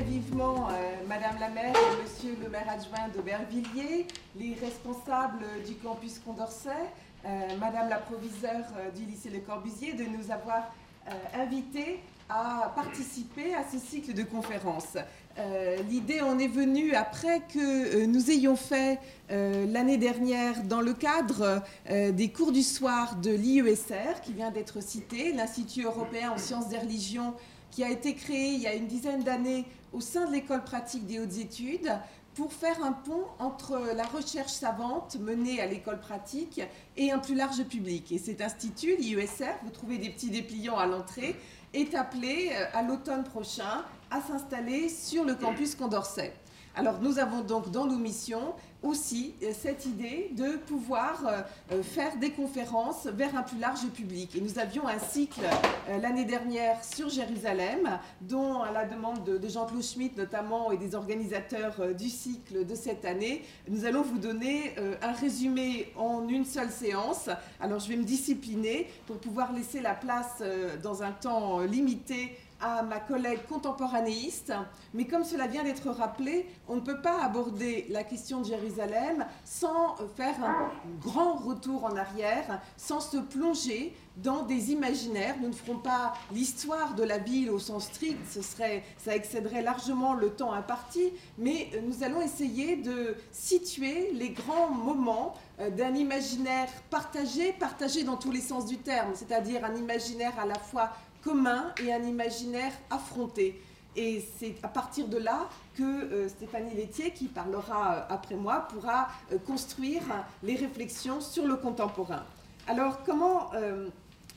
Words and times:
vivement 0.00 0.68
euh, 0.70 0.72
Madame 1.08 1.36
la 1.38 1.48
maire 1.48 1.74
et 1.74 2.02
Monsieur 2.02 2.36
le 2.42 2.48
maire 2.48 2.68
adjoint 2.68 3.08
d'Aubervilliers, 3.14 4.06
les 4.36 4.54
responsables 4.54 5.44
du 5.66 5.74
campus 5.76 6.18
Condorcet, 6.18 6.70
euh, 7.24 7.28
Madame 7.60 7.88
la 7.88 7.98
proviseure 7.98 8.64
du 8.96 9.04
lycée 9.04 9.30
Le 9.30 9.40
Corbusier 9.40 9.92
de 9.92 10.04
nous 10.04 10.30
avoir 10.30 10.74
invités 11.38 12.00
à 12.30 12.72
participer 12.74 13.54
à 13.54 13.62
ce 13.70 13.78
cycle 13.78 14.14
de 14.14 14.22
conférences. 14.22 14.96
L'idée 15.90 16.22
en 16.22 16.38
est 16.38 16.48
venue 16.48 16.94
après 16.94 17.40
que 17.40 18.06
nous 18.06 18.30
ayons 18.30 18.56
fait 18.56 18.98
l'année 19.28 19.98
dernière 19.98 20.62
dans 20.62 20.80
le 20.80 20.94
cadre 20.94 21.62
des 21.90 22.30
cours 22.30 22.52
du 22.52 22.62
soir 22.62 23.16
de 23.16 23.32
l'IESR 23.32 24.22
qui 24.22 24.32
vient 24.32 24.50
d'être 24.50 24.82
cité, 24.82 25.34
l'Institut 25.34 25.84
européen 25.84 26.30
en 26.30 26.38
sciences 26.38 26.70
des 26.70 26.78
religions 26.78 27.34
qui 27.70 27.84
a 27.84 27.90
été 27.90 28.14
créé 28.14 28.52
il 28.54 28.60
y 28.60 28.66
a 28.66 28.74
une 28.74 28.86
dizaine 28.86 29.24
d'années 29.24 29.66
au 29.94 30.00
sein 30.00 30.26
de 30.26 30.32
l'école 30.32 30.64
pratique 30.64 31.06
des 31.06 31.20
hautes 31.20 31.38
études 31.38 31.92
pour 32.34 32.52
faire 32.52 32.82
un 32.84 32.92
pont 32.92 33.26
entre 33.38 33.80
la 33.94 34.04
recherche 34.04 34.52
savante 34.52 35.16
menée 35.20 35.60
à 35.60 35.66
l'école 35.66 36.00
pratique 36.00 36.60
et 36.96 37.12
un 37.12 37.18
plus 37.18 37.36
large 37.36 37.62
public. 37.64 38.10
Et 38.10 38.18
cet 38.18 38.40
institut, 38.40 38.96
l'IESR, 38.96 39.54
vous 39.62 39.70
trouvez 39.70 39.98
des 39.98 40.10
petits 40.10 40.30
dépliants 40.30 40.76
à 40.76 40.86
l'entrée, 40.86 41.36
est 41.72 41.94
appelé 41.94 42.50
euh, 42.52 42.66
à 42.72 42.82
l'automne 42.82 43.24
prochain 43.24 43.84
à 44.10 44.20
s'installer 44.20 44.88
sur 44.88 45.24
le 45.24 45.34
campus 45.34 45.74
Condorcet. 45.76 46.32
Alors 46.76 47.00
nous 47.00 47.20
avons 47.20 47.42
donc 47.42 47.70
dans 47.70 47.86
nos 47.86 47.98
missions 47.98 48.54
aussi 48.84 49.34
euh, 49.42 49.52
cette 49.56 49.86
idée 49.86 50.30
de 50.36 50.56
pouvoir 50.56 51.24
euh, 51.26 51.42
euh, 51.72 51.82
faire 51.82 52.16
des 52.18 52.30
conférences 52.30 53.06
vers 53.06 53.36
un 53.36 53.42
plus 53.42 53.58
large 53.58 53.86
public. 53.94 54.36
Et 54.36 54.40
nous 54.40 54.58
avions 54.58 54.86
un 54.86 54.98
cycle 54.98 55.40
l'année 56.02 56.24
dernière 56.24 56.82
sur 56.84 57.08
Jérusalem, 57.08 57.98
dont 58.20 58.60
à 58.62 58.72
la 58.72 58.84
demande 58.84 59.24
de, 59.24 59.48
Jean-Claude 59.48 59.82
Schmitt 59.82 60.16
notamment 60.16 60.72
et 60.72 60.76
des 60.76 60.94
organisateurs 60.94 61.94
du 61.94 62.08
cycle 62.08 62.66
de 62.66 62.74
cette 62.74 63.04
année, 63.04 63.44
nous 63.68 63.84
allons 63.84 64.02
vous 64.02 64.18
donner 64.18 64.74
un 65.02 65.12
résumé 65.12 65.92
en 65.96 66.26
une 66.28 66.44
seule 66.44 66.70
séance. 66.70 67.28
Alors 67.60 67.78
je 67.78 67.88
vais 67.88 67.96
me 67.96 68.04
discipliner 68.04 68.88
pour 69.06 69.18
pouvoir 69.18 69.52
laisser 69.52 69.80
la 69.80 69.94
place 69.94 70.42
dans 70.82 71.02
un 71.02 71.12
temps 71.12 71.60
limité 71.60 72.36
à 72.64 72.82
ma 72.82 72.98
collègue 72.98 73.40
contemporanéiste, 73.46 74.54
mais 74.94 75.04
comme 75.04 75.22
cela 75.22 75.46
vient 75.46 75.64
d'être 75.64 75.90
rappelé, 75.90 76.46
on 76.66 76.76
ne 76.76 76.80
peut 76.80 77.02
pas 77.02 77.22
aborder 77.22 77.84
la 77.90 78.04
question 78.04 78.40
de 78.40 78.46
Jérusalem 78.46 79.26
sans 79.44 79.96
faire 80.16 80.42
un 80.42 80.70
grand 80.98 81.34
retour 81.34 81.84
en 81.84 81.94
arrière, 81.94 82.62
sans 82.78 83.00
se 83.00 83.18
plonger 83.18 83.94
dans 84.16 84.44
des 84.44 84.72
imaginaires. 84.72 85.36
Nous 85.42 85.48
ne 85.48 85.52
ferons 85.52 85.76
pas 85.76 86.14
l'histoire 86.32 86.94
de 86.94 87.02
la 87.02 87.18
ville 87.18 87.50
au 87.50 87.58
sens 87.58 87.84
strict, 87.84 88.18
ce 88.30 88.40
serait, 88.40 88.82
ça 88.96 89.14
excéderait 89.14 89.60
largement 89.60 90.14
le 90.14 90.30
temps 90.30 90.54
imparti, 90.54 91.12
mais 91.36 91.68
nous 91.86 92.02
allons 92.02 92.22
essayer 92.22 92.76
de 92.76 93.14
situer 93.30 94.10
les 94.14 94.30
grands 94.30 94.70
moments 94.70 95.34
euh, 95.60 95.68
d'un 95.68 95.94
imaginaire 95.94 96.68
partagé, 96.88 97.52
partagé 97.52 98.04
dans 98.04 98.16
tous 98.16 98.32
les 98.32 98.40
sens 98.40 98.64
du 98.64 98.78
terme, 98.78 99.10
c'est-à-dire 99.14 99.66
un 99.66 99.74
imaginaire 99.74 100.32
à 100.38 100.46
la 100.46 100.58
fois 100.58 100.92
commun 101.24 101.72
et 101.82 101.92
un 101.92 102.02
imaginaire 102.02 102.72
affronté. 102.90 103.60
Et 103.96 104.24
c'est 104.38 104.56
à 104.62 104.68
partir 104.68 105.08
de 105.08 105.16
là 105.16 105.48
que 105.76 105.82
euh, 105.82 106.28
Stéphanie 106.28 106.74
Laitier, 106.74 107.12
qui 107.12 107.26
parlera 107.26 107.94
euh, 107.94 108.00
après 108.08 108.34
moi, 108.34 108.66
pourra 108.70 109.08
euh, 109.32 109.38
construire 109.38 110.02
les 110.42 110.56
réflexions 110.56 111.20
sur 111.20 111.46
le 111.46 111.56
contemporain. 111.56 112.24
Alors, 112.66 113.02
comment 113.04 113.50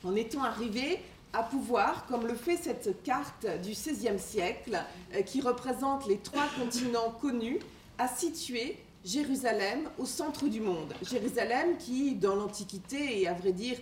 en 0.04 0.14
est-on 0.14 0.42
arrivé 0.42 1.00
à 1.32 1.42
pouvoir, 1.42 2.04
comme 2.06 2.26
le 2.26 2.34
fait 2.34 2.58
cette 2.58 3.02
carte 3.02 3.46
du 3.62 3.70
XVIe 3.70 4.18
siècle, 4.18 4.78
qui 5.24 5.40
représente 5.40 6.06
les 6.06 6.18
trois 6.18 6.46
continents 6.58 7.10
connus, 7.22 7.58
à 7.96 8.06
situer 8.06 8.78
Jérusalem 9.04 9.88
au 9.98 10.04
centre 10.04 10.48
du 10.48 10.60
monde. 10.60 10.92
Jérusalem 11.02 11.76
qui, 11.78 12.14
dans 12.14 12.34
l'Antiquité 12.34 13.20
et 13.20 13.28
à 13.28 13.34
vrai 13.34 13.52
dire 13.52 13.78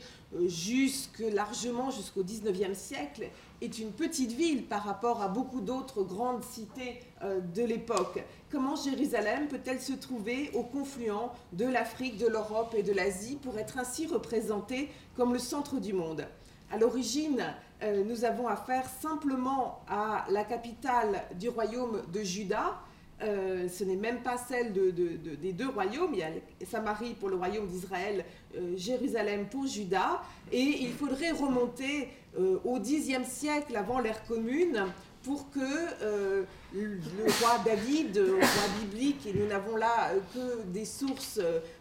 jusque 0.46 1.22
largement 1.32 1.90
jusqu'au 1.90 2.22
19e 2.22 2.74
siècle, 2.74 3.28
est 3.62 3.78
une 3.78 3.92
petite 3.92 4.32
ville 4.32 4.66
par 4.66 4.84
rapport 4.84 5.22
à 5.22 5.28
beaucoup 5.28 5.60
d'autres 5.60 6.02
grandes 6.02 6.44
cités 6.44 7.00
euh, 7.22 7.40
de 7.40 7.62
l'époque. 7.62 8.22
Comment 8.50 8.76
Jérusalem 8.76 9.48
peut-elle 9.48 9.80
se 9.80 9.94
trouver 9.94 10.50
au 10.54 10.62
confluent 10.62 11.30
de 11.52 11.64
l'Afrique, 11.64 12.18
de 12.18 12.26
l'Europe 12.26 12.74
et 12.76 12.82
de 12.82 12.92
l'Asie 12.92 13.36
pour 13.36 13.58
être 13.58 13.78
ainsi 13.78 14.06
représentée 14.06 14.90
comme 15.16 15.32
le 15.32 15.38
centre 15.38 15.80
du 15.80 15.92
monde? 15.92 16.26
À 16.70 16.78
l'origine, 16.78 17.54
euh, 17.82 18.04
nous 18.04 18.24
avons 18.24 18.48
affaire 18.48 18.88
simplement 19.00 19.80
à 19.88 20.26
la 20.30 20.44
capitale 20.44 21.22
du 21.38 21.48
royaume 21.48 22.02
de 22.12 22.22
Juda, 22.22 22.78
euh, 23.22 23.66
ce 23.68 23.84
n'est 23.84 23.96
même 23.96 24.20
pas 24.20 24.36
celle 24.36 24.72
des 24.72 25.52
deux 25.52 25.68
royaumes. 25.68 26.12
Il 26.12 26.18
y 26.18 26.22
a 26.22 26.30
Samarie 26.70 27.14
pour 27.14 27.28
le 27.28 27.36
royaume 27.36 27.66
d'Israël, 27.66 28.24
euh, 28.56 28.76
Jérusalem 28.76 29.46
pour 29.50 29.66
Juda. 29.66 30.22
Et 30.52 30.82
il 30.82 30.92
faudrait 30.92 31.30
remonter 31.30 32.08
euh, 32.38 32.58
au 32.64 32.78
Xe 32.78 33.24
siècle 33.24 33.74
avant 33.76 34.00
l'ère 34.00 34.24
commune 34.26 34.84
pour 35.22 35.50
que 35.50 36.44
le 36.72 37.00
roi 37.40 37.58
David, 37.64 38.16
roi 38.16 38.80
biblique, 38.80 39.26
et 39.26 39.32
nous 39.32 39.46
n'avons 39.46 39.74
là 39.74 40.12
que 40.32 40.62
des 40.66 40.84
sources, 40.84 41.40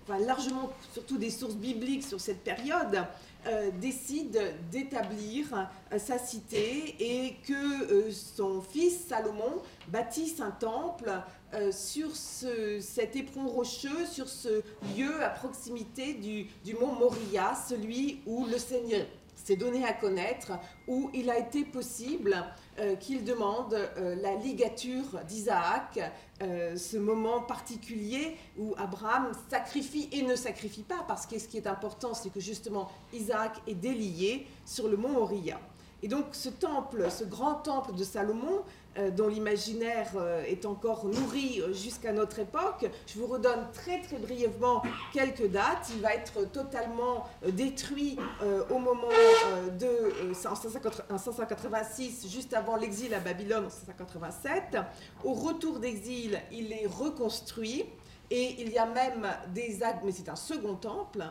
largement 0.09 0.72
surtout 0.94 1.19
des 1.19 1.29
sources 1.29 1.53
bibliques 1.53 2.03
sur 2.03 2.19
cette 2.19 2.44
période, 2.44 3.06
euh, 3.47 3.69
décide 3.79 4.41
d'établir 4.72 5.69
euh, 5.91 6.00
sa 6.00 6.17
cité 6.17 6.95
et 7.00 7.35
que 7.47 7.91
euh, 7.91 8.11
son 8.11 8.59
fils 8.59 9.06
Salomon 9.07 9.61
bâtisse 9.88 10.39
un 10.41 10.51
temple 10.51 11.11
sur 11.72 12.13
cet 12.13 13.16
éperon 13.16 13.47
rocheux, 13.47 14.06
sur 14.11 14.28
ce 14.28 14.61
lieu 14.97 15.23
à 15.23 15.29
proximité 15.29 16.13
du, 16.13 16.47
du 16.66 16.73
mont 16.73 16.91
Moria, 16.91 17.56
celui 17.56 18.19
où 18.25 18.45
le 18.45 18.57
Seigneur 18.57 19.06
s'est 19.45 19.56
donné 19.56 19.85
à 19.85 19.94
connaître, 19.94 20.53
où 20.88 21.11
il 21.13 21.29
a 21.29 21.38
été 21.38 21.63
possible 21.63 22.35
euh, 22.79 22.95
qu'il 22.95 23.23
demande 23.23 23.73
euh, 23.73 24.16
la 24.16 24.33
ligature 24.33 25.23
d'Isaac, 25.28 26.00
euh, 26.41 26.75
ce 26.75 26.97
moment 26.97 27.41
particulier 27.41 28.35
où 28.57 28.73
Abraham 28.78 29.31
sacrifie 29.50 30.09
et 30.11 30.23
ne 30.23 30.35
sacrifie 30.35 30.81
pas, 30.81 31.06
parce 31.07 31.28
que 31.28 31.38
ce 31.38 31.47
qui 31.47 31.57
est 31.57 31.67
important, 31.67 32.16
c'est 32.16 32.31
que 32.31 32.39
justement 32.39 32.89
Isaac 33.13 33.61
est 33.67 33.75
délié 33.75 34.47
sur 34.66 34.88
le 34.88 34.97
mont 34.97 35.09
Moriah. 35.09 35.59
Et 36.01 36.07
donc 36.07 36.25
ce 36.31 36.50
temple, 36.50 37.09
ce 37.12 37.23
grand 37.23 37.56
temple 37.56 37.94
de 37.94 38.03
Salomon, 38.03 38.63
dont 39.11 39.28
l'imaginaire 39.28 40.07
euh, 40.16 40.44
est 40.44 40.66
encore 40.66 41.06
nourri 41.06 41.61
euh, 41.61 41.73
jusqu'à 41.73 42.13
notre 42.13 42.39
époque, 42.39 42.89
je 43.07 43.19
vous 43.19 43.28
redonne 43.28 43.67
très 43.73 44.01
très 44.01 44.17
brièvement 44.17 44.81
quelques 45.13 45.50
dates. 45.50 45.89
Il 45.95 46.01
va 46.01 46.13
être 46.13 46.50
totalement 46.51 47.25
détruit 47.47 48.17
au 48.69 48.79
moment 48.79 49.09
de 49.79 50.33
586, 50.33 52.28
juste 52.29 52.53
avant 52.53 52.75
l'exil 52.75 53.13
à 53.13 53.19
Babylone 53.19 53.66
en 53.66 53.69
587. 53.69 54.78
Au 55.23 55.33
retour 55.33 55.79
d'exil, 55.79 56.39
il 56.51 56.72
est 56.72 56.88
reconstruit. 56.88 57.85
Et 58.31 58.62
il 58.62 58.72
y 58.72 58.77
a 58.77 58.85
même 58.88 59.27
des 59.53 59.83
actes, 59.83 60.01
mais 60.03 60.12
c'est 60.12 60.29
un 60.29 60.35
second 60.35 60.75
temple, 60.75 61.23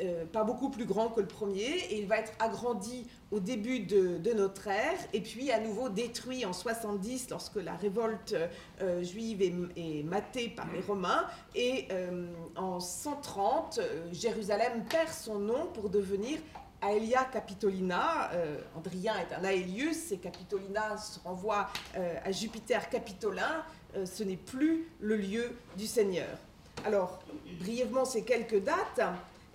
euh, 0.00 0.24
pas 0.24 0.44
beaucoup 0.44 0.70
plus 0.70 0.86
grand 0.86 1.08
que 1.08 1.20
le 1.20 1.26
premier, 1.26 1.66
et 1.90 1.98
il 1.98 2.06
va 2.06 2.18
être 2.18 2.32
agrandi 2.38 3.06
au 3.30 3.38
début 3.38 3.80
de, 3.80 4.32
notre 4.32 4.68
ère, 4.68 4.98
et 5.12 5.20
puis 5.20 5.50
à 5.50 5.60
nouveau 5.60 5.88
détruit 5.88 6.46
en 6.46 6.52
70 6.52 7.28
lorsque 7.30 7.56
la 7.56 7.74
révolte 7.74 8.34
euh, 8.80 9.02
juive 9.02 9.42
est, 9.42 10.02
matée 10.02 10.48
par 10.48 10.72
les 10.72 10.80
Romains, 10.80 11.26
et 11.54 11.86
euh, 11.90 12.26
en 12.56 12.80
130, 12.80 13.80
Jérusalem 14.12 14.84
perd 14.88 15.08
son 15.08 15.38
nom 15.38 15.66
pour 15.74 15.90
devenir 15.90 16.38
Aelia 16.82 17.24
Capitolina, 17.24 18.30
Andrien 18.74 19.12
est 19.18 19.34
un 19.34 19.44
Aelius, 19.44 20.12
et 20.12 20.16
Capitolina 20.16 20.96
se 20.96 21.20
renvoie 21.20 21.68
à 21.94 22.32
Jupiter 22.32 22.88
Capitolin, 22.88 23.64
ce 24.06 24.24
n'est 24.24 24.38
plus 24.38 24.88
le 24.98 25.16
lieu 25.16 25.52
du 25.76 25.86
Seigneur. 25.86 26.38
Alors, 26.86 27.18
brièvement, 27.60 28.06
ces 28.06 28.22
quelques 28.22 28.62
dates. 28.62 29.02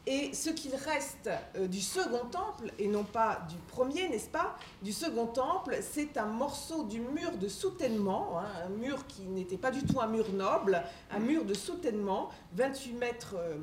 Et 0.07 0.33
ce 0.33 0.51
qu'il 0.51 0.75
reste 0.75 1.29
euh, 1.55 1.67
du 1.67 1.81
second 1.81 2.25
temple, 2.29 2.71
et 2.77 2.87
non 2.87 3.03
pas 3.03 3.41
du 3.49 3.55
premier, 3.67 4.07
n'est-ce 4.07 4.29
pas? 4.29 4.55
Du 4.83 4.91
second 4.91 5.25
temple, 5.25 5.77
c'est 5.81 6.17
un 6.17 6.27
morceau 6.27 6.83
du 6.83 6.99
mur 6.99 7.31
de 7.39 7.47
soutènement, 7.47 8.39
hein, 8.39 8.45
un 8.67 8.69
mur 8.69 9.07
qui 9.07 9.23
n'était 9.23 9.57
pas 9.57 9.71
du 9.71 9.83
tout 9.83 9.99
un 9.99 10.07
mur 10.07 10.31
noble, 10.31 10.83
un 11.09 11.19
mur 11.19 11.43
de 11.43 11.55
soutènement, 11.55 12.29
28 12.53 12.93
mètres 12.93 13.35
euh, 13.35 13.57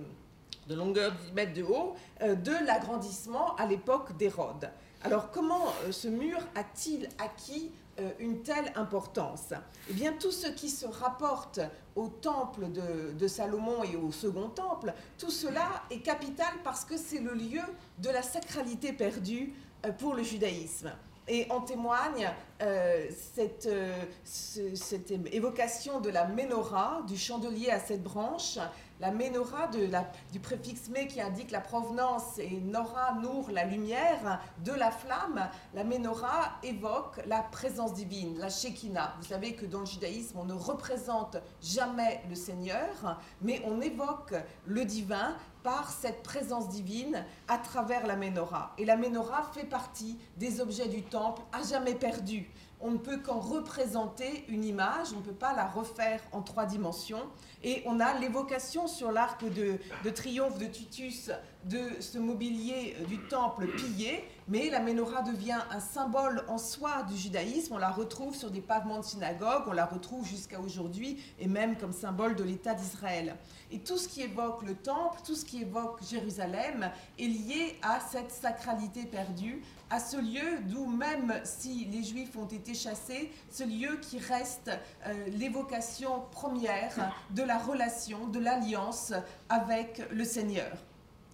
de 0.66 0.74
longueur, 0.74 1.12
10 1.26 1.32
mètres 1.32 1.54
de 1.54 1.62
haut, 1.62 1.94
euh, 2.22 2.34
de 2.34 2.52
l'agrandissement 2.66 3.54
à 3.54 3.66
l'époque 3.66 4.16
d'Hérode. 4.16 4.68
Alors 5.04 5.30
comment 5.30 5.72
ce 5.90 6.06
mur 6.08 6.38
a-t-il 6.54 7.08
acquis 7.18 7.72
une 8.18 8.42
telle 8.42 8.72
importance 8.74 9.52
Eh 9.90 9.92
bien, 9.92 10.12
tout 10.18 10.30
ce 10.30 10.48
qui 10.48 10.70
se 10.70 10.86
rapporte 10.86 11.60
au 11.94 12.08
temple 12.08 12.66
de, 12.70 13.28
Salomon 13.28 13.84
et 13.84 13.96
au 13.96 14.10
second 14.12 14.48
temple, 14.48 14.92
tout 15.18 15.30
cela 15.30 15.68
est 15.90 16.00
capital 16.00 16.52
parce 16.64 16.84
que 16.84 16.96
c'est 16.96 17.20
le 17.20 17.34
lieu 17.34 17.62
de 17.98 18.08
la 18.08 18.22
sacralité 18.22 18.92
perdue 18.92 19.54
euh, 19.86 19.92
pour 19.92 20.14
le 20.14 20.22
judaïsme. 20.22 20.92
Et 21.28 21.46
en 21.50 21.60
témoigne 22.62 23.10
cette, 23.34 23.68
cette, 24.24 25.10
évocation 25.32 26.00
de 26.00 26.10
la 26.10 26.26
menorah, 26.26 27.02
du 27.06 27.16
chandelier 27.16 27.70
à 27.70 27.80
cette 27.80 28.02
branche, 28.02 28.58
la 29.02 29.10
menorah 29.10 29.68
du 30.32 30.38
préfixe 30.38 30.88
me 30.88 31.08
qui 31.08 31.20
indique 31.20 31.50
la 31.50 31.60
provenance 31.60 32.38
et 32.38 32.60
nora, 32.60 33.14
nour, 33.20 33.50
la 33.50 33.64
lumière 33.64 34.40
de 34.64 34.70
la 34.70 34.92
flamme, 34.92 35.48
la 35.74 35.82
menorah 35.82 36.52
évoque 36.62 37.20
la 37.26 37.42
présence 37.42 37.94
divine, 37.94 38.38
la 38.38 38.48
Shekinah. 38.48 39.16
Vous 39.18 39.26
savez 39.26 39.54
que 39.54 39.66
dans 39.66 39.80
le 39.80 39.86
judaïsme, 39.86 40.38
on 40.38 40.44
ne 40.44 40.54
représente 40.54 41.38
jamais 41.60 42.22
le 42.28 42.36
Seigneur, 42.36 43.18
mais 43.40 43.60
on 43.64 43.80
évoque 43.80 44.34
le 44.66 44.84
divin 44.84 45.34
par 45.64 45.90
cette 45.90 46.22
présence 46.22 46.68
divine 46.68 47.24
à 47.48 47.58
travers 47.58 48.06
la 48.06 48.14
menorah. 48.14 48.72
Et 48.78 48.84
la 48.84 48.96
menorah 48.96 49.50
fait 49.52 49.64
partie 49.64 50.16
des 50.36 50.60
objets 50.60 50.88
du 50.88 51.02
temple 51.02 51.42
à 51.52 51.62
jamais 51.62 51.94
perdus. 51.94 52.48
On 52.84 52.90
ne 52.90 52.98
peut 52.98 53.18
qu'en 53.18 53.38
représenter 53.38 54.44
une 54.48 54.64
image, 54.64 55.08
on 55.14 55.18
ne 55.18 55.22
peut 55.22 55.32
pas 55.32 55.54
la 55.54 55.66
refaire 55.66 56.20
en 56.32 56.42
trois 56.42 56.66
dimensions. 56.66 57.22
Et 57.62 57.82
on 57.86 58.00
a 58.00 58.18
l'évocation 58.18 58.88
sur 58.88 59.12
l'arc 59.12 59.44
de, 59.44 59.78
triomphe 60.10 60.58
de 60.58 60.66
Titus 60.66 61.30
de 61.64 61.80
ce 62.00 62.18
mobilier 62.18 62.96
du 63.08 63.18
temple 63.28 63.68
pillé, 63.68 64.24
mais 64.48 64.70
la 64.70 64.80
menorah 64.80 65.22
devient 65.22 65.58
un 65.70 65.80
symbole 65.80 66.44
en 66.48 66.58
soi 66.58 67.02
du 67.04 67.16
judaïsme. 67.16 67.74
On 67.74 67.78
la 67.78 67.90
retrouve 67.90 68.34
sur 68.34 68.50
des 68.50 68.60
pavements 68.60 69.00
de 69.00 69.04
synagogue, 69.04 69.64
on 69.66 69.72
la 69.72 69.86
retrouve 69.86 70.26
jusqu'à 70.26 70.60
aujourd'hui, 70.60 71.22
et 71.38 71.48
même 71.48 71.76
comme 71.76 71.92
symbole 71.92 72.34
de 72.34 72.44
l'État 72.44 72.74
d'Israël. 72.74 73.36
Et 73.70 73.78
tout 73.78 73.96
ce 73.96 74.08
qui 74.08 74.22
évoque 74.22 74.62
le 74.62 74.74
temple, 74.74 75.20
tout 75.24 75.34
ce 75.34 75.44
qui 75.44 75.62
évoque 75.62 76.00
Jérusalem 76.08 76.90
est 77.18 77.26
lié 77.26 77.78
à 77.82 78.00
cette 78.00 78.30
sacralité 78.30 79.04
perdue, 79.04 79.62
à 79.90 80.00
ce 80.00 80.16
lieu 80.16 80.60
d'où 80.68 80.86
même 80.86 81.34
si 81.44 81.84
les 81.86 82.02
Juifs 82.02 82.36
ont 82.36 82.46
été 82.46 82.74
chassés, 82.74 83.30
ce 83.50 83.64
lieu 83.64 83.98
qui 84.00 84.18
reste 84.18 84.70
euh, 85.06 85.26
l'évocation 85.28 86.22
première 86.30 87.14
de 87.30 87.42
la 87.42 87.58
relation, 87.58 88.26
de 88.26 88.38
l'alliance 88.38 89.12
avec 89.48 90.02
le 90.10 90.24
Seigneur. 90.24 90.72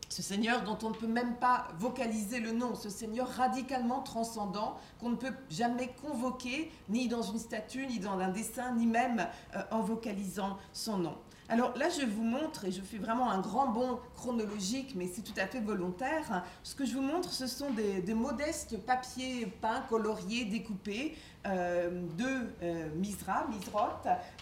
Ce 0.09 0.23
Seigneur 0.23 0.63
dont 0.65 0.79
on 0.83 0.91
ne 0.91 0.95
peut 0.95 1.07
même 1.07 1.37
pas 1.37 1.69
vocaliser 1.79 2.41
le 2.41 2.53
nom, 2.53 2.75
ce 2.75 2.89
Seigneur 2.89 3.29
radicalement 3.29 4.01
transcendant 4.01 4.79
qu'on 5.01 5.11
ne 5.11 5.17
peut 5.17 5.35
jamais 5.51 5.95
convoquer 6.03 6.73
ni 6.89 7.09
dans 7.09 7.23
une 7.23 7.39
statue, 7.39 7.87
ni 7.87 7.99
dans 7.99 8.19
un 8.19 8.29
dessin, 8.29 8.75
ni 8.75 8.87
même 8.87 9.27
euh, 9.55 9.63
en 9.71 9.81
vocalisant 9.81 10.57
son 10.73 10.99
nom. 10.99 11.17
Alors 11.51 11.75
là, 11.79 11.89
je 11.89 12.05
vous 12.05 12.23
montre, 12.23 12.67
et 12.67 12.73
je 12.73 12.83
fais 12.83 12.99
vraiment 12.99 13.31
un 13.31 13.41
grand 13.41 13.69
bond 13.69 13.99
chronologique, 14.15 14.93
mais 14.95 15.09
c'est 15.11 15.23
tout 15.23 15.39
à 15.39 15.47
fait 15.47 15.61
volontaire. 15.61 16.45
Ce 16.63 16.75
que 16.75 16.85
je 16.85 16.95
vous 16.95 17.01
montre, 17.01 17.33
ce 17.33 17.47
sont 17.47 17.71
des, 17.71 18.15
modestes 18.15 18.77
papiers 18.85 19.47
peints, 19.47 19.81
coloriés, 19.89 20.45
découpés 20.45 21.17
de 21.49 22.25
euh, 22.63 22.89
Misra, 22.97 23.47
Misrot, 23.49 23.89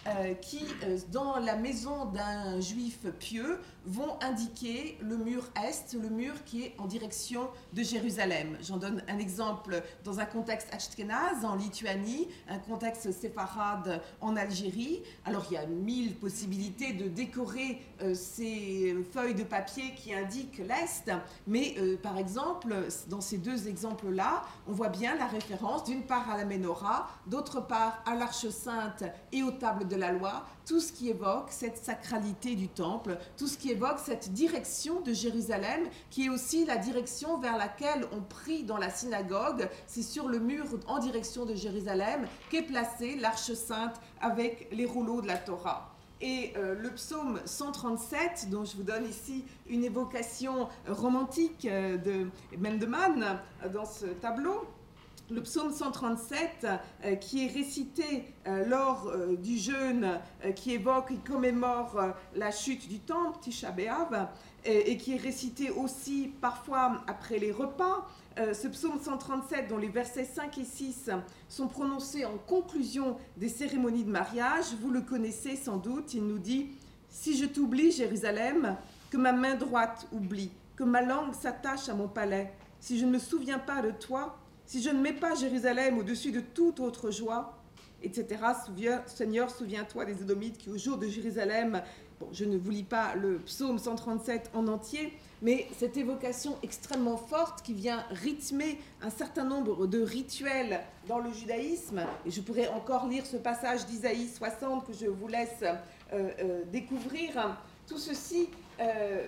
euh, 0.07 0.33
qui, 0.35 0.65
dans 1.11 1.37
la 1.37 1.55
maison 1.55 2.05
d'un 2.05 2.59
juif 2.59 3.05
pieux, 3.19 3.59
vont 3.85 4.17
indiquer 4.21 4.97
le 5.01 5.17
mur 5.17 5.43
est, 5.63 5.93
le 5.93 6.09
mur 6.09 6.33
qui 6.45 6.63
est 6.63 6.75
en 6.77 6.85
direction 6.85 7.47
de 7.73 7.83
Jérusalem. 7.83 8.57
J'en 8.61 8.77
donne 8.77 9.01
un 9.07 9.17
exemple 9.17 9.81
dans 10.03 10.19
un 10.19 10.25
contexte 10.25 10.73
ashkenaz, 10.73 11.45
en 11.45 11.55
Lituanie, 11.55 12.27
un 12.49 12.59
contexte 12.59 13.11
séfarade 13.11 14.01
en 14.19 14.35
Algérie. 14.35 15.03
Alors 15.23 15.45
il 15.49 15.53
y 15.53 15.57
a 15.57 15.65
mille 15.65 16.15
possibilités 16.15 16.93
de 16.93 17.07
décorer 17.07 17.81
ces 18.13 18.95
feuilles 19.13 19.35
de 19.35 19.43
papier 19.43 19.93
qui 19.95 20.13
indiquent 20.13 20.59
l'est, 20.59 21.09
mais 21.47 21.75
par 22.03 22.17
exemple, 22.17 22.75
dans 23.07 23.21
ces 23.21 23.37
deux 23.37 23.69
exemples-là, 23.69 24.43
on 24.67 24.73
voit 24.73 24.89
bien 24.89 25.15
la 25.15 25.27
référence 25.27 25.85
d'une 25.85 26.03
part 26.03 26.29
à 26.29 26.37
la 26.37 26.45
menorah, 26.45 26.96
d'autre 27.25 27.61
part 27.61 28.01
à 28.05 28.15
l'Arche 28.15 28.49
sainte 28.49 29.03
et 29.31 29.43
aux 29.43 29.51
tables 29.51 29.87
de 29.87 29.95
la 29.95 30.11
loi, 30.11 30.45
tout 30.65 30.79
ce 30.79 30.91
qui 30.91 31.09
évoque 31.09 31.49
cette 31.49 31.77
sacralité 31.77 32.55
du 32.55 32.67
temple, 32.67 33.17
tout 33.37 33.47
ce 33.47 33.57
qui 33.57 33.71
évoque 33.71 33.99
cette 33.99 34.33
direction 34.33 35.01
de 35.01 35.13
Jérusalem, 35.13 35.87
qui 36.09 36.25
est 36.25 36.29
aussi 36.29 36.65
la 36.65 36.77
direction 36.77 37.37
vers 37.39 37.57
laquelle 37.57 38.05
on 38.11 38.21
prie 38.21 38.63
dans 38.63 38.77
la 38.77 38.89
synagogue. 38.89 39.69
C'est 39.87 40.01
sur 40.01 40.27
le 40.27 40.39
mur 40.39 40.65
en 40.87 40.99
direction 40.99 41.45
de 41.45 41.55
Jérusalem 41.55 42.27
qu'est 42.49 42.63
placée 42.63 43.15
l'Arche 43.15 43.53
sainte 43.53 43.95
avec 44.21 44.67
les 44.71 44.85
rouleaux 44.85 45.21
de 45.21 45.27
la 45.27 45.37
Torah. 45.37 45.93
Et 46.19 46.53
euh, 46.57 46.73
le 46.73 46.89
psaume 46.91 47.39
137, 47.45 48.49
dont 48.49 48.65
je 48.65 48.75
vous 48.75 48.83
donne 48.83 49.05
ici 49.05 49.45
une 49.69 49.83
évocation 49.83 50.67
romantique 50.87 51.67
euh, 51.69 51.97
de 51.97 52.27
Mendemann 52.57 53.39
euh, 53.63 53.69
dans 53.69 53.85
ce 53.85 54.07
tableau, 54.07 54.65
le 55.29 55.41
psaume 55.41 55.73
137 55.73 56.67
euh, 57.03 57.15
qui 57.15 57.45
est 57.45 57.51
récité 57.51 58.33
euh, 58.47 58.65
lors 58.65 59.07
euh, 59.07 59.35
du 59.35 59.57
jeûne 59.57 60.19
qui 60.55 60.73
évoque 60.73 61.11
et 61.11 61.17
commémore 61.29 62.01
la 62.35 62.51
chute 62.51 62.87
du 62.87 62.99
temple, 62.99 63.39
Tisha 63.41 63.71
B'Av, 63.71 64.29
et, 64.63 64.97
qui 64.97 65.13
est 65.13 65.21
récité 65.21 65.69
aussi 65.69 66.31
parfois 66.41 67.01
après 67.07 67.39
les 67.39 67.51
repas. 67.51 68.07
ce 68.37 68.67
psaume 68.67 68.99
137 69.01 69.67
dont 69.67 69.77
les 69.77 69.87
versets 69.87 70.25
5 70.25 70.57
et 70.57 70.63
6 70.63 71.09
sont 71.47 71.67
prononcés 71.67 72.25
en 72.25 72.37
conclusion 72.37 73.17
des 73.37 73.49
cérémonies 73.49 74.03
de 74.03 74.11
mariage, 74.11 74.65
vous 74.81 74.91
le 74.91 75.01
connaissez 75.01 75.55
sans 75.55 75.77
doute, 75.77 76.13
il 76.13 76.25
nous 76.25 76.39
dit 76.39 76.69
Si 77.09 77.37
je 77.37 77.45
t'oublie, 77.45 77.91
Jérusalem, 77.91 78.75
que 79.09 79.17
ma 79.17 79.31
main 79.31 79.55
droite 79.55 80.07
oublie, 80.11 80.51
que 80.75 80.83
ma 80.83 81.01
langue 81.01 81.33
s'attache 81.33 81.89
à 81.89 81.93
mon 81.93 82.07
palais, 82.07 82.53
si 82.79 82.99
je 82.99 83.05
ne 83.05 83.11
me 83.11 83.19
souviens 83.19 83.59
pas 83.59 83.81
de 83.81 83.91
toi, 83.91 84.37
si 84.67 84.83
je 84.83 84.89
ne 84.89 85.01
mets 85.01 85.13
pas 85.13 85.33
Jérusalem 85.33 85.97
au-dessus 85.97 86.31
de 86.31 86.41
toute 86.41 86.79
autre 86.81 87.09
joie, 87.09 87.57
etc. 88.03 88.27
Seigneur, 89.07 89.49
souviens-toi 89.49 90.05
des 90.05 90.21
Édomites 90.21 90.57
qui, 90.57 90.69
au 90.69 90.77
jour 90.77 90.97
de 90.97 91.07
Jérusalem, 91.07 91.81
je 92.33 92.45
ne 92.45 92.57
vous 92.57 92.69
lis 92.69 92.83
pas 92.83 93.15
le 93.15 93.37
psaume 93.39 93.79
137 93.79 94.51
en 94.53 94.67
entier, 94.67 95.13
mais 95.41 95.67
cette 95.77 95.95
évocation 95.95 96.57
extrêmement 96.63 97.15
forte 97.15 97.61
qui 97.61 97.73
vient 97.73 98.03
rythmer 98.09 98.77
un 99.01 99.09
certain 99.09 99.45
nombre 99.45 99.87
de 99.87 100.01
rituels 100.01 100.81
dans 101.07 101.19
le 101.19 101.31
judaïsme, 101.31 102.01
et 102.25 102.31
je 102.31 102.41
pourrais 102.41 102.67
encore 102.67 103.07
lire 103.07 103.25
ce 103.25 103.37
passage 103.37 103.85
d'Isaïe 103.85 104.27
60 104.27 104.85
que 104.85 104.93
je 104.93 105.05
vous 105.05 105.27
laisse 105.27 105.61
euh, 105.61 105.75
euh, 106.13 106.63
découvrir, 106.71 107.57
tout 107.87 107.97
ceci 107.97 108.49
euh, 108.81 109.25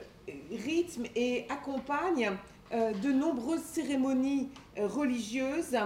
rythme 0.51 1.05
et 1.15 1.46
accompagne 1.50 2.31
de 2.72 3.12
nombreuses 3.12 3.64
cérémonies 3.64 4.50
euh, 4.78 4.88
religieuses. 4.88 5.78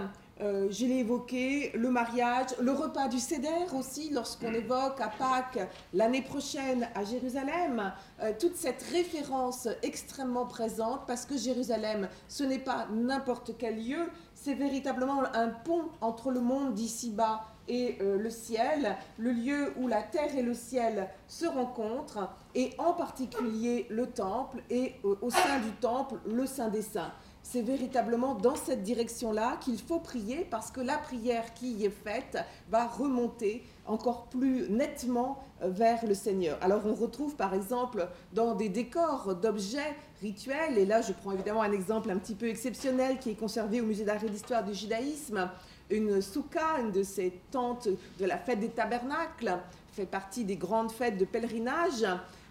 Euh, 0.41 0.67
je 0.71 0.85
l'ai 0.85 0.99
évoqué, 0.99 1.71
le 1.75 1.89
mariage, 1.89 2.47
le 2.59 2.71
repas 2.71 3.07
du 3.07 3.19
Seder 3.19 3.67
aussi, 3.73 4.09
lorsqu'on 4.11 4.53
évoque 4.53 4.99
à 4.99 5.07
Pâques 5.07 5.69
l'année 5.93 6.23
prochaine 6.23 6.89
à 6.95 7.03
Jérusalem, 7.03 7.93
toute 8.39 8.55
cette 8.55 8.81
référence 8.91 9.67
extrêmement 9.83 10.47
présente, 10.47 11.01
parce 11.05 11.25
que 11.25 11.37
Jérusalem, 11.37 12.09
ce 12.27 12.43
n'est 12.43 12.59
pas 12.59 12.87
n'importe 12.91 13.51
quel 13.59 13.85
lieu, 13.85 14.09
c'est 14.33 14.55
véritablement 14.55 15.23
un 15.33 15.49
pont 15.49 15.89
entre 16.01 16.31
le 16.31 16.41
monde 16.41 16.73
d'ici-bas 16.73 17.52
et 17.67 17.97
euh, 18.01 18.17
le 18.17 18.29
ciel, 18.29 18.95
le 19.17 19.31
lieu 19.31 19.73
où 19.77 19.87
la 19.87 20.01
terre 20.01 20.35
et 20.37 20.41
le 20.41 20.53
ciel 20.53 21.09
se 21.27 21.45
rencontrent, 21.45 22.29
et 22.55 22.71
en 22.77 22.93
particulier 22.93 23.87
le 23.89 24.07
temple, 24.07 24.61
et 24.69 24.95
euh, 25.05 25.15
au 25.21 25.29
sein 25.29 25.59
du 25.59 25.71
temple, 25.79 26.15
le 26.25 26.45
Saint 26.45 26.69
des 26.69 26.81
Saints. 26.81 27.11
C'est 27.45 27.61
véritablement 27.61 28.35
dans 28.35 28.55
cette 28.55 28.83
direction-là 28.83 29.57
qu'il 29.59 29.77
faut 29.77 29.99
prier 29.99 30.47
parce 30.49 30.71
que 30.71 30.79
la 30.79 30.97
prière 30.97 31.53
qui 31.53 31.73
y 31.73 31.85
est 31.85 31.89
faite 31.89 32.37
va 32.69 32.87
remonter 32.87 33.65
encore 33.85 34.27
plus 34.27 34.69
nettement 34.69 35.43
euh, 35.61 35.69
vers 35.69 36.05
le 36.05 36.13
Seigneur. 36.13 36.57
Alors 36.61 36.85
on 36.85 36.93
retrouve 36.93 37.35
par 37.35 37.53
exemple 37.53 38.07
dans 38.31 38.55
des 38.55 38.69
décors 38.69 39.35
d'objets 39.35 39.95
rituels, 40.21 40.77
et 40.77 40.85
là 40.85 41.01
je 41.01 41.11
prends 41.11 41.33
évidemment 41.33 41.63
un 41.63 41.73
exemple 41.73 42.09
un 42.11 42.17
petit 42.17 42.35
peu 42.35 42.47
exceptionnel 42.47 43.19
qui 43.19 43.31
est 43.31 43.35
conservé 43.35 43.81
au 43.81 43.85
musée 43.85 44.05
d'art 44.05 44.23
et 44.23 44.29
d'histoire 44.29 44.63
du 44.63 44.73
judaïsme, 44.73 45.49
une 45.93 46.21
souka, 46.21 46.79
une 46.81 46.91
de 46.91 47.03
ces 47.03 47.39
tentes 47.51 47.87
de 48.19 48.25
la 48.25 48.37
fête 48.37 48.59
des 48.59 48.69
tabernacles, 48.69 49.59
fait 49.93 50.05
partie 50.05 50.43
des 50.43 50.55
grandes 50.55 50.91
fêtes 50.91 51.17
de 51.17 51.25
pèlerinage, 51.25 52.05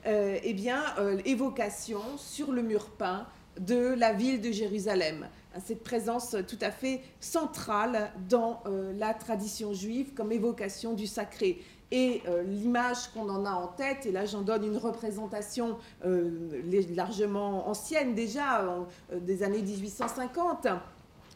euh, 0.07 0.39
eh 0.43 0.55
bien, 0.55 0.83
euh, 0.99 1.21
évocation 1.25 2.01
sur 2.17 2.53
le 2.53 2.63
mur 2.63 2.87
peint 2.91 3.27
de 3.61 3.95
la 3.95 4.13
ville 4.13 4.41
de 4.41 4.51
Jérusalem. 4.51 5.29
Cette 5.63 5.83
présence 5.83 6.35
tout 6.49 6.59
à 6.63 6.71
fait 6.71 7.03
centrale 7.21 8.11
dans 8.29 8.63
euh, 8.67 8.93
la 8.97 9.13
tradition 9.13 9.75
juive 9.75 10.15
comme 10.15 10.33
évocation 10.33 10.95
du 10.95 11.07
sacré. 11.07 11.61
Et 11.95 12.23
l'image 12.47 13.09
qu'on 13.13 13.29
en 13.29 13.45
a 13.45 13.51
en 13.51 13.67
tête, 13.67 14.07
et 14.07 14.13
là 14.13 14.25
j'en 14.25 14.41
donne 14.41 14.65
une 14.65 14.79
représentation 14.79 15.77
largement 16.03 17.69
ancienne 17.69 18.15
déjà, 18.15 18.67
des 19.21 19.43
années 19.43 19.61
1850, 19.61 20.69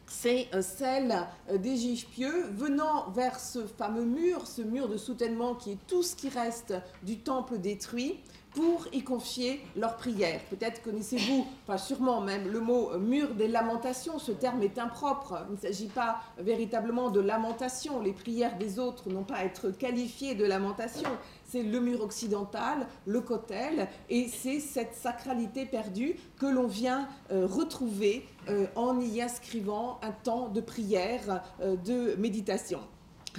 c'est 0.07 0.47
euh, 0.53 0.61
celle 0.61 1.27
euh, 1.51 1.57
des 1.57 1.77
pieux 2.11 2.47
venant 2.55 3.09
vers 3.11 3.39
ce 3.39 3.67
fameux 3.67 4.05
mur, 4.05 4.47
ce 4.47 4.61
mur 4.61 4.87
de 4.87 4.97
soutènement 4.97 5.53
qui 5.53 5.71
est 5.71 5.87
tout 5.87 6.03
ce 6.03 6.15
qui 6.15 6.29
reste 6.29 6.73
du 7.03 7.17
temple 7.17 7.57
détruit, 7.57 8.19
pour 8.57 8.87
y 8.91 9.03
confier 9.03 9.61
leurs 9.75 9.97
prières. 9.97 10.41
Peut-être 10.49 10.81
connaissez-vous, 10.81 11.45
enfin 11.63 11.77
sûrement 11.77 12.21
même, 12.21 12.51
le 12.51 12.59
mot 12.59 12.97
mur 12.97 13.35
des 13.35 13.47
lamentations. 13.47 14.17
Ce 14.17 14.31
terme 14.31 14.63
est 14.63 14.79
impropre. 14.79 15.45
Il 15.49 15.57
ne 15.57 15.59
s'agit 15.59 15.89
pas 15.89 16.21
véritablement 16.39 17.11
de 17.11 17.19
lamentation. 17.19 18.01
Les 18.01 18.13
prières 18.13 18.57
des 18.57 18.79
autres 18.79 19.11
n'ont 19.11 19.23
pas 19.23 19.35
à 19.35 19.43
être 19.43 19.69
qualifiées 19.69 20.33
de 20.33 20.43
lamentation. 20.43 21.07
C'est 21.45 21.61
le 21.61 21.79
mur 21.79 22.01
occidental, 22.01 22.87
le 23.05 23.21
cotel, 23.21 23.89
et 24.09 24.27
c'est 24.27 24.59
cette 24.59 24.95
sacralité 24.95 25.67
perdue 25.67 26.15
que 26.39 26.47
l'on 26.47 26.65
vient 26.65 27.07
euh, 27.31 27.45
retrouver 27.45 28.25
euh, 28.49 28.65
en 28.75 28.99
y 28.99 29.21
inscrivant 29.21 29.99
un 30.01 30.11
temps 30.11 30.49
de 30.49 30.61
prière, 30.61 31.43
euh, 31.61 31.75
de 31.75 32.15
méditation. 32.15 32.79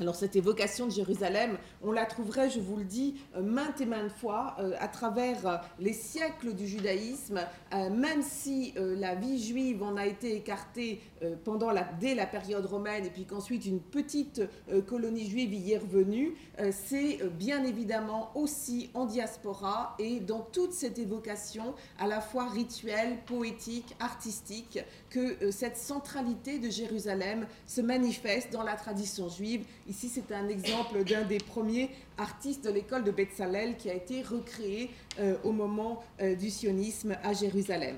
Alors 0.01 0.15
cette 0.15 0.37
évocation 0.37 0.87
de 0.87 0.93
Jérusalem, 0.93 1.59
on 1.83 1.91
la 1.91 2.07
trouverait, 2.07 2.51
je 2.51 2.61
vous 2.61 2.77
le 2.77 2.85
dis, 2.85 3.17
euh, 3.37 3.43
maintes 3.43 3.81
et 3.81 3.87
maintes 3.87 4.13
fois 4.13 4.55
euh, 4.61 4.73
à 4.79 4.87
travers 4.87 5.47
euh, 5.47 5.57
les 5.81 5.93
siècles 5.93 6.55
du 6.55 6.69
judaïsme, 6.69 7.41
même 7.73 8.23
si 8.23 8.75
la 8.77 9.15
vie 9.15 9.43
juive 9.43 9.83
en 9.83 9.97
a 9.97 10.07
été 10.07 10.35
écartée 10.35 11.01
pendant 11.45 11.71
dès 12.01 12.15
la 12.15 12.27
période 12.27 12.65
romaine 12.65 13.05
et 13.05 13.11
puis 13.11 13.25
qu'ensuite 13.25 13.67
une 13.67 13.81
petite 13.81 14.43
colonie 14.87 15.29
juive 15.29 15.53
y 15.53 15.73
est 15.73 15.79
revenue, 15.79 16.35
c'est 16.71 17.19
bien 17.39 17.65
évidemment 17.65 18.31
aussi 18.35 18.91
en 18.95 19.07
diaspora 19.07 19.95
et 19.99 20.21
dans 20.21 20.41
toute 20.41 20.73
cette 20.73 20.99
évocation 20.99 21.75
à 21.99 22.07
la 22.07 22.21
fois 22.21 22.49
rituelle, 22.49 23.19
poétique, 23.27 23.95
artistique, 24.01 24.81
que 25.11 25.51
cette 25.51 25.77
centralité 25.77 26.59
de 26.59 26.71
Jérusalem 26.71 27.47
se 27.67 27.81
manifeste 27.81 28.53
dans 28.53 28.63
la 28.63 28.75
tradition 28.75 29.29
juive 29.29 29.67
Ici, 29.89 30.11
c'est 30.11 30.33
un 30.35 30.49
exemple 30.49 31.03
d'un 31.03 31.25
des 31.25 31.39
premiers 31.39 31.91
artistes 32.19 32.63
de 32.63 32.71
l'école 32.71 33.05
de 33.05 33.11
Betzalel 33.11 33.77
qui 33.79 33.89
a 33.89 33.95
été 33.95 34.23
recréé 34.23 34.91
euh, 35.19 35.37
au 35.45 35.53
moment 35.53 36.05
euh, 36.21 36.35
du 36.35 36.51
sionisme 36.51 37.17
à 37.25 37.33
Jérusalem. 37.33 37.97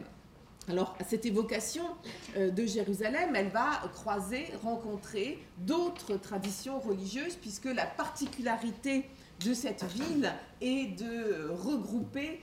Alors, 0.68 0.96
cette 1.08 1.26
évocation 1.26 1.82
euh, 2.36 2.50
de 2.50 2.64
Jérusalem, 2.64 3.34
elle 3.34 3.48
va 3.48 3.82
croiser, 3.92 4.46
rencontrer 4.62 5.38
d'autres 5.58 6.16
traditions 6.16 6.78
religieuses, 6.78 7.34
puisque 7.34 7.64
la 7.64 7.86
particularité 7.86 9.06
de 9.44 9.52
cette 9.52 9.84
ville 9.86 10.32
est 10.60 10.96
de 10.96 11.48
regrouper 11.48 12.40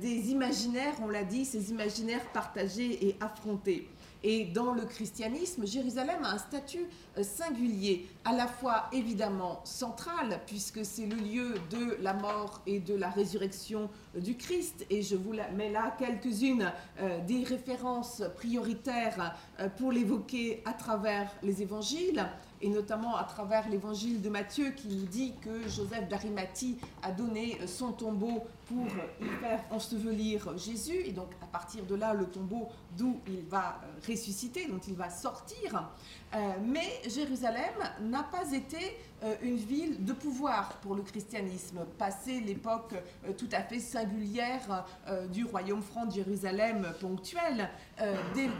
des 0.00 0.32
imaginaires, 0.32 0.94
on 1.00 1.06
l'a 1.06 1.22
dit, 1.22 1.44
ces 1.44 1.70
imaginaires 1.70 2.24
partagés 2.32 3.06
et 3.06 3.16
affrontés. 3.20 3.88
Et 4.26 4.46
dans 4.46 4.72
le 4.72 4.86
christianisme, 4.86 5.66
Jérusalem 5.66 6.24
a 6.24 6.30
un 6.30 6.38
statut 6.38 6.86
euh, 7.18 7.22
singulier, 7.22 8.08
à 8.24 8.32
la 8.32 8.46
fois 8.46 8.86
évidemment 8.90 9.60
central, 9.64 10.40
puisque 10.46 10.82
c'est 10.82 11.04
le 11.04 11.16
lieu 11.16 11.54
de 11.70 11.98
la 12.00 12.14
mort 12.14 12.62
et 12.66 12.80
de 12.80 12.94
la 12.94 13.10
résurrection 13.10 13.90
du 14.16 14.34
Christ. 14.38 14.86
Et 14.88 15.02
je 15.02 15.14
vous 15.14 15.34
mets 15.54 15.70
là 15.70 15.94
quelques-unes 15.98 16.72
euh, 17.00 17.20
des 17.26 17.44
références 17.44 18.22
prioritaires 18.36 19.36
euh, 19.60 19.68
pour 19.68 19.92
l'évoquer 19.92 20.62
à 20.64 20.72
travers 20.72 21.30
les 21.42 21.60
évangiles 21.60 22.26
et 22.62 22.70
notamment 22.70 23.16
à 23.16 23.24
travers 23.24 23.68
l'évangile 23.68 24.22
de 24.22 24.30
Matthieu 24.30 24.70
qui 24.70 24.88
nous 24.88 25.04
dit 25.04 25.34
que 25.42 25.68
Joseph 25.68 26.08
d'Arimathie 26.08 26.78
a 27.02 27.12
donné 27.12 27.58
son 27.66 27.92
tombeau 27.92 28.42
pour 28.74 28.86
y 29.20 29.28
faire 29.40 29.60
ensevelir 29.70 30.56
Jésus. 30.58 31.00
Et 31.04 31.12
donc 31.12 31.28
à 31.42 31.46
partir 31.46 31.84
de 31.84 31.94
là, 31.94 32.14
le 32.14 32.26
tombeau 32.26 32.68
d'où 32.96 33.20
il 33.26 33.42
va 33.42 33.80
euh, 33.82 34.10
ressusciter, 34.10 34.66
dont 34.66 34.80
il 34.86 34.94
va 34.94 35.10
sortir. 35.10 35.90
Euh, 36.34 36.52
mais 36.64 37.00
Jérusalem 37.08 37.74
n'a 38.00 38.24
pas 38.24 38.52
été 38.52 38.96
euh, 39.22 39.34
une 39.42 39.56
ville 39.56 40.04
de 40.04 40.12
pouvoir 40.12 40.76
pour 40.80 40.94
le 40.94 41.02
christianisme. 41.02 41.84
Passé 41.98 42.40
l'époque 42.40 42.94
tout 43.38 43.48
à 43.52 43.62
fait 43.62 43.78
singulière 43.78 44.84
du 45.32 45.44
royaume 45.44 45.82
franc 45.82 46.06
de 46.06 46.12
Jérusalem 46.12 46.92
ponctuel, 47.00 47.68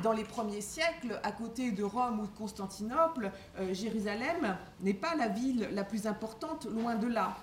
dans 0.03 0.13
les 0.13 0.25
premiers 0.25 0.61
siècles, 0.61 1.21
à 1.23 1.33
côté 1.33 1.73
de 1.73 1.83
Rome 1.83 2.21
ou 2.21 2.27
de 2.27 2.37
Constantinople, 2.37 3.31
Jérusalem 3.73 4.57
n'est 4.81 4.95
pas 4.95 5.15
la 5.17 5.29
ville 5.29 5.69
la 5.73 5.85
plus 5.85 6.07
importante, 6.07 6.67
loin 6.67 6.95
de 6.95 7.09
là. 7.09 7.37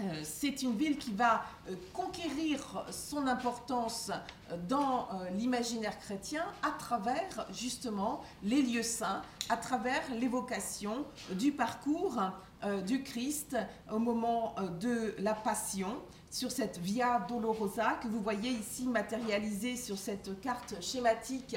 Euh, 0.00 0.22
c'est 0.24 0.62
une 0.62 0.76
ville 0.76 0.98
qui 0.98 1.12
va 1.12 1.44
euh, 1.68 1.76
conquérir 1.92 2.84
son 2.90 3.28
importance 3.28 4.10
euh, 4.50 4.56
dans 4.68 5.08
l'imaginaire 5.36 5.98
chrétien 6.00 6.44
à 6.62 6.72
travers 6.72 7.46
justement 7.52 8.22
les 8.42 8.62
lieux 8.62 8.82
saints, 8.82 9.22
à 9.48 9.56
travers 9.56 10.02
l'évocation 10.18 11.04
du 11.32 11.52
parcours 11.52 12.20
du 12.86 13.02
Christ 13.02 13.56
au 13.92 13.98
moment 13.98 14.54
de 14.80 15.14
la 15.18 15.34
Passion. 15.34 15.96
Sur 16.30 16.50
cette 16.50 16.78
Via 16.78 17.20
Dolorosa 17.28 17.92
que 18.02 18.08
vous 18.08 18.20
voyez 18.20 18.50
ici 18.50 18.88
matérialisée 18.88 19.76
sur 19.76 19.98
cette 19.98 20.40
carte 20.40 20.74
schématique 20.82 21.56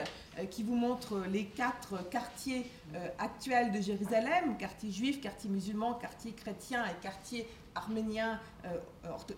qui 0.51 0.63
vous 0.63 0.75
montre 0.75 1.23
les 1.31 1.45
quatre 1.45 2.07
quartiers 2.09 2.69
actuels 3.17 3.71
de 3.71 3.81
Jérusalem, 3.81 4.57
quartier 4.57 4.91
juif, 4.91 5.21
quartier 5.21 5.49
musulman, 5.49 5.93
quartier 5.93 6.33
chrétien 6.33 6.85
et 6.85 7.01
quartier 7.01 7.47
arménien, 7.77 8.39
euh, 8.65 8.77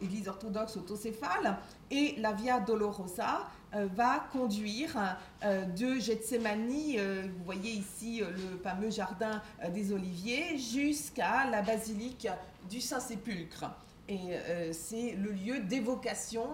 église 0.01 0.27
orthodoxe 0.27 0.77
autocéphale, 0.77 1.58
et 1.91 2.15
la 2.17 2.34
Via 2.34 2.60
Dolorosa 2.60 3.48
euh, 3.75 3.88
va 3.96 4.25
conduire 4.31 5.17
euh, 5.43 5.65
de 5.65 6.00
Gethsemane, 6.00 6.69
vous 6.69 7.43
voyez 7.46 7.72
ici 7.72 8.22
le 8.22 8.58
fameux 8.63 8.89
jardin 8.89 9.41
des 9.74 9.93
Oliviers, 9.93 10.58
jusqu'à 10.58 11.46
la 11.50 11.62
basilique 11.62 12.27
du 12.69 12.81
Saint-Sépulcre. 12.81 13.65
Et 14.08 14.39
c'est 14.72 15.12
le 15.12 15.29
lieu 15.29 15.60
d'évocation, 15.60 16.48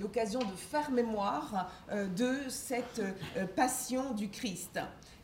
l'occasion 0.00 0.40
de 0.40 0.56
faire 0.56 0.90
mémoire 0.90 1.70
de 1.92 2.34
cette 2.48 3.00
passion 3.54 4.14
du 4.14 4.28
Christ. 4.28 4.80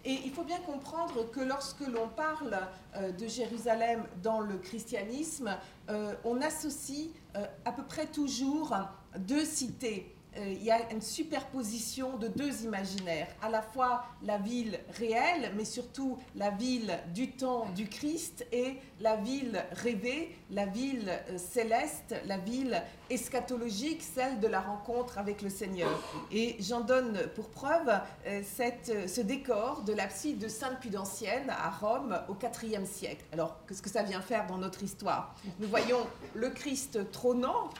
Et 0.08 0.22
il 0.24 0.30
faut 0.30 0.42
bien 0.42 0.58
comprendre 0.60 1.30
que 1.30 1.40
lorsque 1.40 1.86
l'on 1.86 2.08
parle 2.08 2.58
euh, 2.96 3.12
de 3.12 3.26
Jérusalem 3.26 4.04
dans 4.22 4.40
le 4.40 4.56
christianisme, 4.56 5.54
euh, 5.90 6.14
on 6.24 6.40
associe 6.40 7.10
euh, 7.36 7.44
à 7.66 7.72
peu 7.72 7.82
près 7.82 8.06
toujours 8.06 8.74
deux 9.18 9.44
cités 9.44 10.16
il 10.46 10.62
y 10.62 10.70
a 10.70 10.90
une 10.92 11.02
superposition 11.02 12.16
de 12.16 12.28
deux 12.28 12.64
imaginaires, 12.64 13.28
à 13.42 13.50
la 13.50 13.62
fois 13.62 14.04
la 14.22 14.38
ville 14.38 14.78
réelle, 14.98 15.52
mais 15.56 15.64
surtout 15.64 16.18
la 16.36 16.50
ville 16.50 16.98
du 17.14 17.32
temps 17.32 17.66
du 17.74 17.88
Christ 17.88 18.46
et 18.52 18.76
la 19.00 19.16
ville 19.16 19.64
rêvée, 19.72 20.36
la 20.50 20.66
ville 20.66 21.08
euh, 21.08 21.38
céleste, 21.38 22.14
la 22.26 22.38
ville 22.38 22.82
eschatologique, 23.10 24.02
celle 24.02 24.40
de 24.40 24.48
la 24.48 24.60
rencontre 24.60 25.18
avec 25.18 25.42
le 25.42 25.50
Seigneur. 25.50 25.90
Et 26.32 26.56
j'en 26.60 26.80
donne 26.80 27.18
pour 27.34 27.48
preuve 27.48 27.90
euh, 28.26 28.42
ce 28.44 29.20
décor 29.20 29.82
de 29.82 29.92
l'abside 29.92 30.38
de 30.38 30.48
Sainte-Pudancienne 30.48 31.50
à 31.50 31.70
Rome 31.70 32.20
au 32.28 32.36
IVe 32.62 32.86
siècle. 32.86 33.24
Alors, 33.32 33.56
qu'est-ce 33.66 33.82
que 33.82 33.90
ça 33.90 34.02
vient 34.02 34.20
faire 34.20 34.46
dans 34.46 34.58
notre 34.58 34.82
histoire? 34.82 35.34
Nous 35.58 35.68
voyons 35.68 36.06
le 36.34 36.50
Christ 36.50 37.10
trônant 37.10 37.70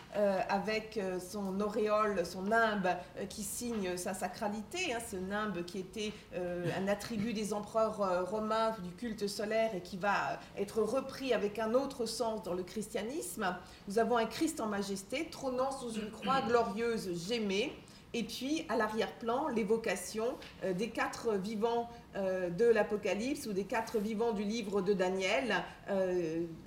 avec 0.48 1.00
son 1.20 1.60
auréole, 1.60 2.24
son 2.24 2.47
nimbe 2.48 2.88
euh, 3.18 3.26
qui 3.26 3.42
signe 3.42 3.96
sa 3.96 4.14
sacralité, 4.14 4.92
hein, 4.92 4.98
ce 5.10 5.16
nimbe 5.16 5.64
qui 5.64 5.78
était 5.78 6.12
euh, 6.34 6.66
un 6.78 6.88
attribut 6.88 7.32
des 7.32 7.52
empereurs 7.52 8.00
euh, 8.00 8.24
romains 8.24 8.74
du 8.82 8.90
culte 8.90 9.26
solaire 9.26 9.74
et 9.74 9.80
qui 9.80 9.96
va 9.96 10.40
être 10.56 10.82
repris 10.82 11.32
avec 11.32 11.58
un 11.58 11.74
autre 11.74 12.06
sens 12.06 12.42
dans 12.42 12.54
le 12.54 12.62
christianisme. 12.62 13.56
Nous 13.86 13.98
avons 13.98 14.16
un 14.16 14.26
Christ 14.26 14.60
en 14.60 14.66
majesté 14.66 15.28
trônant 15.30 15.70
sous 15.70 15.92
une 15.92 16.10
croix 16.10 16.40
glorieuse 16.42 17.10
gémée. 17.28 17.72
Et 18.14 18.22
puis, 18.22 18.64
à 18.70 18.76
l'arrière-plan, 18.76 19.48
l'évocation 19.48 20.24
des 20.64 20.88
quatre 20.88 21.34
vivants 21.34 21.90
de 22.14 22.64
l'Apocalypse 22.64 23.46
ou 23.46 23.52
des 23.52 23.64
quatre 23.64 23.98
vivants 23.98 24.32
du 24.32 24.44
livre 24.44 24.80
de 24.80 24.94
Daniel, 24.94 25.62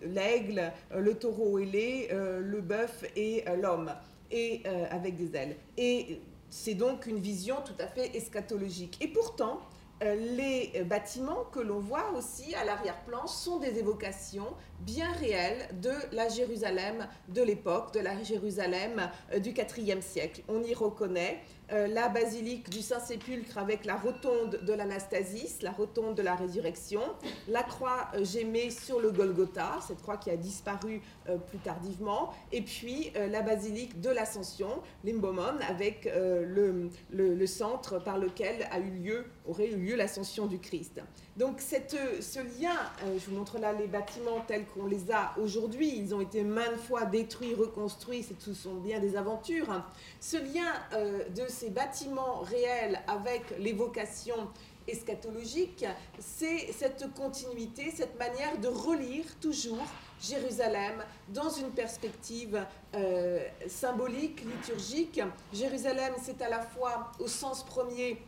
l'aigle, 0.03 0.71
le 0.95 1.15
taureau 1.15 1.57
ailé, 1.57 2.09
le 2.11 2.61
bœuf 2.61 3.05
et 3.15 3.43
l'homme 3.59 3.91
et 4.31 4.61
euh, 4.65 4.85
avec 4.89 5.15
des 5.15 5.35
ailes. 5.35 5.57
Et 5.77 6.21
c'est 6.49 6.75
donc 6.75 7.05
une 7.05 7.19
vision 7.19 7.57
tout 7.65 7.79
à 7.79 7.87
fait 7.87 8.15
eschatologique. 8.15 8.97
Et 9.01 9.07
pourtant, 9.07 9.61
euh, 10.03 10.15
les 10.15 10.83
bâtiments 10.83 11.45
que 11.51 11.59
l'on 11.59 11.79
voit 11.79 12.11
aussi 12.17 12.55
à 12.55 12.65
l'arrière-plan 12.65 13.27
sont 13.27 13.59
des 13.59 13.77
évocations 13.77 14.47
bien 14.85 15.11
réelles 15.13 15.69
de 15.81 15.91
la 16.11 16.27
Jérusalem 16.29 17.07
de 17.29 17.41
l'époque, 17.41 17.93
de 17.93 17.99
la 17.99 18.21
Jérusalem 18.23 19.09
euh, 19.33 19.39
du 19.39 19.49
IVe 19.51 20.01
siècle. 20.01 20.41
On 20.47 20.63
y 20.63 20.73
reconnaît 20.73 21.41
euh, 21.71 21.87
la 21.87 22.09
basilique 22.09 22.69
du 22.69 22.81
Saint-Sépulcre 22.81 23.57
avec 23.57 23.85
la 23.85 23.95
rotonde 23.95 24.59
de 24.63 24.73
l'Anastasis, 24.73 25.61
la 25.61 25.71
rotonde 25.71 26.15
de 26.15 26.21
la 26.21 26.35
résurrection, 26.35 27.01
la 27.47 27.63
croix 27.63 28.07
euh, 28.15 28.25
gémée 28.25 28.71
sur 28.71 28.99
le 28.99 29.11
Golgotha, 29.11 29.79
cette 29.87 30.01
croix 30.01 30.17
qui 30.17 30.29
a 30.29 30.37
disparu 30.37 31.01
plus 31.47 31.59
tardivement, 31.59 32.33
et 32.51 32.61
puis 32.61 33.11
la 33.15 33.41
basilique 33.41 34.01
de 34.01 34.09
l'Ascension, 34.09 34.81
l'Imbomon, 35.03 35.59
avec 35.69 36.05
le, 36.13 36.89
le, 37.11 37.47
centre 37.47 37.99
par 37.99 38.17
lequel 38.17 38.67
a 38.71 38.79
eu 38.79 38.89
lieu, 38.89 39.25
aurait 39.47 39.69
eu 39.69 39.77
lieu 39.77 39.95
l'ascension 39.95 40.47
du 40.47 40.59
Christ. 40.59 41.01
Donc 41.37 41.61
cette, 41.61 41.95
ce 42.21 42.39
lien, 42.39 42.75
euh, 43.03 43.17
je 43.17 43.29
vous 43.29 43.37
montre 43.37 43.57
là 43.57 43.71
les 43.71 43.87
bâtiments 43.87 44.41
tels 44.47 44.65
qu'on 44.65 44.85
les 44.85 45.11
a 45.11 45.33
aujourd'hui, 45.41 45.95
ils 45.97 46.13
ont 46.13 46.19
été 46.19 46.43
maintes 46.43 46.75
fois 46.75 47.05
détruits, 47.05 47.55
reconstruits, 47.55 48.25
ce 48.37 48.53
sont 48.53 48.75
bien 48.75 48.99
des 48.99 49.15
aventures. 49.15 49.81
Ce 50.19 50.35
lien 50.35 50.67
euh, 50.93 51.27
de 51.29 51.43
ces 51.47 51.69
bâtiments 51.69 52.39
réels 52.39 52.99
avec 53.07 53.43
l'évocation 53.59 54.49
eschatologique, 54.89 55.85
c'est 56.19 56.73
cette 56.73 57.13
continuité, 57.13 57.91
cette 57.91 58.19
manière 58.19 58.57
de 58.57 58.67
relire 58.67 59.23
toujours 59.39 59.85
Jérusalem 60.21 61.01
dans 61.29 61.49
une 61.49 61.71
perspective 61.71 62.61
euh, 62.93 63.39
symbolique, 63.67 64.43
liturgique. 64.43 65.21
Jérusalem, 65.53 66.13
c'est 66.21 66.41
à 66.41 66.49
la 66.49 66.59
fois 66.59 67.13
au 67.19 67.27
sens 67.27 67.63
premier 67.63 68.21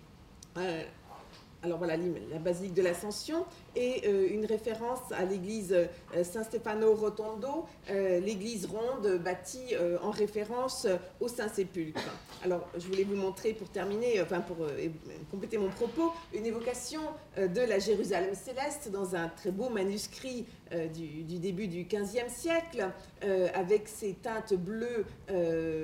alors 1.63 1.77
voilà, 1.77 1.95
la 1.97 2.39
basilique 2.39 2.73
de 2.73 2.81
l'Ascension, 2.81 3.45
et 3.75 4.03
euh, 4.05 4.27
une 4.31 4.45
référence 4.45 5.11
à 5.11 5.25
l'église 5.25 5.73
euh, 5.73 6.23
Saint 6.23 6.43
Stefano 6.43 6.93
Rotondo, 6.93 7.65
euh, 7.89 8.19
l'église 8.19 8.65
ronde 8.65 9.19
bâtie 9.23 9.75
en 10.01 10.11
référence 10.11 10.87
au 11.19 11.27
Saint-Sépulcre. 11.27 12.01
Alors, 12.43 12.67
je 12.77 12.85
voulais 12.87 13.03
vous 13.03 13.15
montrer 13.15 13.53
pour 13.53 13.69
terminer, 13.69 14.21
enfin 14.21 14.41
pour 14.41 14.57
compléter 15.31 15.57
mon 15.57 15.69
propos, 15.69 16.11
une 16.33 16.45
évocation 16.45 17.01
de 17.37 17.61
la 17.61 17.79
Jérusalem 17.79 18.35
céleste 18.35 18.89
dans 18.91 19.15
un 19.15 19.29
très 19.29 19.51
beau 19.51 19.69
manuscrit 19.69 20.45
du, 20.93 21.23
du, 21.23 21.39
début 21.39 21.67
du 21.67 21.85
XVe 21.85 22.29
siècle, 22.29 22.89
avec 23.53 23.87
ses 23.87 24.13
teintes 24.13 24.53
bleues 24.53 25.05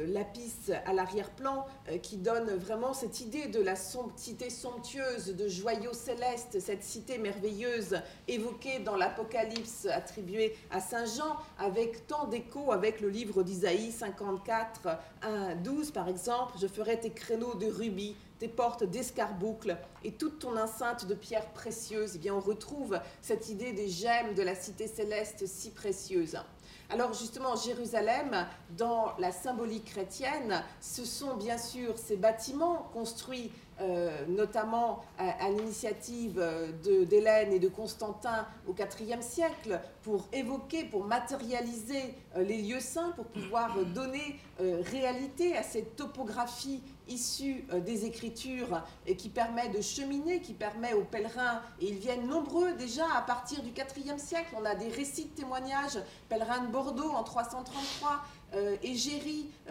lapis 0.07 0.71
à 0.85 0.93
l'arrière-plan, 0.93 1.65
qui 2.01 2.17
donne 2.17 2.55
vraiment 2.55 2.93
cette 2.93 3.21
idée 3.21 3.47
de 3.47 3.61
la 3.61 3.75
cité 3.75 4.49
somptueuse, 4.49 5.35
de 5.35 5.47
joyaux 5.47 5.93
célestes, 5.93 6.59
cette 6.59 6.83
cité 6.83 7.17
merveilleuse 7.17 7.78
évoquée 8.27 8.79
dans 8.79 8.95
l'Apocalypse 8.95 9.85
attribué 9.85 10.55
à 10.71 10.79
Saint 10.79 11.05
Jean, 11.05 11.37
avec 11.57 12.07
tant 12.07 12.27
d'écho 12.27 12.71
avec 12.71 13.01
le 13.01 13.09
livre 13.09 13.43
d'Isaïe 13.43 13.91
54, 13.91 14.87
1, 15.21 15.55
12 15.55 15.91
par 15.91 16.07
exemple, 16.07 16.53
je 16.61 16.67
ferai 16.67 16.99
tes 16.99 17.11
créneaux 17.11 17.55
de 17.55 17.67
rubis, 17.67 18.15
tes 18.39 18.47
portes 18.47 18.83
d'escarboucles 18.83 19.77
et 20.03 20.13
toute 20.13 20.39
ton 20.39 20.57
enceinte 20.57 21.05
de 21.07 21.13
pierres 21.13 21.49
précieuses. 21.51 22.13
Eh 22.15 22.19
bien, 22.19 22.33
on 22.33 22.39
retrouve 22.39 22.99
cette 23.21 23.49
idée 23.49 23.73
des 23.73 23.89
gemmes 23.89 24.33
de 24.35 24.41
la 24.41 24.55
cité 24.55 24.87
céleste 24.87 25.45
si 25.45 25.71
précieuse. 25.71 26.37
Alors 26.91 27.13
justement, 27.13 27.55
Jérusalem, 27.55 28.47
dans 28.75 29.13
la 29.19 29.31
symbolique 29.31 29.85
chrétienne, 29.85 30.63
ce 30.81 31.05
sont 31.05 31.35
bien 31.37 31.59
sûr 31.59 31.97
ces 31.97 32.17
bâtiments 32.17 32.89
construits 32.93 33.51
euh, 33.81 34.25
notamment 34.27 35.05
à, 35.17 35.49
l'initiative 35.51 36.37
euh, 36.37 36.69
d'Hélène 37.05 37.53
et 37.53 37.59
de 37.59 37.69
Constantin 37.69 38.45
au 38.67 38.73
IVe 38.73 39.21
siècle, 39.21 39.79
pour 40.03 40.27
évoquer, 40.33 40.83
pour 40.83 41.05
matérialiser 41.05 42.13
euh, 42.35 42.43
les 42.43 42.61
lieux 42.61 42.81
saints, 42.81 43.13
pour 43.15 43.25
pouvoir 43.27 43.77
donner 43.95 44.37
réalité 44.59 45.55
à 45.55 45.63
cette 45.63 45.95
topographie 45.95 46.83
issue 47.09 47.65
des 47.85 48.05
Écritures 48.05 48.83
et 49.05 49.15
qui 49.15 49.29
permet 49.29 49.69
de 49.69 49.81
cheminer, 49.81 50.41
qui 50.41 50.53
permet 50.53 50.93
aux 50.93 51.03
pèlerins, 51.03 51.61
et 51.81 51.89
ils 51.89 51.97
viennent 51.97 52.27
nombreux 52.27 52.73
déjà 52.73 53.05
à 53.15 53.21
partir 53.21 53.61
du 53.61 53.69
IVe 53.69 54.17
siècle, 54.17 54.55
on 54.57 54.65
a 54.65 54.75
des 54.75 54.89
récits 54.89 55.25
de 55.25 55.35
témoignages, 55.35 55.99
pèlerins 56.29 56.65
de 56.65 56.71
Bordeaux 56.71 57.11
en 57.11 57.23
333, 57.23 58.21
euh, 58.55 58.75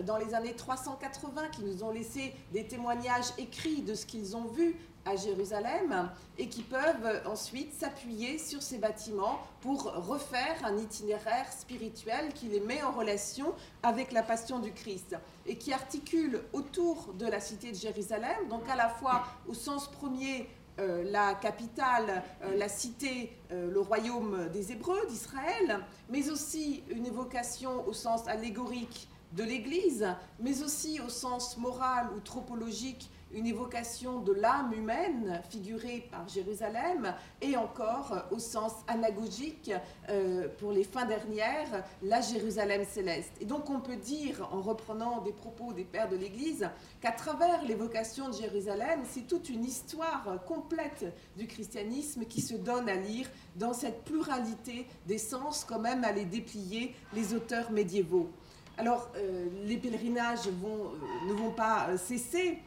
dans 0.04 0.16
les 0.16 0.34
années 0.34 0.54
380 0.54 1.48
qui 1.48 1.62
nous 1.62 1.82
ont 1.82 1.90
laissé 1.90 2.32
des 2.52 2.64
témoignages 2.64 3.32
écrits 3.36 3.82
de 3.82 3.94
ce 3.94 4.06
qu'ils 4.06 4.36
ont 4.36 4.44
vu 4.44 4.76
à 5.04 5.16
Jérusalem 5.16 6.10
et 6.36 6.48
qui 6.48 6.62
peuvent 6.62 7.22
ensuite 7.26 7.72
s'appuyer 7.72 8.38
sur 8.38 8.62
ces 8.62 8.78
bâtiments 8.78 9.40
pour 9.60 9.84
refaire 9.84 10.64
un 10.64 10.76
itinéraire 10.76 11.50
spirituel 11.52 12.32
qui 12.34 12.46
les 12.46 12.60
met 12.60 12.82
en 12.82 12.92
relation 12.92 13.54
avec 13.82 14.12
la 14.12 14.22
passion 14.22 14.58
du 14.58 14.72
Christ 14.72 15.16
et 15.46 15.56
qui 15.56 15.72
articule 15.72 16.40
autour 16.52 17.14
de 17.14 17.26
la 17.26 17.40
cité 17.40 17.70
de 17.72 17.76
Jérusalem, 17.76 18.48
donc 18.50 18.68
à 18.68 18.76
la 18.76 18.88
fois 18.88 19.24
au 19.48 19.54
sens 19.54 19.90
premier 19.90 20.46
euh, 20.78 21.02
la 21.10 21.34
capitale, 21.34 22.22
euh, 22.44 22.56
la 22.56 22.68
cité, 22.68 23.36
euh, 23.50 23.68
le 23.68 23.80
royaume 23.80 24.48
des 24.52 24.70
Hébreux, 24.70 25.00
d'Israël, 25.08 25.80
mais 26.08 26.30
aussi 26.30 26.84
une 26.90 27.04
évocation 27.04 27.84
au 27.88 27.92
sens 27.92 28.28
allégorique 28.28 29.08
de 29.32 29.42
l'Église, 29.42 30.06
mais 30.38 30.62
aussi 30.62 31.00
au 31.00 31.08
sens 31.08 31.56
moral 31.56 32.08
ou 32.16 32.20
tropologique 32.20 33.10
une 33.32 33.46
évocation 33.46 34.20
de 34.20 34.32
l'âme 34.32 34.72
humaine 34.72 35.42
figurée 35.50 36.08
par 36.10 36.26
Jérusalem, 36.28 37.14
et 37.40 37.56
encore 37.56 38.12
euh, 38.12 38.34
au 38.34 38.38
sens 38.38 38.72
anagogique, 38.86 39.70
euh, 40.08 40.48
pour 40.58 40.72
les 40.72 40.84
fins 40.84 41.04
dernières, 41.04 41.84
la 42.02 42.20
Jérusalem 42.20 42.84
céleste. 42.84 43.32
Et 43.40 43.44
donc 43.44 43.68
on 43.70 43.80
peut 43.80 43.96
dire, 43.96 44.48
en 44.52 44.60
reprenant 44.60 45.20
des 45.22 45.32
propos 45.32 45.72
des 45.72 45.84
pères 45.84 46.08
de 46.08 46.16
l'Église, 46.16 46.68
qu'à 47.00 47.12
travers 47.12 47.62
l'évocation 47.64 48.28
de 48.28 48.34
Jérusalem, 48.34 49.00
c'est 49.04 49.26
toute 49.26 49.48
une 49.48 49.64
histoire 49.64 50.44
complète 50.46 51.06
du 51.36 51.46
christianisme 51.46 52.24
qui 52.24 52.40
se 52.40 52.54
donne 52.54 52.88
à 52.88 52.96
lire 52.96 53.28
dans 53.56 53.72
cette 53.72 54.04
pluralité 54.04 54.86
des 55.06 55.18
sens, 55.18 55.64
quand 55.64 55.78
même 55.78 56.04
à 56.04 56.12
les 56.12 56.24
déplier 56.24 56.94
les 57.14 57.34
auteurs 57.34 57.70
médiévaux. 57.70 58.30
Alors, 58.78 59.10
euh, 59.16 59.48
les 59.64 59.76
pèlerinages 59.76 60.46
ne 60.46 61.32
vont 61.32 61.50
pas 61.50 61.96
cesser, 61.96 62.58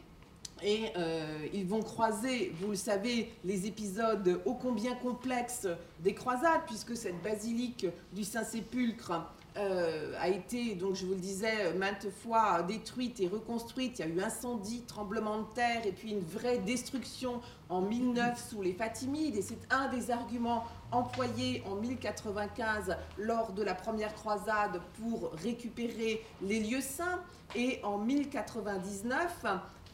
et 0.64 0.92
euh, 0.96 1.46
ils 1.52 1.66
vont 1.66 1.82
croiser, 1.82 2.52
vous 2.60 2.70
le 2.70 2.76
savez, 2.76 3.32
les 3.44 3.66
épisodes 3.66 4.40
ô 4.44 4.54
combien 4.54 4.94
complexes 4.94 5.68
des 6.00 6.14
croisades, 6.14 6.62
puisque 6.66 6.96
cette 6.96 7.20
basilique 7.22 7.86
du 8.12 8.24
Saint-Sépulcre 8.24 9.12
euh, 9.58 10.14
a 10.18 10.28
été, 10.28 10.74
donc 10.74 10.94
je 10.94 11.04
vous 11.04 11.12
le 11.12 11.20
disais, 11.20 11.74
maintes 11.74 12.08
fois 12.22 12.62
détruite 12.62 13.20
et 13.20 13.28
reconstruite. 13.28 13.98
Il 13.98 14.06
y 14.06 14.08
a 14.08 14.14
eu 14.14 14.20
incendie, 14.20 14.82
tremblement 14.82 15.38
de 15.38 15.46
terre 15.54 15.86
et 15.86 15.92
puis 15.92 16.12
une 16.12 16.24
vraie 16.24 16.58
destruction 16.58 17.40
en 17.68 17.82
1009 17.82 18.50
sous 18.50 18.62
les 18.62 18.72
Fatimides. 18.72 19.36
Et 19.36 19.42
c'est 19.42 19.60
un 19.70 19.88
des 19.88 20.10
arguments 20.10 20.64
employés 20.90 21.62
en 21.70 21.74
1095 21.76 22.96
lors 23.18 23.52
de 23.52 23.62
la 23.62 23.74
première 23.74 24.14
croisade 24.14 24.80
pour 25.00 25.32
récupérer 25.32 26.24
les 26.40 26.60
lieux 26.60 26.80
saints. 26.80 27.20
Et 27.54 27.80
en 27.82 27.98
1099, 27.98 29.44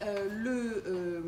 euh, 0.01 0.29
euh, 0.45 0.81
euh, 0.87 1.21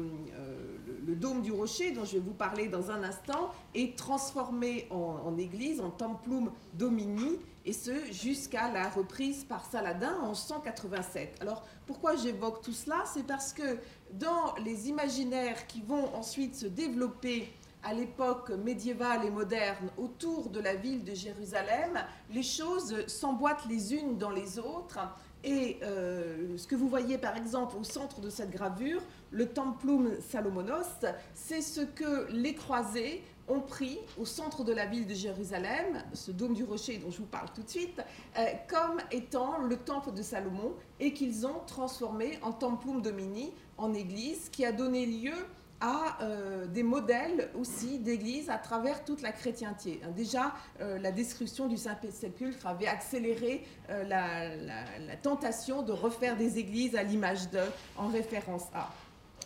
le, 1.06 1.16
dôme 1.16 1.42
du 1.42 1.52
rocher, 1.52 1.92
dont 1.92 2.06
je 2.06 2.14
vais 2.14 2.20
vous 2.20 2.34
parler 2.34 2.68
dans 2.68 2.90
un 2.90 3.04
instant, 3.04 3.52
est 3.76 3.98
transformé 3.98 4.88
en, 4.92 5.38
église, 5.38 5.82
en 5.82 5.90
templum 5.90 6.52
domini, 6.74 7.38
et 7.66 7.74
ce 7.74 7.92
jusqu'à 8.12 8.72
la 8.72 8.90
reprise 8.90 9.44
par 9.44 9.66
Saladin 9.66 10.16
en 10.22 10.34
187. 10.34 11.38
Alors 11.42 11.64
pourquoi 11.86 12.16
j'évoque 12.16 12.62
tout 12.62 12.72
cela? 12.72 13.04
C'est 13.06 13.26
parce 13.26 13.54
que 13.54 13.78
dans 14.14 14.56
les 14.64 14.90
imaginaires 14.90 15.68
qui 15.68 15.82
vont 15.82 16.16
ensuite 16.16 16.56
se 16.56 16.66
développer 16.66 17.52
à 17.84 17.94
l'époque 17.94 18.52
médiévale 18.52 19.26
et 19.26 19.32
moderne 19.32 19.90
autour 19.98 20.50
de 20.50 20.60
la 20.60 20.76
ville 20.76 21.04
de 21.04 21.14
Jérusalem, 21.14 22.00
les 22.30 22.44
choses 22.44 23.06
s'emboîtent 23.08 23.66
les 23.68 23.94
unes 23.96 24.18
dans 24.18 24.30
les 24.30 24.60
autres 24.60 25.00
et 25.44 25.80
euh, 25.84 26.58
ce 26.58 26.68
que 26.68 26.76
vous 26.76 26.88
voyez 26.88 27.18
par 27.18 27.36
exemple 27.36 27.76
au 27.80 27.84
centre 27.84 28.22
de 28.22 28.30
cette 28.30 28.52
gravure, 28.52 29.02
le 29.32 29.48
Templum 29.48 30.12
Salomonos, 30.30 31.06
c'est 31.34 31.62
ce 31.62 31.82
que 31.82 32.32
les 32.32 32.54
croisés 32.54 33.24
ont 33.48 33.60
pris 33.60 33.98
au 34.20 34.26
centre 34.26 34.64
de 34.64 34.72
la 34.72 34.86
ville 34.86 35.08
de 35.08 35.14
Jérusalem, 35.14 36.04
ce 36.14 36.32
dôme 36.32 36.54
du 36.54 36.64
rocher 36.64 36.98
dont 36.98 37.10
je 37.10 37.18
vous 37.18 37.26
parle 37.26 37.48
tout 37.54 37.64
de 37.64 37.70
suite, 37.70 38.02
euh, 38.38 38.46
comme 38.68 39.02
étant 39.12 39.58
le 39.60 39.78
temple 39.78 40.14
de 40.14 40.22
Salomon 40.22 40.74
et 41.00 41.14
qu'ils 41.14 41.46
ont 41.46 41.60
transformé 41.66 42.40
en 42.44 42.52
Templum 42.52 43.02
Domini, 43.02 43.52
en 43.78 43.94
église, 43.94 44.50
qui 44.50 44.64
a 44.64 44.72
donné 44.72 45.06
lieu 45.06 45.34
à 45.82 46.20
euh, 46.22 46.68
des 46.68 46.84
modèles 46.84 47.50
aussi 47.60 48.00
d'église 48.00 48.50
à 48.50 48.58
travers 48.58 49.04
toute 49.04 49.22
la 49.22 49.32
chrétienté. 49.32 50.00
Déjà, 50.16 50.54
euh, 50.80 51.00
la 51.00 51.12
destruction 51.12 51.68
du 51.68 51.76
Saint-Sépulcre 51.76 52.68
avait 52.68 52.88
accéléré 52.88 53.66
euh, 53.90 54.04
la, 54.04 55.16
tentation 55.18 55.82
de 55.82 55.92
refaire 55.92 56.38
des 56.38 56.60
églises 56.60 56.96
à 56.96 57.04
l'image 57.04 57.50
de, 57.50 57.60
en 57.98 58.08
référence 58.08 58.66
à. 58.74 58.90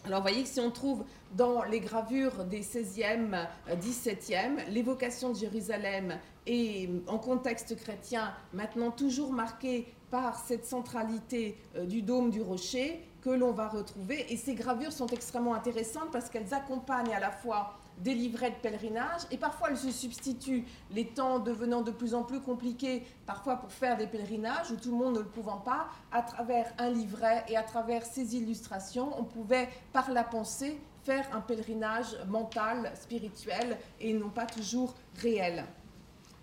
Alors, 0.06 0.20
vous 0.20 0.28
voyez 0.28 0.44
que 0.44 0.50
si 0.50 0.60
on 0.60 0.70
trouve 0.70 1.04
dans 1.34 1.64
les 1.64 1.80
gravures 1.80 2.44
des 2.46 2.62
16e, 2.62 3.48
17e, 3.82 4.70
l'évocation 4.70 5.32
de 5.32 5.36
Jérusalem 5.36 6.20
est 6.46 6.90
en 7.08 7.18
contexte 7.18 7.76
chrétien 7.76 8.32
maintenant 8.54 8.92
toujours 8.92 9.34
marquée 9.34 9.88
par 10.12 10.38
cette 10.46 10.66
centralité 10.66 11.58
du 11.88 12.04
dôme 12.04 12.30
du 12.30 12.42
rocher 12.42 13.04
que 13.26 13.32
l'on 13.32 13.52
va 13.52 13.68
retrouver. 13.68 14.32
Et 14.32 14.38
ces 14.38 14.54
gravures 14.54 14.92
sont 14.92 15.08
extrêmement 15.08 15.56
intéressantes 15.56 16.12
parce 16.12 16.30
qu'elles 16.30 16.54
accompagnent 16.54 17.16
à 17.16 17.20
la 17.20 17.32
fois 17.32 17.80
des 17.98 18.14
livrets 18.14 18.52
de 18.52 18.56
pèlerinage 18.56 19.22
et 19.32 19.38
parfois 19.38 19.70
elles 19.72 19.78
se 19.78 19.90
substituent, 19.90 20.66
les 20.92 21.08
temps 21.08 21.40
devenant 21.40 21.82
de 21.82 21.90
plus 21.90 22.14
en 22.14 22.24
plus 22.24 22.40
compliqués, 22.40 23.04
parfois 23.26 23.56
pour 23.56 23.72
faire 23.72 23.98
des 23.98 24.06
pèlerinages 24.06 24.70
ou 24.70 24.76
tout 24.76 24.92
le 24.92 24.98
monde 24.98 25.16
ne 25.16 25.20
le 25.20 25.26
pouvant 25.26 25.58
pas, 25.58 25.88
à 26.12 26.22
travers 26.22 26.72
un 26.78 26.92
livret 26.92 27.44
et 27.48 27.58
à 27.58 27.64
travers 27.64 28.06
ces 28.06 28.36
illustrations, 28.36 29.18
on 29.18 29.24
pouvait 29.24 29.70
par 29.92 30.12
la 30.12 30.24
pensée 30.24 30.80
faire 31.04 31.26
un 31.34 31.42
pèlerinage 31.42 32.18
mental, 32.28 32.92
spirituel 32.96 33.80
et 34.00 34.14
non 34.14 34.30
pas 34.30 34.46
toujours 34.46 34.94
réel. 35.16 35.66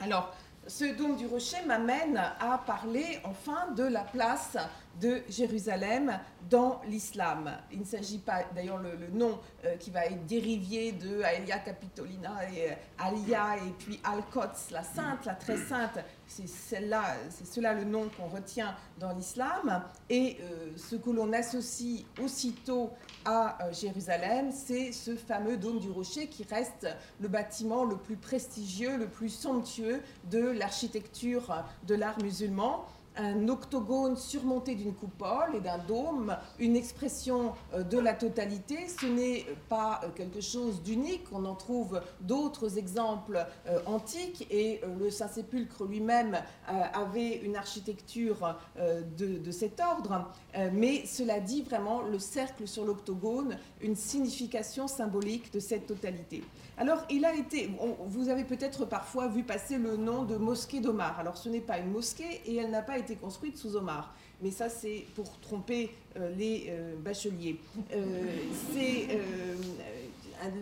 Alors, 0.01 0.35
ce 0.67 0.97
dôme 0.97 1.17
du 1.17 1.27
rocher 1.27 1.59
m'amène 1.67 2.19
à 2.41 2.59
parler 2.59 3.21
enfin 3.25 3.73
de 3.77 3.83
la 3.83 4.03
place 4.03 4.57
de 5.01 5.23
Jérusalem 5.29 6.19
dans 6.51 6.81
l'islam. 6.87 7.51
Il 7.71 7.81
ne 7.81 7.85
s'agit 7.85 8.19
pas, 8.19 8.43
d'ailleurs 8.55 8.79
le, 8.79 9.09
nom 9.13 9.39
euh, 9.65 9.77
qui 9.77 9.91
va 9.91 10.07
être 10.07 10.27
dérivé 10.27 10.93
de 10.93 11.23
Aelia 11.23 11.59
Capitolina 11.59 12.51
et 12.53 12.71
euh, 12.71 12.75
Alia 12.99 13.57
et 13.57 13.71
puis 13.79 14.01
Al-Quds, 14.05 14.71
la 14.71 14.83
sainte, 14.83 15.25
la 15.25 15.35
très 15.35 15.57
sainte, 15.57 15.99
c'est 16.27 16.49
celle-là, 16.49 17.05
c'est 17.31 17.47
cela 17.47 17.75
le 17.75 17.85
nom 17.85 18.09
qu'on 18.17 18.29
retient 18.29 18.75
dans 18.99 19.13
l'islam. 19.13 19.83
Et 20.09 20.39
euh, 20.41 20.71
ce 20.77 20.97
que 20.97 21.11
l'on 21.11 21.33
associe 21.33 22.05
aussitôt 22.23 22.91
à 23.25 23.59
Jérusalem, 23.73 24.51
c'est 24.53 24.93
ce 24.93 25.17
fameux 25.17 25.57
dôme 25.57 25.79
du 25.79 25.91
rocher 25.91 26.27
qui 26.27 26.45
reste 26.45 26.87
le 27.21 27.29
bâtiment 27.29 27.85
le 27.85 27.97
plus 27.97 28.17
prestigieux, 28.17 28.97
le 28.97 29.09
plus 29.09 29.29
somptueux 29.29 30.03
de 30.31 30.41
l'architecture 30.41 31.65
de 31.87 31.95
l'art 31.95 32.21
musulman 32.21 32.85
un 33.17 33.49
octogone 33.49 34.17
surmonté 34.17 34.75
d'une 34.75 34.95
coupole 34.95 35.57
et 35.57 35.61
d'un 35.61 35.79
dôme, 35.79 36.37
une 36.59 36.77
expression 36.77 37.53
euh, 37.75 37.83
de 37.83 37.99
la 37.99 38.15
totalité. 38.15 38.89
Ce 38.89 39.07
n'est 39.07 39.47
pas 39.69 40.01
euh, 40.05 40.09
quelque 40.15 40.41
chose 40.41 40.83
d'unique, 40.83 41.25
on 41.33 41.45
en 41.45 41.55
trouve 41.55 42.01
d'autres 42.21 42.79
exemples 42.79 43.45
euh, 43.67 43.81
antiques 43.87 44.47
et 44.51 44.81
le 44.99 45.11
Saint-Sépulcre 45.11 45.85
lui-même 45.85 46.39
avait 46.67 47.37
une 47.37 47.57
architecture 47.57 48.57
de, 48.79 49.39
de, 49.39 49.51
cet 49.51 49.81
ordre, 49.81 50.31
mais 50.73 51.05
cela 51.07 51.41
dit 51.41 51.63
vraiment 51.63 52.03
le 52.03 52.19
cercle 52.19 52.67
sur 52.67 52.85
l'octogone, 52.85 53.57
une 53.81 53.97
signification 53.97 54.89
symbolique 54.89 55.53
de 55.53 55.61
cette 55.61 55.87
totalité. 55.87 56.43
Alors, 56.83 57.05
il 57.09 57.25
a 57.25 57.33
été, 57.33 57.71
vous 58.09 58.29
avez 58.29 58.43
peut-être 58.43 58.87
parfois 58.87 59.29
vu 59.29 59.45
passer 59.45 59.79
le 59.79 59.97
nom 59.97 60.25
de 60.25 60.35
mosquée 60.35 60.81
d'Omar. 60.81 61.17
Alors, 61.21 61.37
ce 61.37 61.49
n'est 61.49 61.61
pas 61.61 61.79
une 61.79 61.93
mosquée 61.93 62.41
et 62.45 62.57
elle 62.57 62.73
n'a 62.73 62.83
pas 62.83 62.99
été 62.99 63.15
construite 63.15 63.57
sous 63.57 63.77
Omar. 63.77 64.13
Mais 64.43 64.51
ça, 64.51 64.69
c'est 64.69 65.05
pour 65.15 65.39
tromper 65.39 65.91
euh, 66.17 66.35
les 66.37 66.67
euh, 66.71 66.97
bacheliers. 66.97 67.61
Euh, 67.93 68.25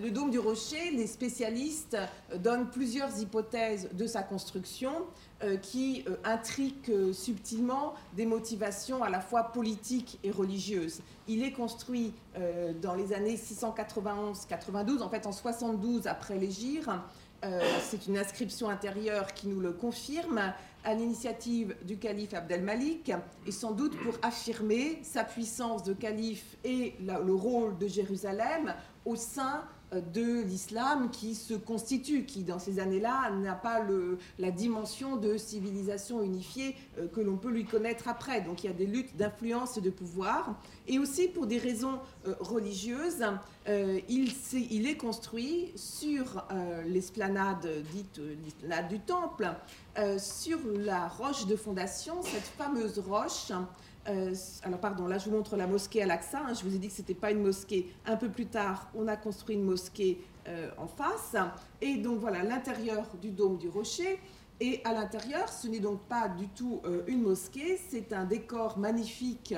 le 0.02 0.10
dôme 0.10 0.30
du 0.30 0.38
rocher, 0.38 0.90
les 0.90 1.06
spécialistes 1.06 1.96
donnent 2.36 2.70
plusieurs 2.70 3.20
hypothèses 3.20 3.88
de 3.92 4.06
sa 4.06 4.22
construction. 4.22 4.92
Euh, 5.42 5.56
qui 5.56 6.04
euh, 6.06 6.16
intrique 6.22 6.90
euh, 6.90 7.14
subtilement 7.14 7.94
des 8.14 8.26
motivations 8.26 9.02
à 9.02 9.08
la 9.08 9.22
fois 9.22 9.44
politiques 9.44 10.18
et 10.22 10.30
religieuses. 10.30 11.00
Il 11.28 11.42
est 11.42 11.52
construit 11.52 12.12
dans 12.82 12.94
les 12.94 13.12
années 13.12 13.36
691-92, 13.36 15.00
en 15.00 15.08
fait 15.08 15.26
en 15.26 15.32
72 15.32 16.08
après 16.08 16.36
l'Égir. 16.38 17.02
C'est 17.82 18.08
une 18.08 18.18
inscription 18.18 18.68
intérieure 18.68 19.32
qui 19.32 19.46
nous 19.46 19.60
le 19.60 19.72
confirme 19.72 20.52
à 20.82 20.94
l'initiative 20.94 21.76
du 21.84 21.98
calife 21.98 22.34
Abdel-Malik 22.34 23.12
et 23.46 23.52
sans 23.52 23.70
doute 23.70 23.96
pour 24.02 24.14
affirmer 24.22 24.98
sa 25.02 25.22
puissance 25.22 25.84
de 25.84 25.92
calife 25.92 26.56
et 26.64 26.94
le 27.00 27.34
rôle 27.34 27.78
de 27.78 27.86
Jérusalem 27.86 28.74
au 29.04 29.16
sein 29.16 29.64
de 29.92 30.42
l'islam 30.42 31.10
qui 31.10 31.34
se 31.34 31.54
constitue, 31.54 32.24
qui 32.24 32.44
dans 32.44 32.58
ces 32.58 32.78
années-là 32.78 33.30
n'a 33.30 33.54
pas 33.54 33.80
la 34.38 34.50
dimension 34.50 35.16
de 35.16 35.36
civilisation 35.36 36.22
unifiée 36.22 36.76
euh, 36.98 37.08
que 37.08 37.20
l'on 37.20 37.36
peut 37.36 37.50
lui 37.50 37.64
connaître 37.64 38.08
après. 38.08 38.40
Donc 38.40 38.62
il 38.62 38.68
y 38.68 38.70
a 38.70 38.76
des 38.76 38.86
luttes 38.86 39.16
d'influence 39.16 39.76
et 39.78 39.80
de 39.80 39.90
pouvoir. 39.90 40.54
Et 40.86 40.98
aussi 40.98 41.28
pour 41.28 41.46
des 41.46 41.58
raisons 41.58 41.98
euh, 42.26 42.34
religieuses, 42.40 43.24
euh, 43.68 44.00
il, 44.08 44.32
il, 44.70 44.86
est 44.86 44.96
construit 44.96 45.72
sur 45.76 46.46
l'esplanade 46.86 47.68
dite 47.92 48.20
l'esplanade 48.44 48.88
du 48.88 49.00
temple, 49.00 49.48
sur 50.18 50.58
la 50.76 51.08
roche 51.08 51.46
de 51.46 51.56
fondation, 51.56 52.22
cette 52.22 52.42
fameuse 52.42 52.98
roche 52.98 53.52
euh, 54.08 54.34
alors 54.62 54.80
pardon, 54.80 55.06
là 55.06 55.18
je 55.18 55.28
vous 55.28 55.36
montre 55.36 55.56
la 55.56 55.66
mosquée 55.66 56.02
Al-Aqsa. 56.02 56.40
Hein. 56.40 56.54
je 56.54 56.64
vous 56.64 56.74
ai 56.74 56.78
dit 56.78 56.88
que 56.88 56.94
ce 56.94 57.02
n'était 57.02 57.14
pas 57.14 57.30
une 57.30 57.42
mosquée. 57.42 57.92
Un 58.06 58.16
peu 58.16 58.28
plus 58.28 58.46
tard, 58.46 58.90
on 58.94 59.06
a 59.08 59.16
construit 59.16 59.56
une 59.56 59.64
mosquée 59.64 60.20
euh, 60.48 60.70
en 60.78 60.86
face. 60.86 61.36
Et 61.80 61.96
donc 61.96 62.18
voilà 62.18 62.42
l'intérieur 62.42 63.06
du 63.20 63.30
dôme 63.30 63.58
du 63.58 63.68
rocher. 63.68 64.18
Et 64.62 64.82
à 64.84 64.92
l'intérieur, 64.92 65.48
ce 65.48 65.68
n'est 65.68 65.80
donc 65.80 66.00
pas 66.00 66.28
du 66.28 66.46
tout 66.48 66.82
euh, 66.84 67.02
une 67.06 67.22
mosquée, 67.22 67.80
c'est 67.88 68.12
un 68.12 68.24
décor 68.24 68.78
magnifique, 68.78 69.54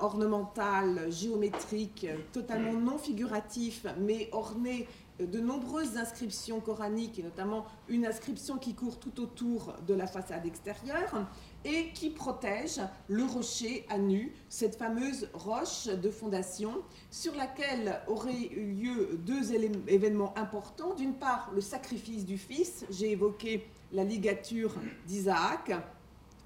ornemental, 0.00 1.12
géométrique, 1.12 2.06
totalement 2.32 2.72
non 2.72 2.96
figuratif, 2.96 3.84
mais 3.98 4.30
orné 4.32 4.88
de 5.20 5.40
nombreuses 5.40 5.96
inscriptions 5.96 6.60
coraniques, 6.60 7.18
et 7.18 7.22
notamment 7.22 7.66
une 7.88 8.06
inscription 8.06 8.56
qui 8.56 8.74
court 8.74 8.98
tout 8.98 9.20
autour 9.20 9.74
de 9.86 9.92
la 9.92 10.06
façade 10.06 10.46
extérieure 10.46 11.26
et 11.64 11.90
qui 11.92 12.10
protège 12.10 12.80
le 13.08 13.24
rocher 13.24 13.84
à 13.88 13.98
nu, 13.98 14.32
cette 14.48 14.76
fameuse 14.76 15.28
roche 15.32 15.86
de 15.86 16.10
fondation 16.10 16.74
sur 17.10 17.34
laquelle 17.34 18.00
auraient 18.06 18.50
eu 18.52 18.72
lieu 18.72 19.18
deux 19.24 19.52
événements 19.88 20.36
importants. 20.38 20.94
D'une 20.94 21.14
part, 21.14 21.50
le 21.54 21.60
sacrifice 21.60 22.24
du 22.24 22.38
fils, 22.38 22.84
j'ai 22.90 23.12
évoqué 23.12 23.66
la 23.92 24.04
ligature 24.04 24.74
d'Isaac, 25.06 25.72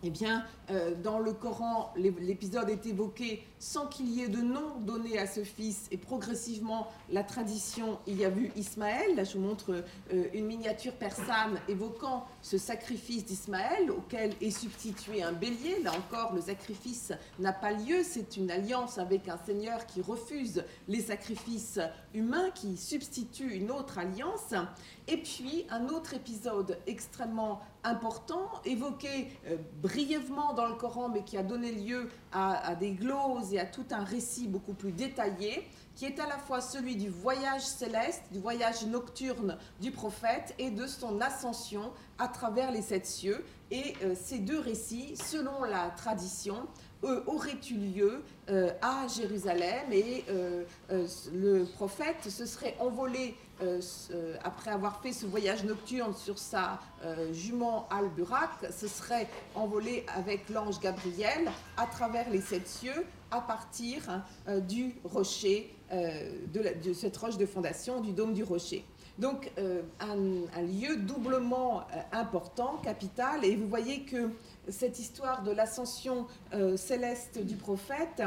eh 0.02 0.10
bien, 0.10 0.44
euh, 0.70 0.94
dans 1.02 1.18
le 1.18 1.32
Coran, 1.32 1.92
l'épisode 1.96 2.70
est 2.70 2.86
évoqué 2.86 3.44
sans 3.58 3.86
qu'il 3.86 4.08
y 4.10 4.22
ait 4.22 4.28
de 4.28 4.40
nom 4.40 4.78
donné 4.80 5.18
à 5.18 5.26
ce 5.26 5.44
fils. 5.44 5.86
Et 5.90 5.98
progressivement, 5.98 6.88
la 7.10 7.22
tradition 7.22 7.98
y 8.06 8.24
a 8.24 8.30
vu 8.30 8.50
Ismaël. 8.56 9.14
Là, 9.16 9.24
je 9.24 9.36
vous 9.36 9.44
montre 9.44 9.84
euh, 10.12 10.24
une 10.32 10.46
miniature 10.46 10.94
persane 10.94 11.58
évoquant 11.68 12.26
ce 12.40 12.56
sacrifice 12.56 13.26
d'Ismaël, 13.26 13.90
auquel 13.90 14.32
est 14.40 14.50
substitué 14.50 15.22
un 15.22 15.32
bélier. 15.32 15.82
Là 15.82 15.92
encore, 15.92 16.34
le 16.34 16.40
sacrifice 16.40 17.12
n'a 17.38 17.52
pas 17.52 17.72
lieu. 17.72 18.02
C'est 18.02 18.38
une 18.38 18.50
alliance 18.50 18.96
avec 18.96 19.28
un 19.28 19.38
seigneur 19.44 19.84
qui 19.84 20.00
refuse 20.00 20.64
les 20.88 21.00
sacrifices 21.00 21.80
humains, 22.14 22.50
qui 22.54 22.78
substitue 22.78 23.54
une 23.54 23.70
autre 23.70 23.98
alliance. 23.98 24.54
Et 25.08 25.18
puis, 25.18 25.66
un 25.70 25.88
autre 25.88 26.14
épisode 26.14 26.78
extrêmement 26.86 27.60
important, 27.85 28.51
évoqué 28.64 29.29
euh, 29.47 29.57
brièvement 29.83 30.53
dans 30.53 30.66
le 30.66 30.75
Coran, 30.75 31.09
mais 31.09 31.23
qui 31.23 31.37
a 31.37 31.43
donné 31.43 31.73
lieu 31.73 32.09
à, 32.33 32.75
des 32.75 32.93
gloses 32.93 33.53
et 33.53 33.59
à 33.59 33.66
tout 33.66 33.87
un 33.90 34.05
récit 34.05 34.49
beaucoup 34.49 34.75
plus 34.75 34.93
détaillé, 34.93 35.66
qui 35.95 36.05
est 36.05 36.21
à 36.21 36.27
la 36.27 36.38
fois 36.38 36.61
celui 36.61 36.97
du 36.97 37.09
voyage 37.09 37.62
céleste, 37.62 38.23
du 38.33 38.38
voyage 38.38 38.87
nocturne 38.87 39.59
du 39.81 39.90
prophète 39.90 40.55
et 40.59 40.71
de 40.71 40.87
son 40.87 41.21
ascension 41.21 41.93
à 42.19 42.29
travers 42.29 42.71
les 42.71 42.83
sept 42.83 43.07
cieux. 43.07 43.45
Et 43.71 43.95
euh, 44.03 44.14
ces 44.14 44.38
deux 44.38 44.61
récits, 44.61 45.16
selon 45.16 45.64
la 45.64 45.90
tradition, 45.90 46.66
auraient 47.03 47.61
eu 47.71 47.75
lieu 47.77 48.23
euh, 48.51 48.73
à 48.83 49.07
Jérusalem 49.09 49.90
et 49.90 50.23
le 51.33 51.64
prophète 51.64 52.29
se 52.29 52.45
serait 52.45 52.77
envolé 52.79 53.35
euh, 53.62 53.81
euh, 54.12 54.37
après 54.42 54.70
avoir 54.70 55.01
fait 55.03 55.12
ce 55.12 55.27
voyage 55.27 55.64
nocturne 55.64 56.14
sur 56.14 56.38
sa 56.38 56.81
euh, 57.05 57.33
jument 57.33 57.87
Al-Burak, 57.90 58.73
se 58.73 58.88
serait 58.88 59.29
envolé 59.55 60.05
avec 60.14 60.49
l'ange 60.49 60.81
Gabriel 60.81 61.51
à 61.77 61.87
travers 61.87 62.31
les 62.31 62.40
sept 62.40 62.66
cieux 62.66 63.07
à 63.31 63.40
partir 63.40 64.03
du 64.66 64.96
rocher, 65.05 65.73
de, 65.92 66.92
cette 66.92 67.16
roche 67.16 67.37
de 67.37 67.46
fondation, 67.46 68.01
du 68.01 68.11
dôme 68.11 68.35
du 68.35 68.42
rocher. 68.42 68.85
Donc 69.20 69.53
un, 70.01 70.16
lieu 70.62 70.96
doublement 70.96 71.87
important, 72.11 72.81
capital, 72.83 73.44
et 73.44 73.55
vous 73.55 73.68
voyez 73.68 74.03
que 74.03 74.31
cette 74.68 74.99
histoire 74.99 75.44
de 75.44 75.53
l'ascension 75.53 76.27
céleste 76.75 77.38
du 77.38 77.55
prophète 77.55 78.20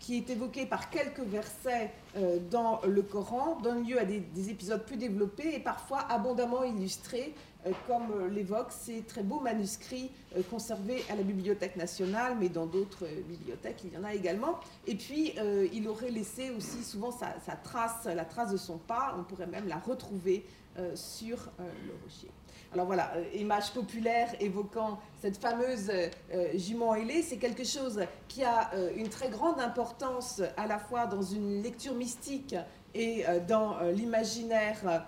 qui 0.00 0.16
est 0.16 0.30
évoqué 0.30 0.66
par 0.66 0.90
quelques 0.90 1.20
versets 1.20 1.92
euh, 2.16 2.38
dans 2.50 2.80
le 2.86 3.02
Coran, 3.02 3.60
donne 3.62 3.86
lieu 3.86 4.00
à 4.00 4.04
des, 4.04 4.50
épisodes 4.50 4.84
plus 4.84 4.96
développés 4.96 5.54
et 5.54 5.60
parfois 5.60 6.00
abondamment 6.08 6.64
illustrés, 6.64 7.34
euh, 7.66 7.70
comme 7.86 8.10
euh, 8.12 8.28
l'évoquent 8.28 8.72
ces 8.72 9.02
très 9.02 9.22
beaux 9.22 9.40
manuscrits 9.40 10.10
conservés 10.50 11.04
à 11.10 11.16
la 11.16 11.22
Bibliothèque 11.22 11.76
nationale, 11.76 12.36
mais 12.40 12.48
dans 12.48 12.66
d'autres 12.66 13.04
bibliothèques, 13.28 13.82
il 13.84 13.92
y 13.92 13.96
en 13.98 14.04
a 14.04 14.14
également. 14.14 14.58
Et 14.86 14.94
puis, 14.94 15.34
il 15.72 15.88
aurait 15.88 16.12
laissé 16.12 16.50
aussi 16.50 16.84
souvent 16.84 17.10
sa, 17.10 17.34
sa, 17.44 17.56
trace, 17.56 18.04
la 18.04 18.24
trace 18.24 18.52
de 18.52 18.56
son 18.56 18.78
pas, 18.78 19.16
on 19.18 19.24
pourrait 19.24 19.48
même 19.48 19.66
la 19.66 19.78
retrouver 19.78 20.46
sur 20.94 21.50
le 21.58 21.92
rocher. 22.04 22.28
Alors 22.72 22.86
voilà, 22.86 23.12
euh, 23.16 23.24
image 23.36 23.72
populaire 23.72 24.28
évoquant 24.38 25.00
cette 25.20 25.38
fameuse 25.38 25.90
euh, 25.90 26.08
jument 26.54 26.94
ailée, 26.94 27.20
c'est 27.20 27.36
quelque 27.36 27.64
chose 27.64 28.00
qui 28.28 28.44
a 28.44 28.70
euh, 28.74 28.92
une 28.96 29.08
très 29.08 29.28
grande 29.28 29.58
importance 29.58 30.40
à 30.56 30.68
la 30.68 30.78
fois 30.78 31.06
dans 31.06 31.22
une 31.22 31.62
lecture 31.62 31.94
mystique 31.94 32.54
et 32.94 33.24
dans 33.46 33.78
l'imaginaire 33.94 35.06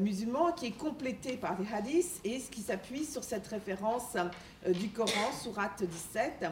musulman, 0.00 0.52
qui 0.52 0.68
est 0.68 0.78
complété 0.78 1.36
par 1.36 1.58
des 1.58 1.70
hadiths 1.70 2.22
et 2.24 2.40
ce 2.40 2.50
qui 2.50 2.62
s'appuie 2.62 3.04
sur 3.04 3.22
cette 3.22 3.46
référence 3.48 4.16
du 4.66 4.88
Coran, 4.88 5.30
Sourate 5.42 5.82
17. 5.84 6.46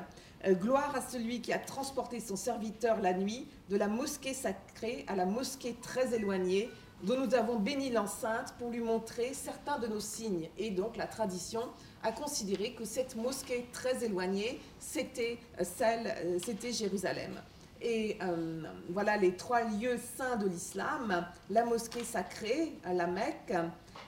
Gloire 0.61 0.95
à 0.95 1.01
celui 1.01 1.41
qui 1.41 1.55
a 1.55 1.59
transporté 1.59 2.21
son 2.21 2.37
serviteur 2.37 3.01
la 3.01 3.15
nuit 3.15 3.49
de 3.71 3.79
la 3.79 3.89
mosquée 3.89 4.35
sacrée 4.35 5.07
à 5.09 5.17
la 5.17 5.25
mosquée 5.25 5.75
très 5.81 6.15
éloignée, 6.15 6.69
dont 7.03 7.19
nous 7.19 7.35
avons 7.35 7.59
béni 7.59 7.91
l'enceinte 7.91 8.55
pour 8.59 8.71
lui 8.71 8.81
montrer 8.81 9.33
certains 9.35 9.79
de 9.79 9.87
nos 9.87 10.01
signes. 10.01 10.49
Et 10.59 10.71
donc 10.71 10.97
la 10.97 11.07
tradition 11.07 11.63
a 12.03 12.13
considéré 12.13 12.73
que 12.73 12.85
cette 12.85 13.17
mosquée 13.17 13.67
très 13.73 14.05
éloignée, 14.05 14.61
c'était 14.79 15.39
celle, 15.63 16.39
c'était 16.45 16.73
Jérusalem. 16.73 17.41
Et 17.83 18.19
euh, 18.23 18.63
voilà 18.91 19.17
les 19.17 19.37
trois 19.37 19.63
lieux 19.63 19.99
saints 20.17 20.37
de 20.37 20.47
l'islam, 20.47 21.27
la 21.49 21.65
mosquée 21.65 22.05
sacrée 22.05 22.75
à 22.85 22.93
la 22.93 23.07
Mecque, 23.07 23.55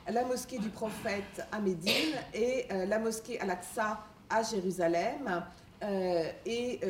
la 0.09 0.25
mosquée 0.25 0.59
du 0.59 0.69
prophète 0.69 1.47
à 1.51 1.59
Médine 1.59 2.15
et 2.35 2.67
euh, 2.71 2.85
la 2.85 2.99
mosquée 2.99 3.41
Al-Aqsa 3.41 4.01
à 4.29 4.43
Jérusalem. 4.43 5.43
Euh, 5.83 6.31
et 6.47 6.81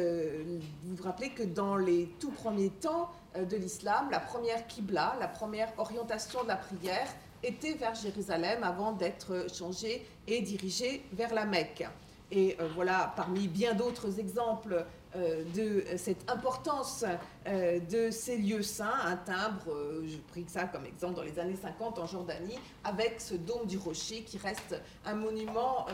vous 0.85 0.97
vous 0.97 1.03
rappelez 1.03 1.31
que 1.31 1.43
dans 1.43 1.77
les 1.77 2.07
tout 2.21 2.31
premiers 2.31 2.71
temps 2.71 3.11
de 3.37 3.57
l'islam, 3.57 4.09
la 4.11 4.21
première 4.21 4.67
Qibla, 4.67 5.17
la 5.19 5.29
première 5.29 5.73
orientation 5.79 6.43
de 6.43 6.49
la 6.49 6.57
prière 6.57 7.09
était 7.43 7.73
vers 7.73 7.95
Jérusalem 7.95 8.63
avant 8.63 8.93
d'être 8.93 9.47
changée 9.53 10.07
et 10.27 10.43
dirigée 10.43 11.03
vers 11.13 11.33
la 11.35 11.47
Mecque. 11.47 11.87
Et 12.31 12.57
voilà, 12.75 13.13
parmi 13.15 13.47
bien 13.47 13.75
d'autres 13.75 14.19
exemples 14.19 14.73
euh, 14.75 14.85
de 15.15 15.85
cette 15.97 16.31
importance 16.31 17.05
euh, 17.47 17.81
de 17.81 18.11
ces 18.11 18.37
lieux 18.37 18.63
saints, 18.63 18.95
un 19.05 19.17
timbre, 19.17 19.73
euh, 19.73 20.07
je 20.07 20.17
pris 20.31 20.45
ça 20.47 20.65
comme 20.65 20.87
exemple 20.87 21.17
dans 21.17 21.23
les 21.23 21.39
années 21.39 21.59
50 21.61 21.99
en 21.99 22.07
Jordanie, 22.07 22.59
avec 22.85 23.21
ce 23.21 23.35
dôme 23.35 23.67
du 23.67 23.79
rocher 23.79 24.23
qui 24.23 24.39
reste 24.39 24.81
un 25.05 25.15
monument 25.15 25.87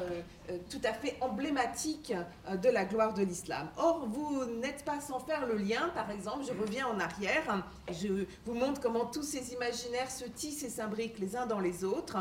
tout 0.71 0.81
à 0.85 0.93
fait 0.93 1.17
emblématique 1.21 2.13
de 2.51 2.69
la 2.69 2.85
gloire 2.85 3.15
de 3.15 3.23
l'islam. 3.23 3.69
Or, 3.77 4.07
vous 4.07 4.45
n'êtes 4.61 4.85
pas 4.85 5.01
sans 5.01 5.21
faire 5.21 5.47
le 5.47 5.57
lien, 5.57 5.91
par 5.95 6.11
exemple, 6.11 6.45
je 6.47 6.59
reviens 6.59 6.87
en 6.87 6.99
arrière, 7.01 7.65
je 7.91 8.25
vous 8.47 8.55
montre 8.55 8.81
comment 8.81 9.07
tous 9.07 9.23
ces 9.23 9.53
imaginaires 9.53 10.11
se 10.11 10.25
tissent 10.25 10.63
et 10.63 10.71
s'imbriquent 10.71 11.19
les 11.19 11.37
uns 11.37 11.47
dans 11.47 11.61
les 11.61 11.85
autres 11.85 12.17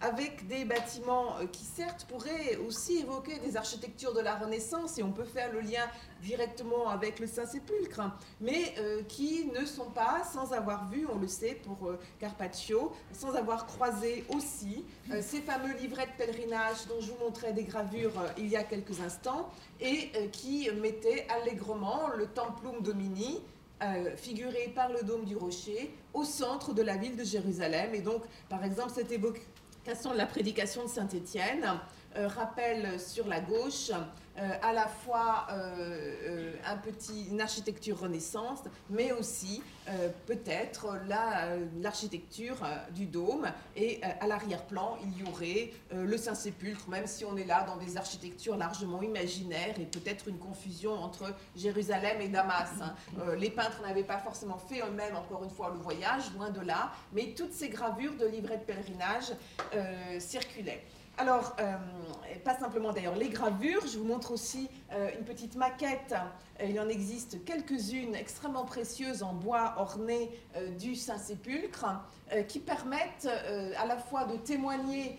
avec 0.00 0.46
des 0.46 0.64
bâtiments 0.64 1.34
qui 1.52 1.64
certes 1.64 2.06
pourraient 2.08 2.56
aussi 2.66 2.98
évoquer 2.98 3.38
des 3.38 3.56
architectures 3.56 4.14
de 4.14 4.20
la 4.20 4.34
Renaissance, 4.36 4.98
et 4.98 5.02
on 5.02 5.12
peut 5.12 5.24
faire 5.24 5.52
le 5.52 5.60
lien 5.60 5.84
directement 6.22 6.88
avec 6.88 7.18
le 7.18 7.26
Saint-Sépulcre, 7.26 8.02
mais 8.40 8.74
euh, 8.78 9.02
qui 9.02 9.46
ne 9.46 9.64
sont 9.64 9.90
pas, 9.90 10.22
sans 10.32 10.52
avoir 10.52 10.88
vu, 10.88 11.06
on 11.12 11.18
le 11.18 11.28
sait 11.28 11.54
pour 11.54 11.88
euh, 11.88 11.98
Carpaccio, 12.18 12.92
sans 13.12 13.34
avoir 13.34 13.66
croisé 13.66 14.24
aussi 14.30 14.84
euh, 15.12 15.20
ces 15.22 15.40
fameux 15.40 15.74
livrets 15.74 16.06
de 16.06 16.24
pèlerinage 16.24 16.86
dont 16.88 17.00
je 17.00 17.12
vous 17.12 17.18
montrais 17.24 17.52
des 17.52 17.64
gravures 17.64 18.12
il 18.38 18.48
y 18.48 18.56
a 18.56 18.64
quelques 18.64 19.00
instants, 19.00 19.50
et 19.80 20.10
qui 20.32 20.70
mettaient 20.80 21.26
allègrement 21.28 22.08
le 22.16 22.26
Templum 22.26 22.82
Domini, 22.82 23.40
figuré 24.16 24.70
par 24.74 24.90
le 24.90 25.02
dôme 25.02 25.24
du 25.24 25.36
rocher, 25.36 25.94
au 26.12 26.22
centre 26.22 26.74
de 26.74 26.82
la 26.82 26.98
ville 26.98 27.16
de 27.16 27.24
Jérusalem. 27.24 27.94
Et 27.94 28.02
donc, 28.02 28.22
par 28.50 28.62
exemple, 28.62 28.92
cette 28.94 29.10
évocation 29.86 30.12
de 30.12 30.18
la 30.18 30.26
prédication 30.26 30.84
de 30.84 30.88
Saint-Étienne. 30.88 31.66
Rappelle 32.14 33.00
sur 33.00 33.26
la 33.26 33.40
gauche 33.40 33.90
euh, 34.40 34.48
à 34.62 34.72
la 34.72 34.86
fois 34.86 35.46
euh, 35.50 36.14
euh, 36.24 36.52
un 36.64 36.76
petit, 36.76 37.26
une 37.30 37.40
architecture 37.40 38.00
renaissance, 38.00 38.60
mais 38.88 39.12
aussi 39.12 39.62
peut-être 40.26 41.00
l'architecture 41.80 42.58
du 42.94 43.06
dôme. 43.06 43.48
Et 43.74 44.00
à 44.04 44.28
l'arrière-plan, 44.28 44.96
il 45.02 45.18
y 45.18 45.28
aurait 45.28 45.72
le 45.92 46.16
Saint-Sépulcre, 46.16 46.88
même 46.88 47.08
si 47.08 47.24
on 47.24 47.36
est 47.36 47.44
là 47.44 47.64
dans 47.64 47.76
des 47.76 47.96
architectures 47.96 48.56
largement 48.56 49.02
imaginaires 49.02 49.74
et 49.80 49.86
peut-être 49.86 50.28
une 50.28 50.38
confusion 50.38 50.92
entre 50.92 51.34
Jérusalem 51.56 52.20
et 52.20 52.28
Damas. 52.28 52.70
Hein. 52.80 52.94
les 53.36 53.50
peintres 53.50 53.82
n'avaient 53.82 54.04
pas 54.04 54.18
forcément 54.18 54.58
fait 54.58 54.80
eux-mêmes, 54.80 55.16
encore 55.16 55.42
une 55.42 55.50
fois, 55.50 55.72
le 55.74 55.80
voyage, 55.82 56.32
loin 56.36 56.50
de 56.50 56.60
là, 56.60 56.92
mais 57.12 57.34
toutes 57.36 57.52
ces 57.52 57.68
gravures 57.68 58.14
de 58.14 58.26
livrets 58.26 58.58
de 58.58 58.62
pèlerinage 58.62 59.32
circulaient. 60.20 60.84
Alors, 61.20 61.54
euh, 61.60 61.76
pas 62.46 62.54
simplement 62.54 62.92
d'ailleurs 62.92 63.14
les 63.14 63.28
gravures, 63.28 63.86
je 63.86 63.98
vous 63.98 64.06
montre 64.06 64.30
aussi 64.30 64.70
euh, 64.90 65.10
une 65.18 65.26
petite 65.26 65.54
maquette. 65.54 66.14
Euh, 66.60 66.66
il 66.68 66.78
en 66.80 66.88
existe 66.88 67.44
quelques-unes 67.44 68.14
extrêmement 68.14 68.64
précieuses 68.64 69.22
en 69.22 69.32
bois 69.32 69.74
orné 69.78 70.30
du 70.78 70.94
Saint-Sépulcre 70.94 71.86
qui 72.48 72.60
permettent 72.60 73.28
à 73.76 73.86
la 73.86 73.96
fois 73.96 74.24
de 74.24 74.36
témoigner 74.36 75.18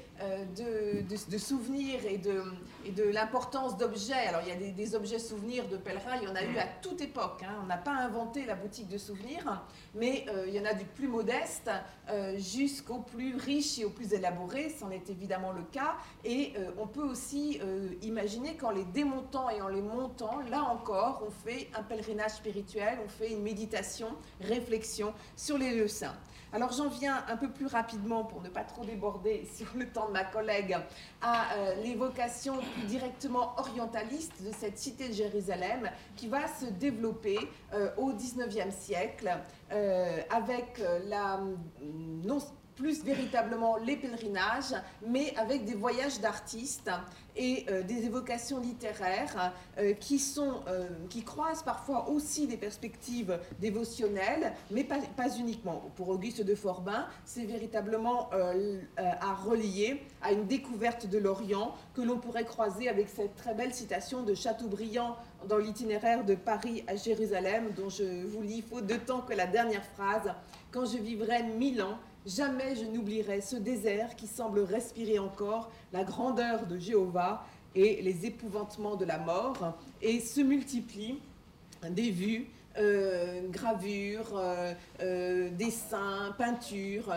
de, 0.56 1.38
souvenirs 1.38 1.99
et 2.06 2.17
de, 2.17 3.04
l'importance 3.12 3.77
d'objets. 3.77 4.27
Alors, 4.27 4.41
il 4.45 4.49
y 4.49 4.69
a 4.69 4.71
des, 4.71 4.95
objets 4.95 5.19
souvenirs 5.19 5.67
de 5.67 5.77
pèlerins, 5.77 6.17
il 6.21 6.27
y 6.27 6.32
en 6.32 6.36
a 6.36 6.43
eu 6.43 6.58
à 6.58 6.67
toute 6.82 7.01
époque. 7.01 7.43
Hein. 7.43 7.60
On 7.63 7.65
n'a 7.65 7.77
pas 7.77 7.91
inventé 7.91 8.45
la 8.45 8.56
boutique 8.56 8.88
de 8.88 8.97
souvenirs, 8.97 9.63
mais 9.95 10.25
il 10.47 10.54
y 10.54 10.60
en 10.60 10.65
a 10.65 10.73
du 10.73 10.86
plus 10.86 11.08
modeste 11.08 11.69
jusqu'au 12.38 12.99
plus 12.99 13.36
riche 13.36 13.80
et 13.80 13.86
au 13.86 13.89
plus 13.89 14.13
élaboré. 14.13 14.69
C'en 14.69 14.91
est 14.91 15.10
évidemment 15.10 15.51
le 15.51 15.63
cas. 15.63 15.95
Et 16.23 16.54
euh, 16.58 16.71
on 16.77 16.88
peut 16.88 17.04
aussi 17.04 17.60
euh, 17.62 17.89
imaginer 18.01 18.56
qu'en 18.56 18.71
les 18.71 18.84
démontant 18.84 19.49
et 19.49 19.62
en 19.62 19.67
les 19.67 19.82
montant, 19.82 20.39
là 20.49 20.63
encore, 20.63 21.23
on 21.25 21.31
fait 21.32 21.70
un 21.76 21.84
pèlerinage 21.84 22.32
spirituel, 22.32 23.00
on 23.04 23.10
fait 23.10 23.32
une 23.32 23.41
méditation, 23.41 24.08
réflexion 24.41 25.13
sur 25.36 25.58
les 25.58 25.76
lieux 25.76 25.88
saints. 25.88 26.15
Alors 26.54 26.74
j'en 26.74 26.89
viens 26.89 27.24
un 27.30 27.38
peu 27.38 27.50
plus 27.50 27.65
rapidement 27.65 28.26
pour 28.26 28.41
ne 28.41 28.50
pas 28.50 28.63
trop 28.63 28.84
déborder 28.84 29.48
sur 29.56 29.67
le 29.76 29.88
temps 29.88 30.08
de 30.08 30.13
ma 30.13 30.26
collègue 30.26 30.78
à 31.22 31.54
euh, 31.54 31.76
l'évocation 31.84 32.58
plus 32.58 32.84
directement 32.84 33.58
orientaliste 33.58 34.44
de 34.44 34.52
cette 34.52 34.78
cité 34.78 35.08
de 35.08 35.13
Jérusalem 35.13 35.89
qui 36.15 36.28
va 36.28 36.48
se 36.48 36.65
développer 36.65 37.39
au 37.98 38.12
XIXe 38.12 38.76
siècle 38.76 39.32
avec 40.30 40.82
la 41.06 41.39
non 41.80 42.39
plus 42.82 43.04
véritablement 43.04 43.78
les 43.78 43.96
pèlerinages, 43.96 44.74
mais 45.06 45.36
avec 45.38 45.65
des 45.65 45.76
voyages 45.76 46.20
d'artistes 46.20 46.89
et 47.36 47.63
euh, 47.70 47.84
des 47.84 48.06
évocations 48.06 48.60
littéraires 48.60 49.54
euh, 49.78 49.94
qui, 49.94 50.17
sont, 50.17 50.62
euh, 50.67 50.88
qui 51.08 51.24
croisent 51.24 51.62
parfois 51.62 52.10
aussi 52.10 52.48
des 52.48 52.58
perspectives 52.58 53.39
dévotionnelles, 53.60 54.54
mais 54.72 54.84
pas, 54.84 54.98
pas 55.15 55.30
uniquement. 55.38 55.91
Pour 55.96 56.10
Auguste 56.10 56.41
de 56.41 56.56
Forbin, 56.56 57.06
c'est 57.24 57.46
véritablement 57.46 58.32
à 58.98 59.34
relier 59.36 60.02
à 60.24 60.32
une 60.32 60.48
découverte 60.48 61.06
de 61.08 61.20
l'Orient 61.20 61.76
que 61.94 62.02
l'on 62.02 62.17
pourrait 62.17 62.46
croiser 62.46 62.89
avec 62.89 63.10
cette 63.10 63.36
très 63.36 63.54
belle 63.54 63.74
citation 63.74 64.24
de 64.24 64.34
Chateaubriand 64.34 65.17
dans 65.48 65.58
l'itinéraire 65.58 66.24
de 66.26 66.36
Paris 66.36 66.84
à 66.88 66.96
Jérusalem, 66.96 67.72
dont 67.76 67.89
je 67.89 68.26
vous 68.26 68.41
lis 68.41 68.62
faute 68.62 68.88
de 68.88 68.96
temps 68.96 69.22
que 69.22 69.34
la 69.34 69.46
dernière 69.46 69.86
phrase, 69.86 70.34
Quand 70.72 70.86
je 70.86 70.98
vivrai 70.98 71.44
mille 71.44 71.82
ans, 71.82 71.98
Jamais 72.25 72.75
je 72.75 72.86
n'oublierai 72.86 73.41
ce 73.41 73.55
désert 73.55 74.15
qui 74.15 74.27
semble 74.27 74.60
respirer 74.60 75.17
encore 75.17 75.71
la 75.91 76.03
grandeur 76.03 76.67
de 76.67 76.77
Jéhovah 76.77 77.43
et 77.73 78.01
les 78.01 78.25
épouvantements 78.25 78.95
de 78.95 79.05
la 79.05 79.17
mort, 79.17 79.77
et 80.01 80.19
se 80.19 80.41
multiplient 80.41 81.19
des 81.89 82.12
vues 82.12 82.47
euh, 82.77 83.41
gravures, 83.49 84.38
euh, 84.38 84.73
euh, 85.01 85.49
dessins, 85.49 86.34
peintures, 86.38 87.13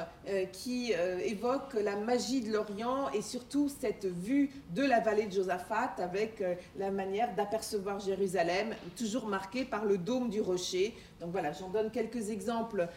qui 0.52 0.92
évoquent 1.24 1.74
la 1.74 1.96
magie 1.96 2.40
de 2.40 2.50
l'Orient 2.50 3.10
et 3.10 3.22
surtout 3.22 3.68
cette 3.68 4.06
vue 4.06 4.50
de 4.70 4.82
la 4.82 5.00
vallée 5.00 5.26
de 5.26 5.32
Josaphat 5.32 5.94
avec 5.98 6.42
la 6.76 6.90
manière 6.90 7.34
d'apercevoir 7.34 8.00
Jérusalem, 8.00 8.74
toujours 8.96 9.26
marquée 9.26 9.64
par 9.64 9.84
le 9.84 9.98
dôme 9.98 10.30
du 10.30 10.40
rocher. 10.40 10.94
Donc 11.20 11.30
voilà, 11.30 11.52
j'en 11.52 11.68
donne 11.68 11.90
quelques 11.90 12.30
exemples 12.30 12.88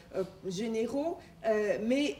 généraux, 0.45 1.17
mais 1.83 2.15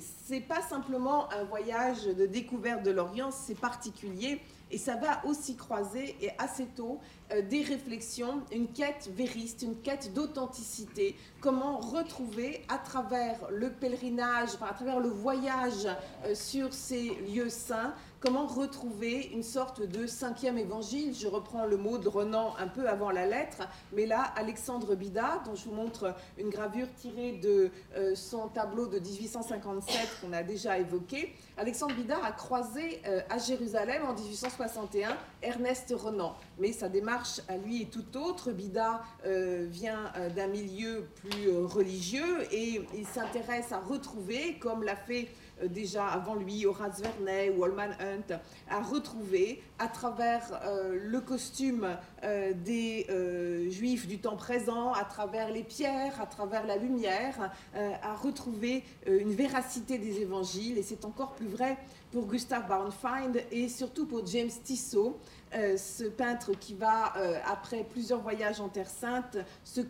c'est 0.00 0.40
pas 0.40 0.62
simplement 0.62 1.30
un 1.32 1.44
voyage 1.44 2.04
de 2.06 2.26
découverte 2.26 2.82
de 2.82 2.90
l'Orient, 2.90 3.30
c'est 3.30 3.58
particulier 3.58 4.40
et 4.70 4.78
ça 4.78 4.96
va 4.96 5.24
aussi 5.24 5.56
croiser, 5.56 6.16
et 6.20 6.30
assez 6.38 6.66
tôt, 6.66 7.00
euh, 7.32 7.42
des 7.42 7.62
réflexions, 7.62 8.42
une 8.52 8.68
quête 8.68 9.10
vériste, 9.14 9.62
une 9.62 9.80
quête 9.80 10.12
d'authenticité. 10.12 11.16
Comment 11.40 11.78
retrouver 11.78 12.62
à 12.68 12.78
travers 12.78 13.38
le 13.50 13.70
pèlerinage, 13.70 14.50
à 14.60 14.74
travers 14.74 15.00
le 15.00 15.08
voyage 15.08 15.86
euh, 16.24 16.34
sur 16.34 16.72
ces 16.72 17.14
lieux 17.34 17.50
saints, 17.50 17.94
comment 18.20 18.46
retrouver 18.46 19.30
une 19.32 19.42
sorte 19.42 19.82
de 19.82 20.06
cinquième 20.06 20.58
évangile? 20.58 21.14
Je 21.14 21.28
reprends 21.28 21.66
le 21.66 21.76
mot 21.76 21.98
de 21.98 22.08
Renan 22.08 22.54
un 22.58 22.66
peu 22.66 22.88
avant 22.88 23.10
la 23.10 23.26
lettre, 23.26 23.68
mais 23.92 24.06
là, 24.06 24.32
Alexandre 24.36 24.94
Bida, 24.94 25.42
dont 25.44 25.54
je 25.54 25.64
vous 25.64 25.74
montre 25.74 26.14
une 26.36 26.50
gravure 26.50 26.88
tirée 26.96 27.32
de 27.32 27.70
euh, 27.96 28.14
son 28.14 28.48
tableau 28.48 28.86
de 28.86 28.98
1857 28.98 30.20
qu'on 30.20 30.32
a 30.32 30.42
déjà 30.42 30.78
évoqué. 30.78 31.34
Alexandre 31.56 31.94
Bida 31.94 32.18
a 32.24 32.32
croisé 32.32 33.02
euh, 33.06 33.20
à 33.30 33.38
Jérusalem 33.38 34.02
en 34.04 34.14
1861 34.14 35.16
Ernest 35.42 35.94
Renan, 35.96 36.34
mais 36.58 36.72
sa 36.72 36.88
démarche 36.88 37.40
à 37.48 37.56
lui 37.56 37.82
est 37.82 37.90
tout 37.90 38.16
autre. 38.16 38.50
Bida 38.50 39.02
euh, 39.26 39.66
vient 39.68 40.12
d'un 40.34 40.48
milieu 40.48 41.06
plus 41.14 41.50
religieux 41.50 42.52
et 42.52 42.80
il 42.94 43.06
s'intéresse 43.06 43.72
à 43.72 43.78
retrouver, 43.78 44.58
comme 44.58 44.82
l'a 44.82 44.96
fait 44.96 45.28
déjà 45.66 46.06
avant 46.06 46.34
lui, 46.34 46.66
Horace 46.66 47.00
Vernet 47.00 47.50
ou 47.56 47.64
Holman 47.64 47.90
Hunt, 48.00 48.38
a 48.70 48.82
retrouvé 48.82 49.62
à 49.78 49.88
travers 49.88 50.60
le 50.92 51.20
costume 51.20 51.86
des 52.22 53.06
juifs 53.70 54.06
du 54.06 54.18
temps 54.18 54.36
présent, 54.36 54.92
à 54.92 55.04
travers 55.04 55.50
les 55.50 55.62
pierres, 55.62 56.20
à 56.20 56.26
travers 56.26 56.66
la 56.66 56.76
lumière, 56.76 57.50
a 57.74 58.14
retrouvé 58.14 58.84
une 59.06 59.32
véracité 59.32 59.98
des 59.98 60.20
évangiles. 60.20 60.78
Et 60.78 60.82
c'est 60.82 61.04
encore 61.04 61.34
plus 61.34 61.48
vrai 61.48 61.76
pour 62.10 62.26
Gustav 62.26 62.66
Bauernfeind 62.66 63.42
et 63.50 63.68
surtout 63.68 64.06
pour 64.06 64.26
James 64.26 64.50
Tissot, 64.64 65.18
euh, 65.54 65.76
ce 65.76 66.04
peintre 66.04 66.52
qui 66.52 66.74
va, 66.74 67.16
euh, 67.16 67.38
après 67.46 67.84
plusieurs 67.84 68.20
voyages 68.20 68.60
en 68.60 68.68
Terre 68.68 68.88
Sainte, 68.88 69.38
se 69.64 69.80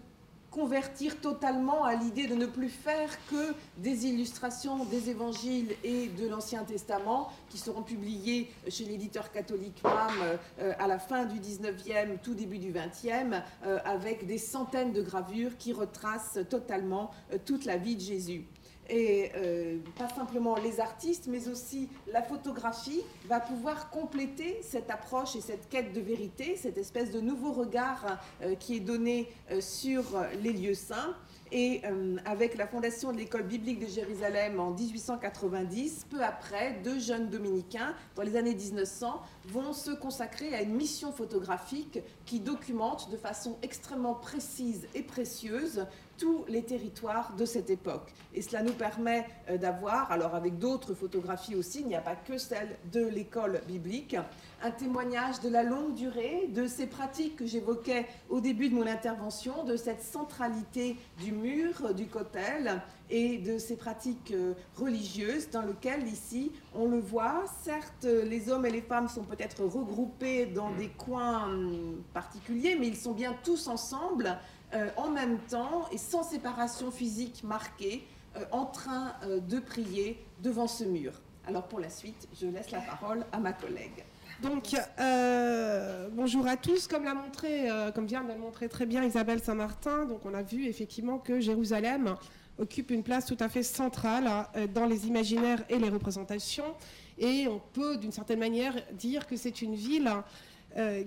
convertir 0.50 1.20
totalement 1.20 1.84
à 1.84 1.94
l'idée 1.94 2.26
de 2.26 2.34
ne 2.34 2.46
plus 2.46 2.68
faire 2.68 3.10
que 3.30 3.54
des 3.76 4.06
illustrations 4.06 4.84
des 4.86 5.10
évangiles 5.10 5.74
et 5.84 6.08
de 6.08 6.26
l'Ancien 6.28 6.64
Testament 6.64 7.30
qui 7.48 7.58
seront 7.58 7.82
publiées 7.82 8.50
chez 8.68 8.84
l'éditeur 8.84 9.30
catholique 9.30 9.82
MAM 9.82 10.38
euh, 10.60 10.72
à 10.78 10.86
la 10.86 10.98
fin 10.98 11.24
du 11.26 11.38
19e, 11.38 12.18
tout 12.22 12.34
début 12.34 12.58
du 12.58 12.72
20e, 12.72 13.42
avec 13.84 14.26
des 14.26 14.38
centaines 14.38 14.92
de 14.92 15.02
gravures 15.02 15.56
qui 15.58 15.72
retracent 15.72 16.38
totalement 16.48 17.10
toute 17.44 17.64
la 17.64 17.76
vie 17.76 17.96
de 17.96 18.00
Jésus 18.00 18.46
et 18.88 19.30
euh, 19.36 19.78
pas 19.96 20.08
simplement 20.08 20.56
les 20.56 20.80
artistes, 20.80 21.26
mais 21.28 21.48
aussi 21.48 21.88
la 22.10 22.22
photographie 22.22 23.02
va 23.26 23.40
pouvoir 23.40 23.90
compléter 23.90 24.60
cette 24.62 24.90
approche 24.90 25.36
et 25.36 25.40
cette 25.40 25.68
quête 25.68 25.92
de 25.92 26.00
vérité, 26.00 26.56
cette 26.56 26.78
espèce 26.78 27.10
de 27.10 27.20
nouveau 27.20 27.52
regard 27.52 28.18
euh, 28.42 28.54
qui 28.54 28.76
est 28.76 28.80
donné 28.80 29.30
euh, 29.50 29.60
sur 29.60 30.04
les 30.42 30.52
lieux 30.52 30.74
saints. 30.74 31.14
Et 31.50 31.80
avec 32.26 32.58
la 32.58 32.66
fondation 32.66 33.10
de 33.10 33.16
l'école 33.16 33.44
biblique 33.44 33.80
de 33.80 33.86
Jérusalem 33.86 34.60
en 34.60 34.72
1890, 34.72 36.04
peu 36.10 36.22
après, 36.22 36.78
deux 36.84 36.98
jeunes 36.98 37.30
dominicains, 37.30 37.94
dans 38.16 38.22
les 38.22 38.36
années 38.36 38.54
1900, 38.54 39.22
vont 39.46 39.72
se 39.72 39.92
consacrer 39.92 40.54
à 40.54 40.60
une 40.60 40.74
mission 40.74 41.10
photographique 41.10 42.00
qui 42.26 42.40
documente 42.40 43.10
de 43.10 43.16
façon 43.16 43.56
extrêmement 43.62 44.14
précise 44.14 44.88
et 44.94 45.02
précieuse 45.02 45.86
tous 46.18 46.44
les 46.48 46.62
territoires 46.62 47.34
de 47.36 47.44
cette 47.44 47.70
époque. 47.70 48.12
Et 48.34 48.42
cela 48.42 48.62
nous 48.62 48.72
permet 48.72 49.26
euh, 49.48 49.56
d'avoir, 49.56 50.10
alors 50.12 50.34
avec 50.34 50.58
d'autres 50.58 50.94
photographies 50.94 51.54
aussi, 51.54 51.80
il 51.80 51.86
n'y 51.86 51.94
a 51.94 52.00
pas 52.00 52.16
que 52.16 52.36
celle 52.36 52.76
de 52.92 53.06
l'école 53.06 53.62
biblique, 53.66 54.16
un 54.62 54.70
témoignage 54.70 55.40
de 55.40 55.48
la 55.48 55.62
longue 55.62 55.94
durée, 55.94 56.48
de 56.48 56.66
ces 56.66 56.86
pratiques 56.86 57.36
que 57.36 57.46
j'évoquais 57.46 58.06
au 58.28 58.40
début 58.40 58.68
de 58.68 58.74
mon 58.74 58.86
intervention, 58.86 59.64
de 59.64 59.76
cette 59.76 60.02
centralité 60.02 60.96
du 61.22 61.32
mur, 61.32 61.94
du 61.94 62.06
cotel, 62.06 62.82
et 63.10 63.38
de 63.38 63.58
ces 63.58 63.76
pratiques 63.76 64.32
euh, 64.32 64.52
religieuses 64.76 65.48
dans 65.50 65.62
lesquelles 65.62 66.06
ici 66.06 66.52
on 66.74 66.88
le 66.88 66.98
voit, 66.98 67.44
certes 67.62 68.04
les 68.04 68.50
hommes 68.50 68.66
et 68.66 68.70
les 68.70 68.82
femmes 68.82 69.08
sont 69.08 69.22
peut-être 69.22 69.64
regroupés 69.64 70.46
dans 70.46 70.72
des 70.72 70.88
coins 70.88 71.44
hum, 71.44 72.02
particuliers, 72.12 72.76
mais 72.78 72.88
ils 72.88 72.96
sont 72.96 73.12
bien 73.12 73.34
tous 73.44 73.66
ensemble 73.68 74.36
euh, 74.74 74.90
en 74.98 75.08
même 75.08 75.38
temps 75.38 75.88
et 75.92 75.96
sans 75.96 76.22
séparation 76.22 76.90
physique 76.90 77.42
marquée, 77.42 78.04
euh, 78.36 78.44
en 78.52 78.66
train 78.66 79.14
euh, 79.22 79.40
de 79.40 79.60
prier 79.60 80.22
devant 80.42 80.66
ce 80.66 80.84
mur. 80.84 81.12
Alors 81.46 81.66
pour 81.68 81.80
la 81.80 81.88
suite, 81.88 82.28
je 82.38 82.46
laisse 82.48 82.70
la 82.70 82.82
parole 82.82 83.24
à 83.32 83.38
ma 83.38 83.54
collègue. 83.54 84.04
Donc, 84.42 84.76
bonjour 86.12 86.46
à 86.46 86.58
tous. 86.58 86.86
Comme, 86.86 87.04
l'a 87.04 87.14
montré, 87.14 87.70
vient 88.06 88.22
de 88.22 88.28
le 88.28 88.38
montrer 88.38 88.68
très 88.68 88.84
bien 88.84 89.02
Isabelle 89.02 89.40
Saint-Martin, 89.40 90.04
donc 90.04 90.20
on 90.26 90.34
a 90.34 90.42
vu 90.42 90.66
effectivement 90.66 91.18
que 91.18 91.40
Jérusalem 91.40 92.14
occupe 92.58 92.90
une 92.90 93.02
place 93.02 93.24
tout 93.24 93.38
à 93.40 93.48
fait 93.48 93.62
centrale 93.62 94.30
dans 94.74 94.84
les 94.84 95.08
imaginaires 95.08 95.64
et 95.70 95.78
les 95.78 95.88
représentations. 95.88 96.76
Et 97.16 97.48
on 97.48 97.60
peut, 97.72 97.96
d'une 97.96 98.12
certaine 98.12 98.38
manière, 98.38 98.74
dire 98.92 99.26
que 99.26 99.36
c'est 99.36 99.62
une 99.62 99.74
ville 99.74 100.12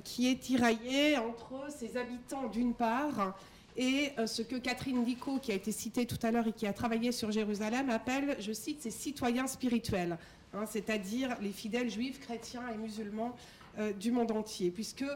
qui 0.03 0.29
est 0.29 0.39
tiraillée 0.41 1.17
entre 1.17 1.71
ses 1.71 1.95
habitants 1.95 2.49
d'une 2.49 2.73
part 2.73 3.37
et 3.77 4.11
euh, 4.17 4.27
ce 4.27 4.41
que 4.41 4.55
Catherine 4.55 5.03
Dico, 5.03 5.39
qui 5.39 5.51
a 5.51 5.55
été 5.55 5.71
citée 5.71 6.05
tout 6.05 6.19
à 6.23 6.31
l'heure 6.31 6.47
et 6.47 6.51
qui 6.51 6.67
a 6.67 6.73
travaillé 6.73 7.11
sur 7.11 7.31
Jérusalem, 7.31 7.89
appelle, 7.89 8.35
je 8.39 8.51
cite, 8.51 8.81
ses 8.81 8.91
citoyens 8.91 9.47
spirituels, 9.47 10.17
hein, 10.53 10.65
c'est-à-dire 10.65 11.37
les 11.41 11.51
fidèles 11.51 11.89
juifs, 11.89 12.19
chrétiens 12.19 12.63
et 12.73 12.77
musulmans 12.77 13.35
euh, 13.79 13.93
du 13.93 14.11
monde 14.11 14.31
entier, 14.31 14.71
puisque 14.71 15.03
euh, 15.03 15.15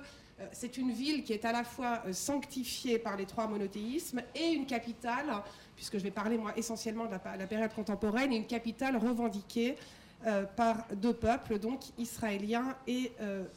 c'est 0.52 0.78
une 0.78 0.92
ville 0.92 1.24
qui 1.24 1.34
est 1.34 1.46
à 1.46 1.52
la 1.52 1.64
fois 1.64 2.04
sanctifiée 2.12 2.98
par 2.98 3.18
les 3.18 3.26
trois 3.26 3.48
monothéismes 3.48 4.22
et 4.36 4.54
une 4.54 4.66
capitale, 4.66 5.44
puisque 5.76 5.98
je 5.98 6.04
vais 6.04 6.12
parler 6.12 6.38
moi 6.38 6.54
essentiellement 6.58 7.06
de 7.06 7.12
la, 7.12 7.48
période 7.48 7.74
contemporaine, 7.74 8.32
et 8.32 8.38
une 8.38 8.48
capitale 8.48 8.98
revendiquée 8.98 9.76
par 10.56 10.88
deux 10.96 11.14
peuples, 11.14 11.60
donc 11.60 11.82
israéliens 12.00 12.76
et 12.88 13.12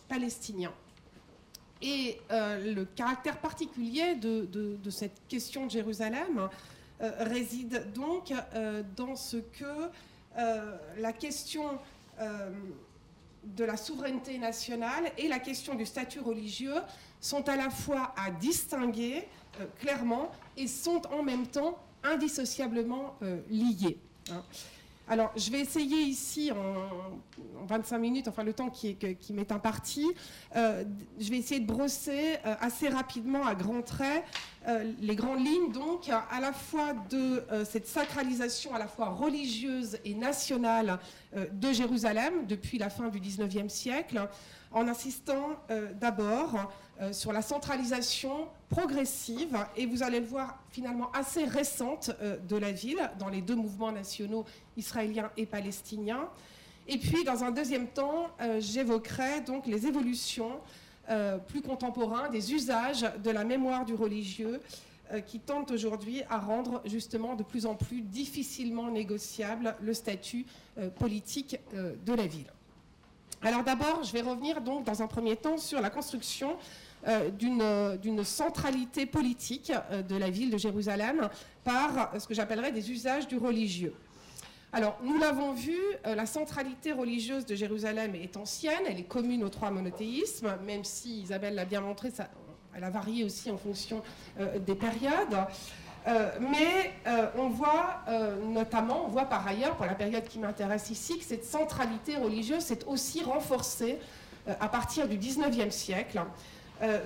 palestiniens. 0.07 0.75
Et 1.81 2.21
euh, 2.31 2.75
le 2.75 2.85
caractère 2.85 3.39
particulier 3.39 4.17
de, 4.17 4.79
cette 4.91 5.27
question 5.29 5.67
de 5.67 5.71
Jérusalem 5.71 6.49
euh, 7.01 7.11
réside 7.21 7.93
donc 7.95 8.33
euh, 8.33 8.83
dans 8.97 9.17
ce 9.17 9.37
que 9.37 9.91
la 10.99 11.13
question 11.13 11.65
de 13.45 13.65
la 13.65 13.77
souveraineté 13.77 14.39
nationale 14.39 15.11
et 15.17 15.27
la 15.27 15.41
question 15.41 15.75
du 15.75 15.85
statut 15.85 16.21
religieux 16.21 16.77
sont 17.21 17.49
à 17.49 17.57
la 17.57 17.71
fois 17.71 18.15
à 18.17 18.31
distinguer 18.31 19.27
clairement 19.81 20.31
et 20.57 20.69
sont 20.69 21.03
en 21.13 21.25
même 21.25 21.49
temps 21.49 21.77
indissociablement 22.05 23.17
liés. 23.51 23.99
Hein. 24.31 24.45
Alors, 25.11 25.33
je 25.37 25.51
vais 25.51 25.61
essayer 25.61 26.03
ici, 26.03 26.53
en, 26.53 27.65
25 27.67 27.99
minutes, 27.99 28.29
enfin 28.29 28.43
le 28.43 28.53
temps 28.53 28.69
qui, 28.69 28.97
m'est 29.31 29.53
imparti, 29.53 30.07
euh, 30.55 30.85
je 31.19 31.31
vais 31.31 31.39
essayer 31.39 31.61
de 31.61 31.67
brosser 31.67 32.37
euh, 32.45 32.55
assez 32.61 32.89
rapidement, 32.89 33.47
à 33.47 33.55
grands 33.55 33.81
traits, 33.81 34.25
euh, 34.67 34.93
les 35.01 35.17
grandes 35.17 35.45
lignes, 35.45 35.73
donc, 35.73 36.09
à 36.09 36.41
la 36.41 36.53
fois 36.53 36.93
de 37.11 37.43
cette 37.65 37.87
sacralisation 37.87 38.75
à 38.75 38.79
la 38.79 38.87
fois 38.87 39.09
religieuse 39.09 39.99
et 40.05 40.15
nationale 40.15 40.99
de 41.35 41.73
Jérusalem 41.73 42.47
depuis 42.47 42.79
la 42.79 42.91
fin 42.91 43.09
du 43.09 43.19
19e 43.19 43.69
siècle, 43.69 44.29
en 44.73 44.89
insistant 44.89 45.57
d'abord 46.01 46.71
sur 47.13 47.33
la 47.33 47.43
centralisation 47.43 48.49
progressive, 48.69 49.57
et 49.77 49.87
vous 49.87 50.03
allez 50.03 50.21
le 50.21 50.27
voir 50.27 50.59
finalement 50.71 51.11
assez 51.13 51.45
récente 51.45 52.11
de 52.49 52.57
la 52.57 52.73
ville, 52.73 53.11
dans 53.19 53.29
les 53.29 53.41
deux 53.41 53.55
mouvements 53.55 53.93
nationaux 53.93 54.45
israéliens 54.77 55.31
et 55.37 55.47
palestiniens. 55.47 56.29
Et 56.91 56.97
puis, 56.97 57.23
dans 57.23 57.45
un 57.45 57.51
deuxième 57.51 57.87
temps, 57.87 58.29
euh, 58.41 58.61
j'évoquerai 58.61 59.43
donc 59.43 59.67
les 59.67 59.87
évolutions 59.87 60.59
euh, 61.11 61.37
plus 61.37 61.61
contemporains 61.61 62.31
des 62.31 62.55
usages 62.55 63.05
de 63.23 63.31
la 63.31 63.45
mémoire 63.45 63.85
du 63.85 63.95
religieux 63.95 64.63
euh, 65.13 65.21
qui 65.21 65.39
tentent 65.39 65.71
aujourd'hui 65.71 66.23
à 66.31 66.39
rendre 66.39 66.81
justement 66.87 67.35
de 67.35 67.43
plus 67.43 67.67
en 67.67 67.75
plus 67.75 68.01
difficilement 68.01 68.91
négociable 68.91 69.77
le 69.83 69.93
statut 69.93 70.47
politique 70.99 71.59
de 71.75 72.15
la 72.15 72.27
ville. 72.27 72.51
Alors 73.43 73.65
d'abord, 73.65 74.03
je 74.05 74.13
vais 74.13 74.23
revenir 74.23 74.61
donc 74.61 74.85
dans 74.85 75.03
un 75.03 75.07
premier 75.09 75.37
temps 75.37 75.59
sur 75.59 75.81
la 75.81 75.91
construction 75.91 76.57
d'une 77.39 78.25
centralité 78.25 79.07
politique 79.07 79.73
de 80.09 80.17
la 80.17 80.31
ville 80.31 80.51
de 80.51 80.59
Jérusalem 80.59 81.29
par 81.65 82.13
ce 82.19 82.27
que 82.27 82.35
j'appellerais 82.35 82.73
des 82.73 82.91
usages 82.91 83.29
du 83.29 83.37
religieux. 83.37 83.95
Alors, 84.71 84.99
nous 85.03 85.19
l'avons 85.19 85.55
vu, 85.55 85.79
euh, 86.07 86.15
la 86.15 86.27
centralité 86.27 86.93
religieuse 86.93 87.47
de 87.47 87.55
Jérusalem 87.55 88.15
est 88.15 88.37
ancienne, 88.37 88.83
elle 88.87 88.99
est 88.99 89.05
commune 89.09 89.43
aux 89.43 89.49
trois 89.49 89.71
monothéismes, 89.71 90.59
même 90.67 90.85
si 90.85 91.23
Isabelle 91.23 91.55
l'a 91.55 91.65
bien 91.65 91.81
montré, 91.81 92.11
ça, 92.11 92.29
elle 92.75 92.85
a 92.85 92.91
varié 92.91 93.25
aussi 93.25 93.51
en 93.51 93.57
fonction 93.57 94.03
euh, 94.39 94.59
des 94.59 94.75
périodes. 94.75 95.39
Euh, 96.07 96.31
mais 96.41 96.93
on 97.37 97.49
voit 97.49 98.03
notamment, 98.47 99.05
on 99.07 99.09
voit 99.09 99.25
par 99.25 99.47
ailleurs, 99.47 99.75
pour 99.77 99.85
la 99.85 99.95
période 99.95 100.25
qui 100.25 100.39
m'intéresse 100.39 100.91
ici, 100.91 101.19
que 101.19 101.25
cette 101.25 101.45
centralité 101.45 102.17
religieuse 102.17 102.63
s'est 102.63 102.85
aussi 102.87 103.23
renforcée 103.23 103.99
à 104.47 104.69
partir 104.69 105.07
du 105.09 105.19
19e 105.19 105.71
siècle. 105.71 106.23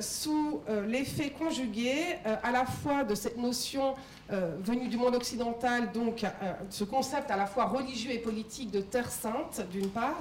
Sous 0.01 0.61
l'effet 0.87 1.31
conjugué 1.31 2.17
à 2.25 2.51
la 2.51 2.65
fois 2.65 3.05
de 3.05 3.15
cette 3.15 3.39
notion 3.39 3.95
euh, 4.33 4.57
venu 4.65 4.89
du 4.89 4.97
monde 4.97 5.15
occidental, 5.15 5.93
donc 5.93 6.25
euh, 6.25 6.29
ce 6.71 6.85
concept 6.85 7.31
à 7.31 7.37
la 7.37 7.45
fois 7.45 7.67
religieux 7.67 8.13
et 8.13 8.19
politique 8.19 8.71
de 8.71 8.81
terre 8.81 9.11
sainte, 9.11 9.61
d'une 9.71 9.89
part, 9.89 10.21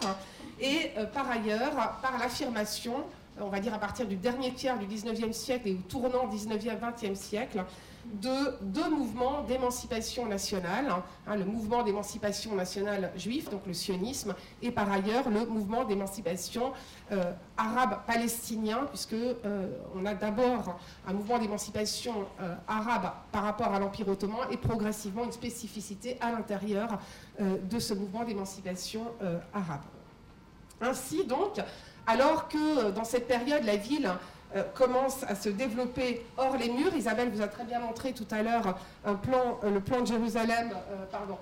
et 0.60 0.92
euh, 0.98 1.06
par 1.06 1.30
ailleurs 1.32 1.72
par 2.02 2.18
l'affirmation 2.20 2.96
on 3.40 3.48
va 3.48 3.62
dire 3.62 3.74
à 3.74 3.78
partir 3.78 4.08
du 4.08 4.18
dernier 4.18 4.54
tiers 4.54 4.78
du 4.78 4.86
19e 4.86 5.32
siècle 5.32 5.70
et 5.70 5.74
au 5.74 5.78
tournant 5.88 6.28
19e, 6.28 6.78
20e 6.78 7.16
siècle, 7.16 7.64
de 8.06 8.58
deux 8.62 8.90
mouvements 8.90 9.44
d'émancipation 9.44 10.26
nationale, 10.26 10.88
hein, 11.28 11.36
le 11.36 11.46
mouvement 11.46 11.84
d'émancipation 11.84 12.56
nationale 12.56 13.12
juif, 13.16 13.50
donc 13.50 13.62
le 13.66 13.74
sionisme, 13.74 14.36
et 14.62 14.72
par 14.72 14.92
ailleurs 14.92 15.30
le 15.30 15.46
mouvement 15.46 15.86
d'émancipation 15.86 16.74
euh, 17.12 17.32
arabe 17.58 18.00
palestinien, 18.06 18.86
puisque 18.90 19.14
euh, 19.14 19.68
on 19.96 20.06
a 20.06 20.14
d'abord 20.14 20.80
un 21.08 21.14
mouvement 21.14 21.40
d'émancipation 21.40 22.26
euh, 22.42 22.56
arabe 22.68 23.12
par 23.32 23.44
rapport 23.44 23.74
à 23.74 23.80
l'Empire 23.80 24.08
ottoman 24.08 24.48
et 24.52 24.58
progressivement 24.58 25.24
une 25.24 25.32
spécificité 25.32 26.18
à 26.22 26.32
l'intérieur 26.32 27.00
de 27.40 27.80
ce 27.80 27.94
mouvement 27.94 28.24
d'émancipation 28.24 29.02
arabe. 29.54 29.82
Ainsi 30.80 31.26
donc, 31.26 31.60
alors 32.06 32.48
que 32.48 32.92
dans 32.92 33.04
cette 33.04 33.28
période 33.28 33.64
la 33.64 33.78
ville 33.78 34.12
euh, 34.56 34.64
commence 34.74 35.24
à 35.24 35.36
se 35.36 35.50
développer 35.50 36.26
hors 36.38 36.58
les 36.58 36.70
murs. 36.70 36.94
Isabelle 36.96 37.30
vous 37.30 37.42
a 37.42 37.48
très 37.48 37.64
bien 37.64 37.80
montré 37.80 38.12
tout 38.14 38.28
à 38.32 38.42
l'heure 38.42 38.78
euh, 39.08 39.14
le 39.64 39.80
plan 39.80 40.02
de 40.02 40.08
Jérusalem, 40.08 40.72
euh, 40.74 41.06
pardon, 41.12 41.38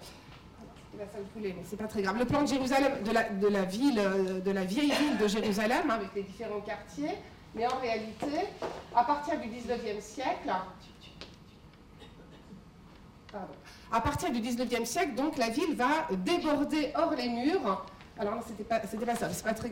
mais 0.97 1.55
c'est 1.67 1.77
pas 1.77 1.87
très 1.87 2.01
grave. 2.01 2.17
Le 2.17 2.25
plan 2.25 2.43
de 2.43 2.47
Jérusalem, 2.47 2.91
de 3.03 3.11
la, 3.11 3.29
la 3.29 4.53
la 4.53 4.63
vieille 4.65 4.91
ville 4.91 5.17
de 5.19 5.27
Jérusalem, 5.27 5.89
hein, 5.89 5.93
avec 5.95 6.13
les 6.15 6.23
différents 6.23 6.61
quartiers. 6.61 7.15
Mais 7.55 7.65
en 7.65 7.77
réalité, 7.77 8.47
à 8.95 9.03
partir 9.03 9.39
du 9.39 9.47
19e 9.47 10.01
siècle, 10.01 10.53
à 13.91 14.01
partir 14.01 14.31
du 14.31 14.39
19e 14.39 14.85
siècle, 14.85 15.15
donc 15.15 15.37
la 15.37 15.49
ville 15.49 15.75
va 15.75 16.07
déborder 16.11 16.91
hors 16.95 17.13
les 17.15 17.29
murs. 17.29 17.85
Alors 18.19 18.35
non, 18.35 18.41
c'était 18.45 18.63
pas, 18.63 18.79
pas 18.79 19.15
ça, 19.15 19.29
c'est 19.31 19.43
pas 19.43 19.53
très. 19.53 19.71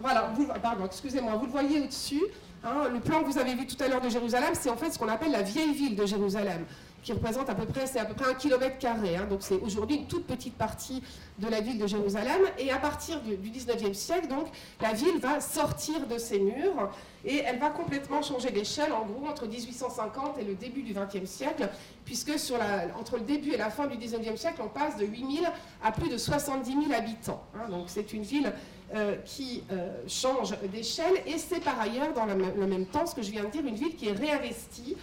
Voilà, 0.00 0.32
pardon, 0.62 0.86
excusez-moi, 0.86 1.34
vous 1.36 1.46
le 1.46 1.52
voyez 1.52 1.80
au-dessus. 1.80 2.22
Hein, 2.64 2.88
le 2.92 3.00
plan 3.00 3.20
que 3.20 3.26
vous 3.26 3.38
avez 3.38 3.54
vu 3.54 3.66
tout 3.66 3.82
à 3.82 3.88
l'heure 3.88 4.00
de 4.00 4.08
Jérusalem, 4.08 4.50
c'est 4.52 4.70
en 4.70 4.76
fait 4.76 4.90
ce 4.90 4.98
qu'on 4.98 5.08
appelle 5.08 5.32
la 5.32 5.42
vieille 5.42 5.72
ville 5.72 5.96
de 5.96 6.04
Jérusalem, 6.04 6.66
qui 7.02 7.12
représente 7.14 7.48
à 7.48 7.54
peu 7.54 7.64
près, 7.64 7.86
c'est 7.86 7.98
à 7.98 8.04
peu 8.04 8.12
près 8.12 8.30
un 8.30 8.34
kilomètre 8.34 8.76
carré. 8.78 9.16
Hein. 9.16 9.26
donc 9.28 9.40
c'est 9.40 9.58
aujourd'hui 9.60 9.96
une 9.96 10.06
toute 10.06 10.26
petite 10.26 10.54
partie 10.54 11.02
de 11.38 11.48
la 11.48 11.60
ville 11.62 11.78
de 11.78 11.86
Jérusalem. 11.86 12.42
Et 12.58 12.70
à 12.70 12.76
partir 12.76 13.20
du, 13.22 13.36
du 13.36 13.50
19e 13.50 13.94
siècle, 13.94 14.28
donc, 14.28 14.48
la 14.80 14.92
ville 14.92 15.18
va 15.20 15.40
sortir 15.40 16.06
de 16.06 16.18
ses 16.18 16.38
murs 16.38 16.90
et 17.24 17.38
elle 17.38 17.58
va 17.58 17.70
complètement 17.70 18.20
changer 18.20 18.50
d'échelle, 18.50 18.92
en 18.92 19.06
gros, 19.06 19.26
entre 19.26 19.46
1850 19.46 20.38
et 20.38 20.44
le 20.44 20.54
début 20.54 20.82
du 20.82 20.92
20e 20.92 21.24
siècle, 21.24 21.68
puisque 22.04 22.38
sur 22.38 22.56
entre 22.98 23.16
le 23.16 23.22
début 23.22 23.52
et 23.52 23.56
la 23.56 23.70
fin 23.70 23.86
du 23.86 23.96
19e 23.96 24.36
siècle, 24.36 24.60
on 24.62 24.68
passe 24.68 24.96
de 24.96 25.06
8 25.06 25.36
000 25.36 25.52
à 25.82 25.92
plus 25.92 26.10
de 26.10 26.18
70 26.18 26.70
000 26.70 26.92
habitants. 26.92 27.42
Hein. 27.54 27.70
donc 27.70 27.84
c'est 27.86 28.12
une 28.12 28.22
ville 28.22 28.52
euh, 28.92 29.14
qui 29.24 29.62
euh, 29.70 29.88
change 30.08 30.52
d'échelle. 30.72 31.14
Et 31.24 31.38
c'est 31.38 31.60
par 31.60 31.78
ailleurs, 31.78 32.12
dans 32.12 32.26
le, 32.26 32.66
même 32.66 32.86
temps, 32.86 33.06
ce 33.06 33.14
que 33.14 33.22
je 33.22 33.30
viens 33.30 33.44
de 33.44 33.50
dire, 33.50 33.64
une 33.64 33.76
ville 33.76 33.94
qui 33.94 34.08
est 34.08 34.12
réinvestie 34.12 34.96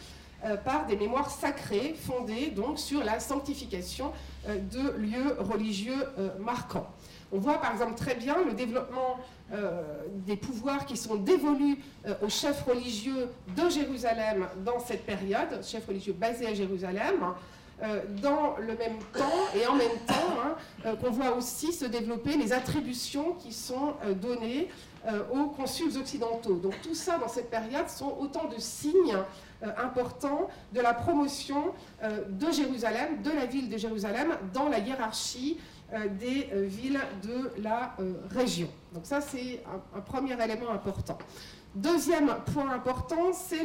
euh, 0.43 0.57
par 0.57 0.88
des 0.88 0.97
mémoires 0.97 1.31
sacrées 1.31 1.95
fondées 1.97 2.47
donc 2.47 2.79
sur 2.79 3.01
la 3.01 3.21
sanctification 3.21 4.11
de 4.45 4.91
lieux 4.97 5.38
religieux 5.39 6.05
marquants. 6.39 6.88
On 7.31 7.39
voit 7.39 7.59
par 7.61 7.71
exemple 7.71 7.95
très 7.95 8.15
bien 8.15 8.35
le 8.45 8.53
développement 8.53 9.19
des 10.25 10.38
pouvoirs 10.38 10.85
qui 10.85 10.95
sont 10.95 11.15
dévolus 11.15 11.79
aux 12.21 12.29
chefs 12.29 12.63
religieux 12.63 13.29
de 13.57 13.69
Jérusalem 13.69 14.47
dans 14.63 14.79
cette 14.79 15.05
période, 15.05 15.61
chefs 15.65 15.85
religieux 15.85 16.13
basés 16.13 16.47
à 16.47 16.53
Jérusalem. 16.53 17.33
Euh, 17.84 18.01
dans 18.23 18.55
le 18.57 18.75
même 18.75 18.97
temps 19.13 19.55
et 19.55 19.67
en 19.67 19.75
même 19.75 19.99
temps 20.07 20.15
hein, 20.43 20.55
euh, 20.88 20.95
qu'on 20.95 21.11
voit 21.11 21.36
aussi 21.36 21.71
se 21.71 21.86
développer 21.86 22.36
les 22.36 22.51
attributions 22.51 23.34
qui 23.34 23.53
sont 23.53 23.93
euh, 24.03 24.15
données 24.15 24.69
aux 25.32 25.45
consuls 25.45 25.97
occidentaux. 25.97 26.55
Donc 26.55 26.73
tout 26.82 26.93
ça 26.93 27.17
dans 27.17 27.30
cette 27.30 27.49
période 27.49 27.88
sont 27.88 28.17
autant 28.19 28.49
de 28.49 28.57
signes 28.59 29.15
importants 29.78 30.49
de 30.73 30.82
la 30.82 30.93
promotion 30.93 31.73
de 32.03 32.51
Jérusalem, 32.51 33.21
de 33.21 33.32
la 33.32 33.45
ville 33.45 33.69
de 33.69 33.78
Jérusalem 33.78 34.34
dans 34.53 34.67
la 34.67 34.80
hiérarchie 34.80 35.59
des 36.19 36.49
villes 36.53 36.99
de 37.23 37.53
la 37.63 37.95
région. 38.32 38.67
Donc 38.93 39.05
ça 39.05 39.21
c'est 39.21 39.63
un, 39.95 40.01
premier 40.01 40.34
élément 40.43 40.71
important. 40.71 41.17
Deuxième 41.73 42.36
point 42.53 42.69
important, 42.71 43.32
c'est 43.32 43.63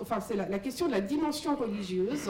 enfin, 0.00 0.18
la, 0.34 0.48
la, 0.48 0.58
question 0.58 0.88
de 0.88 0.92
la 0.92 1.00
dimension 1.00 1.54
religieuse. 1.54 2.28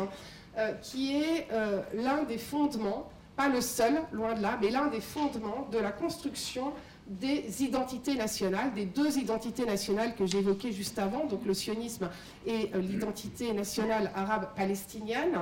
Euh, 0.59 0.72
qui 0.82 1.16
est 1.16 1.48
euh, 1.50 1.80
l'un 1.94 2.24
des 2.24 2.36
fondements, 2.36 3.09
pas 3.36 3.48
le 3.48 3.62
seul, 3.62 3.94
loin 4.12 4.34
de 4.34 4.42
là, 4.42 4.59
mais 4.61 4.68
l'un 4.68 4.88
des 4.88 5.00
fondements 5.00 5.66
de 5.72 5.78
la 5.78 5.92
construction 5.92 6.74
des 7.07 7.62
identités 7.62 8.16
nationales, 8.16 8.74
des 8.74 8.84
deux 8.84 9.16
identités 9.16 9.64
nationales 9.64 10.14
que 10.14 10.26
j'évoquais 10.26 10.70
juste 10.70 10.98
avant, 10.98 11.24
donc 11.24 11.46
le 11.46 11.55
sionisme 11.55 12.11
et 12.44 12.70
euh, 12.74 12.80
l'identité 12.80 13.55
nationale 13.55 14.11
arabe 14.14 14.48
palestinienne, 14.55 15.38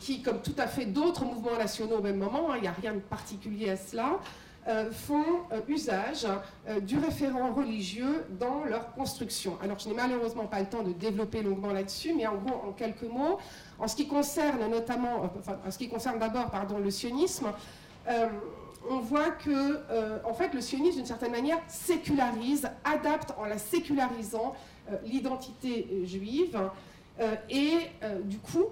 qui, 0.00 0.22
comme 0.22 0.42
tout 0.42 0.56
à 0.58 0.66
fait 0.66 0.86
d'autres 0.86 1.24
mouvements 1.24 1.56
nationaux 1.56 1.98
au 1.98 2.02
même 2.02 2.18
moment, 2.18 2.50
hein, 2.50 2.56
il 2.56 2.62
n'y 2.62 2.68
a 2.68 2.72
rien 2.72 2.94
de 2.94 2.98
particulier 2.98 3.70
à 3.70 3.76
cela, 3.76 4.18
font 4.90 5.24
usage 5.68 6.26
du 6.82 6.98
référent 6.98 7.54
religieux 7.54 8.24
dans 8.40 8.64
leur 8.64 8.92
construction. 8.92 9.56
Alors 9.62 9.78
je 9.78 9.88
n'ai 9.88 9.94
malheureusement 9.94 10.46
pas 10.46 10.58
le 10.58 10.66
temps 10.66 10.82
de 10.82 10.92
développer 10.92 11.42
longuement 11.42 11.72
là-dessus, 11.72 12.12
mais 12.12 12.26
en 12.26 12.34
gros, 12.34 12.68
en 12.68 12.72
quelques 12.72 13.04
mots, 13.04 13.38
en 13.80 13.88
ce 13.88 13.96
qui 13.96 14.06
concerne 14.06 14.70
notamment, 14.70 15.30
en 15.66 15.70
ce 15.70 15.78
qui 15.78 15.88
concerne 15.88 16.18
d'abord, 16.18 16.50
pardon, 16.50 16.78
le 16.78 16.90
sionisme, 16.90 17.52
on 18.88 18.98
voit 18.98 19.30
que, 19.30 19.80
en 20.26 20.34
fait, 20.34 20.52
le 20.54 20.60
sionisme, 20.60 20.98
d'une 20.98 21.06
certaine 21.06 21.32
manière, 21.32 21.58
sécularise, 21.68 22.68
adapte 22.84 23.32
en 23.38 23.44
la 23.44 23.58
sécularisant 23.58 24.54
l'identité 25.04 26.02
juive. 26.04 26.58
Euh, 27.20 27.34
et 27.50 27.74
euh, 28.02 28.20
du 28.22 28.38
coup, 28.38 28.64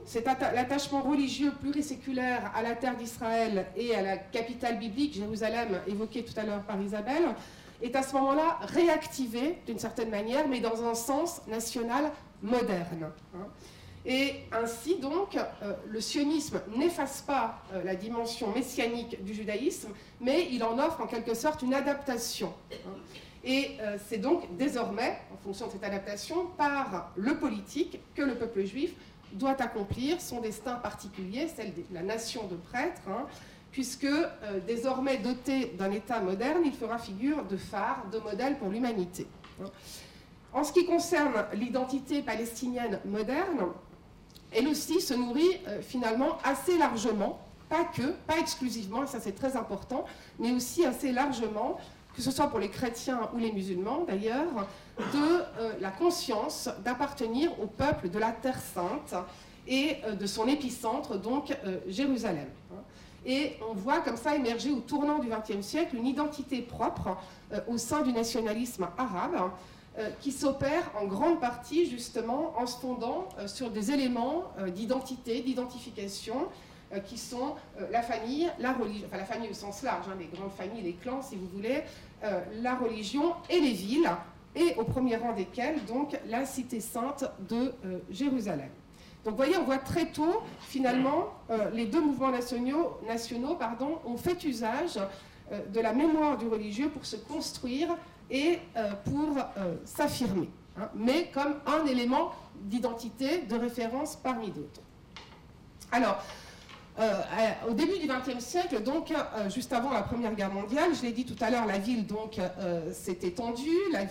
l'attachement 0.55 1.03
religieux 1.03 1.53
pluriséculaire 1.61 2.51
à 2.55 2.63
la 2.63 2.75
terre 2.75 2.97
d'Israël 2.97 3.67
et 3.77 3.95
à 3.95 4.01
la 4.01 4.17
capitale 4.17 4.79
biblique, 4.79 5.15
Jérusalem, 5.15 5.81
évoqué 5.87 6.25
tout 6.25 6.33
à 6.39 6.45
l'heure 6.45 6.63
par 6.63 6.81
Isabelle, 6.81 7.35
est 7.83 7.95
à 7.95 8.03
ce 8.03 8.15
moment-là 8.15 8.59
réactivé 8.63 9.59
d'une 9.67 9.79
certaine 9.79 10.09
manière, 10.09 10.49
mais 10.49 10.61
dans 10.61 10.83
un 10.83 10.95
sens 10.95 11.43
national 11.47 12.11
moderne. 12.43 13.11
Hein. 13.35 13.47
Et 14.09 14.41
ainsi 14.53 14.97
donc, 14.97 15.37
euh, 15.37 15.75
le 15.87 16.01
sionisme 16.01 16.61
n'efface 16.75 17.21
pas 17.21 17.63
la 17.85 17.95
dimension 17.95 18.53
messianique 18.53 19.23
du 19.23 19.35
judaïsme, 19.35 19.91
mais 20.21 20.49
il 20.51 20.65
en 20.65 20.79
offre 20.79 21.03
en 21.03 21.07
quelque 21.07 21.35
sorte 21.35 21.63
une 21.63 21.75
adaptation. 21.75 22.53
Hein. 22.73 22.97
Et 23.45 23.77
euh, 23.81 23.97
c'est 24.09 24.19
donc 24.19 24.57
désormais, 24.57 25.19
en 25.33 25.37
fonction 25.37 25.67
de 25.67 25.73
cette 25.73 25.85
adaptation, 25.85 26.47
par 26.57 27.13
le 27.17 27.39
politique 27.39 28.01
que 28.15 28.23
le 28.23 28.35
peuple 28.35 28.65
juif 28.65 28.95
doit 29.33 29.61
accomplir 29.61 30.21
son 30.21 30.41
destin 30.41 30.75
particulier, 30.75 31.49
celle 31.49 31.75
de 31.75 31.83
la 31.93 32.03
nation 32.03 32.47
de 32.47 32.57
prêtres, 32.57 33.03
hein, 33.09 33.27
puisque 33.71 34.05
euh, 34.05 34.61
désormais 34.67 35.19
doté 35.19 35.75
d'un 35.79 35.93
État 35.93 36.21
moderne, 36.21 36.63
il 36.65 36.73
fera 36.73 36.99
figure 36.99 37.45
de 37.45 37.57
phare, 37.57 38.07
de 38.11 38.19
modèle 38.19 38.59
pour 38.59 38.71
l'humanité. 38.71 39.27
Hein. 39.63 39.71
En 40.53 40.65
ce 40.65 40.73
qui 40.73 40.87
concerne 40.87 41.45
l'identité 41.55 42.23
palestinienne 42.23 43.01
moderne, 43.05 43.67
elle 44.53 44.69
aussi 44.69 45.01
se 45.01 45.15
nourrit 45.15 45.61
euh, 45.67 45.81
finalement 45.83 46.39
assez 46.45 46.79
largement, 46.79 47.41
pas 47.69 47.85
que, 47.85 48.13
pas 48.27 48.39
exclusivement, 48.39 49.07
ça 49.07 49.21
c'est 49.21 49.35
très 49.35 49.57
important, 49.57 50.05
mais 50.39 50.53
aussi 50.53 50.85
assez 50.85 51.13
largement 51.13 51.79
que 52.15 52.23
ce 52.23 52.31
soit 52.33 52.49
pour 52.49 52.59
les 52.59 52.71
chrétiens 52.71 53.29
ou 53.33 53.39
les 53.39 53.53
musulmans 53.53 54.05
d'ailleurs, 54.05 54.67
de 54.99 55.43
euh, 55.61 55.73
la 55.81 55.91
conscience 55.91 56.69
d'appartenir 56.85 57.53
au 57.63 57.67
peuple 57.67 58.09
de 58.09 58.19
la 58.19 58.33
Terre 58.33 58.59
sainte 58.59 59.15
et 59.69 59.99
euh, 60.05 60.15
de 60.15 60.27
son 60.27 60.49
épicentre, 60.49 61.17
donc 61.17 61.57
Jérusalem. 61.87 62.49
Et 63.27 63.57
on 63.71 63.75
voit 63.75 64.01
comme 64.01 64.17
ça 64.17 64.35
émerger 64.35 64.71
au 64.71 64.81
tournant 64.81 65.19
du 65.19 65.29
XXe 65.29 65.65
siècle 65.65 65.97
une 65.97 66.07
identité 66.07 66.63
propre 66.63 67.17
au 67.67 67.77
sein 67.77 68.01
du 68.03 68.13
nationalisme 68.13 68.89
arabe 68.97 69.51
qui 70.21 70.33
s'opère 70.33 70.91
en 71.01 71.07
grande 71.07 71.41
partie 71.41 71.91
justement 71.91 72.55
en 72.57 72.67
se 72.67 72.79
fondant 72.79 73.29
sur 73.47 73.71
des 73.71 73.91
éléments 73.91 74.45
d'identité, 74.75 75.41
d'identification, 75.41 76.49
euh, 76.95 77.01
qui 77.01 77.19
sont 77.19 77.55
euh, 77.79 77.87
la 77.93 78.01
famille, 78.01 78.49
la 78.59 78.73
religion, 78.73 79.07
enfin 79.09 79.19
la 79.19 79.27
famille 79.27 79.51
au 79.51 79.55
sens 79.55 79.83
large, 79.83 80.07
hein, 80.09 80.17
les 80.19 80.25
grandes 80.25 80.53
familles, 80.53 80.81
les 80.81 80.95
clans 80.95 81.21
si 81.21 81.37
vous 81.37 81.47
voulez, 81.49 81.83
euh, 82.25 82.41
la 82.63 82.77
religion 82.77 83.35
et 83.51 83.61
les 83.61 83.73
villes, 83.73 84.11
et 84.57 84.75
au 84.79 84.85
premier 84.85 85.17
rang 85.17 85.35
desquelles 85.35 85.85
donc 85.85 86.19
la 86.27 86.47
cité 86.47 86.81
sainte 86.81 87.27
de 87.47 87.75
Jérusalem. 88.09 88.71
Donc 89.23 89.33
vous 89.33 89.37
voyez, 89.37 89.59
on 89.59 89.65
voit 89.65 89.77
très 89.77 90.07
tôt, 90.07 90.41
finalement, 90.61 91.35
les 91.75 91.85
deux 91.85 92.01
mouvements 92.01 92.31
nationaux, 92.31 92.99
ont 94.07 94.17
fait 94.17 94.43
usage 94.45 94.99
de 95.71 95.81
la 95.81 95.93
mémoire 95.93 96.39
du 96.39 96.49
religieux 96.49 96.89
pour 96.89 97.05
se 97.05 97.17
construire 97.17 97.89
et 98.31 98.59
pour 99.05 99.37
s'affirmer, 99.85 100.49
hein, 100.79 100.89
mais 100.95 101.31
comme 101.33 101.55
un 101.67 101.87
élément 101.87 102.33
d'identité, 102.63 103.43
de 103.43 103.57
référence 103.57 104.17
parmi 104.17 104.51
d'autres. 104.51 104.83
Alors, 105.93 106.23
au 107.69 107.73
début 107.75 107.99
du 107.99 108.09
XXe 108.09 108.45
siècle, 108.45 108.83
donc 108.83 109.13
juste 109.49 109.73
avant 109.73 109.93
la 109.93 110.03
Première 110.03 110.35
Guerre 110.35 110.53
mondiale, 110.53 110.91
je 110.95 111.03
l'ai 111.03 111.13
dit 111.13 111.25
tout 111.25 111.37
à 111.43 111.51
l'heure, 111.51 111.67
la 111.67 111.79
ville 111.79 112.07
donc 112.07 112.41
s'est 112.93 113.19
étendue, 113.23 113.71
la, 113.93 114.05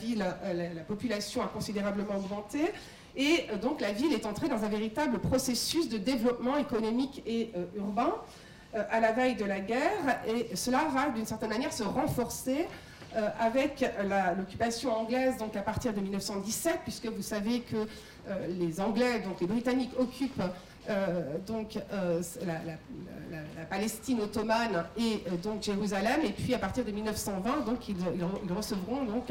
population 0.87 1.41
a 1.41 1.47
considérablement 1.47 2.15
augmenté, 2.15 2.59
et 3.15 3.47
donc 3.61 3.81
la 3.81 3.91
ville 3.91 4.13
est 4.13 4.25
entrée 4.25 4.47
dans 4.47 4.63
un 4.63 4.69
véritable 4.69 5.19
processus 5.19 5.89
de 5.89 5.97
développement 5.97 6.55
économique 6.57 7.21
et 7.25 7.51
urbain 7.75 8.15
à 8.73 8.99
la 8.99 9.11
veille 9.11 9.35
de 9.35 9.45
la 9.45 9.59
guerre, 9.59 10.21
et 10.25 10.55
cela 10.55 10.85
va 10.93 11.09
d'une 11.09 11.25
certaine 11.25 11.49
manière 11.49 11.73
se 11.73 11.83
renforcer 11.83 12.67
euh, 13.17 13.29
avec 13.39 13.83
l'occupation 14.37 14.95
anglaise 14.95 15.37
donc 15.37 15.55
à 15.55 15.61
partir 15.61 15.91
de 15.91 15.99
1917, 15.99 16.81
puisque 16.83 17.07
vous 17.07 17.23
savez 17.23 17.61
que 17.61 17.75
euh, 17.75 18.47
les 18.59 18.79
Anglais, 18.79 19.21
donc 19.21 19.41
les 19.41 19.47
Britanniques 19.47 19.93
occupent 19.97 20.43
euh, 20.87 21.37
donc 21.47 21.79
la, 22.45 23.65
Palestine 23.69 24.21
ottomane 24.21 24.85
et 24.97 25.23
donc 25.41 25.63
Jérusalem, 25.63 26.21
et 26.23 26.31
puis 26.31 26.53
à 26.53 26.59
partir 26.59 26.85
de 26.85 26.91
1920, 26.91 27.65
donc 27.65 27.89
ils, 27.89 27.95
recevront 28.53 29.03
donc 29.03 29.25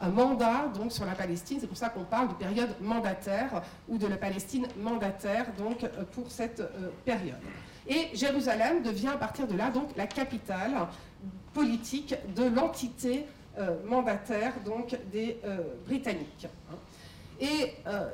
un 0.00 0.08
mandat 0.10 0.68
donc 0.74 0.92
sur 0.92 1.06
la 1.06 1.14
Palestine. 1.14 1.58
C'est 1.60 1.66
pour 1.66 1.78
ça 1.78 1.88
qu'on 1.88 2.04
parle 2.04 2.28
de 2.28 2.34
période 2.34 2.70
mandataire 2.80 3.62
ou 3.88 3.96
de 3.96 4.06
la 4.06 4.16
Palestine 4.18 4.66
mandataire 4.78 5.46
donc 5.58 5.84
pour 6.12 6.30
cette 6.30 6.62
période. 7.04 7.40
Et 7.88 8.08
Jérusalem 8.14 8.82
devient 8.82 9.08
à 9.08 9.16
partir 9.16 9.46
de 9.46 9.56
là 9.56 9.70
donc 9.70 9.88
la 9.96 10.06
capitale 10.06 10.88
politique 11.52 12.14
de 12.36 12.44
l'entité 12.44 13.26
euh, 13.58 13.76
mandataire 13.84 14.52
donc 14.64 14.96
des 15.12 15.38
euh, 15.44 15.58
Britanniques. 15.86 16.46
Et 17.40 17.72
euh, 17.86 18.08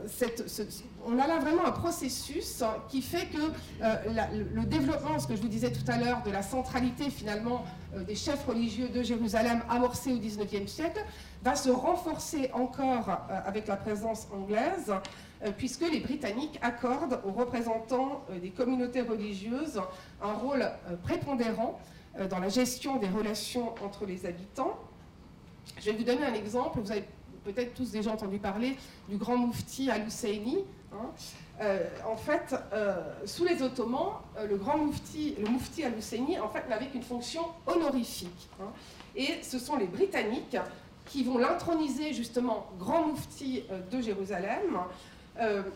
on 1.05 1.19
a 1.19 1.27
là 1.27 1.39
vraiment 1.39 1.67
un 1.67 1.73
processus 1.73 2.63
qui 2.89 3.03
fait 3.03 3.27
que 3.27 3.39
le 3.81 4.65
développement, 4.65 5.19
ce 5.19 5.27
que 5.27 5.37
je 5.37 5.43
vous 5.43 5.49
disais 5.49 5.73
tout 5.73 5.85
à 5.89 5.99
l'heure, 5.99 6.23
de 6.23 6.31
la 6.31 6.43
centralité 6.43 7.11
finalement 7.11 7.65
des 8.07 8.15
chefs 8.15 8.47
religieux 8.47 8.89
de 8.89 9.03
Jérusalem 9.03 9.63
amorcé 9.69 10.13
au 10.13 10.19
XIXe 10.19 10.71
siècle, 10.71 11.05
va 11.43 11.57
se 11.57 11.71
renforcer 11.71 12.51
encore 12.53 13.21
avec 13.45 13.67
la 13.67 13.77
présence 13.77 14.29
anglaise, 14.33 14.93
puisque 15.59 15.83
les 15.83 16.01
Britanniques 16.01 16.59
accordent 16.63 17.21
aux 17.25 17.33
représentants 17.33 18.25
des 18.41 18.51
communautés 18.51 19.03
religieuses 19.03 19.81
un 20.23 20.33
rôle 20.33 20.67
prépondérant 21.03 21.79
euh, 22.19 22.29
dans 22.29 22.39
la 22.39 22.49
gestion 22.49 22.97
des 22.97 23.09
relations 23.09 23.75
entre 23.85 24.07
les 24.07 24.27
habitants. 24.27 24.79
Je 25.79 25.91
vais 25.91 25.97
vous 25.97 26.05
donner 26.05 26.25
un 26.25 26.35
exemple. 26.35 26.81
Vous 26.81 26.91
avez 26.91 27.05
peut-être 27.45 27.75
tous 27.75 27.91
déjà 27.91 28.11
entendu 28.11 28.39
parler 28.39 28.77
du 29.09 29.17
grand 29.17 29.37
moufti 29.37 29.91
al-Husseini. 29.91 30.59
Hein. 30.93 31.11
Euh, 31.61 31.87
en 32.07 32.17
fait, 32.17 32.55
euh, 32.73 33.03
sous 33.25 33.45
les 33.45 33.63
Ottomans, 33.63 34.21
le 34.49 34.57
grand 34.57 34.79
moufti 34.79 35.35
al-Husseini, 35.85 36.39
en 36.39 36.49
fait, 36.49 36.69
n'avait 36.69 36.87
qu'une 36.87 37.03
fonction 37.03 37.43
honorifique. 37.67 38.49
Hein. 38.61 38.71
Et 39.15 39.43
ce 39.43 39.59
sont 39.59 39.77
les 39.77 39.87
Britanniques 39.87 40.57
qui 41.05 41.23
vont 41.23 41.39
l'introniser 41.39 42.13
justement 42.15 42.67
grand 42.79 43.07
moufti 43.07 43.65
de 43.91 44.01
Jérusalem 44.01 44.79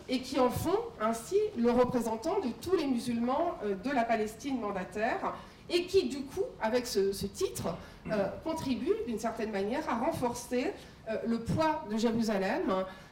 et 0.09 0.21
qui 0.21 0.39
en 0.39 0.49
font 0.49 0.79
ainsi 0.99 1.37
le 1.57 1.69
représentant 1.71 2.39
de 2.39 2.49
tous 2.61 2.75
les 2.75 2.87
musulmans 2.87 3.57
de 3.63 3.89
la 3.91 4.03
Palestine 4.03 4.59
mandataire 4.59 5.33
et 5.71 5.85
qui, 5.85 6.07
du 6.09 6.21
coup, 6.23 6.43
avec 6.61 6.85
ce, 6.85 7.25
titre, 7.25 7.75
euh, 8.11 8.27
contribue 8.43 8.93
d'une 9.07 9.19
certaine 9.19 9.51
manière 9.51 9.87
à 9.89 9.95
renforcer 9.95 10.73
euh, 11.09 11.17
le 11.25 11.39
poids 11.39 11.85
de 11.89 11.97
Jérusalem 11.97 12.63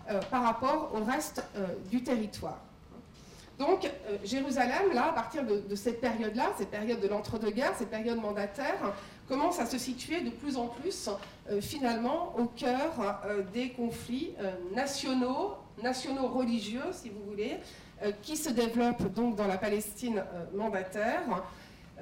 euh, 0.09 0.19
par 0.29 0.43
rapport 0.43 0.91
au 0.93 1.03
reste 1.03 1.43
du 1.89 2.03
territoire. 2.03 2.59
Donc, 3.57 3.91
Jérusalem, 4.23 4.93
là, 4.93 5.09
à 5.09 5.11
partir 5.11 5.43
de, 5.45 5.75
cette 5.75 5.99
période-là, 5.99 6.53
cette 6.57 6.71
période 6.71 7.01
de 7.01 7.09
l'entre-deux-guerres, 7.09 7.73
cette 7.77 7.89
période 7.89 8.17
mandataire, 8.17 8.93
commence 9.27 9.59
à 9.59 9.65
se 9.65 9.77
situer 9.77 10.21
de 10.21 10.29
plus 10.29 10.55
en 10.55 10.67
plus, 10.67 11.09
finalement, 11.59 12.33
au 12.37 12.45
cœur 12.45 13.21
des 13.51 13.71
conflits 13.71 14.33
nationaux, 14.73 15.57
nationaux-religieux, 15.83 16.91
si 16.91 17.09
vous 17.09 17.23
voulez, 17.29 17.57
qui 18.21 18.37
se 18.37 18.49
développent 18.49 19.13
donc 19.13 19.35
dans 19.35 19.47
la 19.47 19.57
Palestine 19.57 20.23
mandataire, 20.53 21.23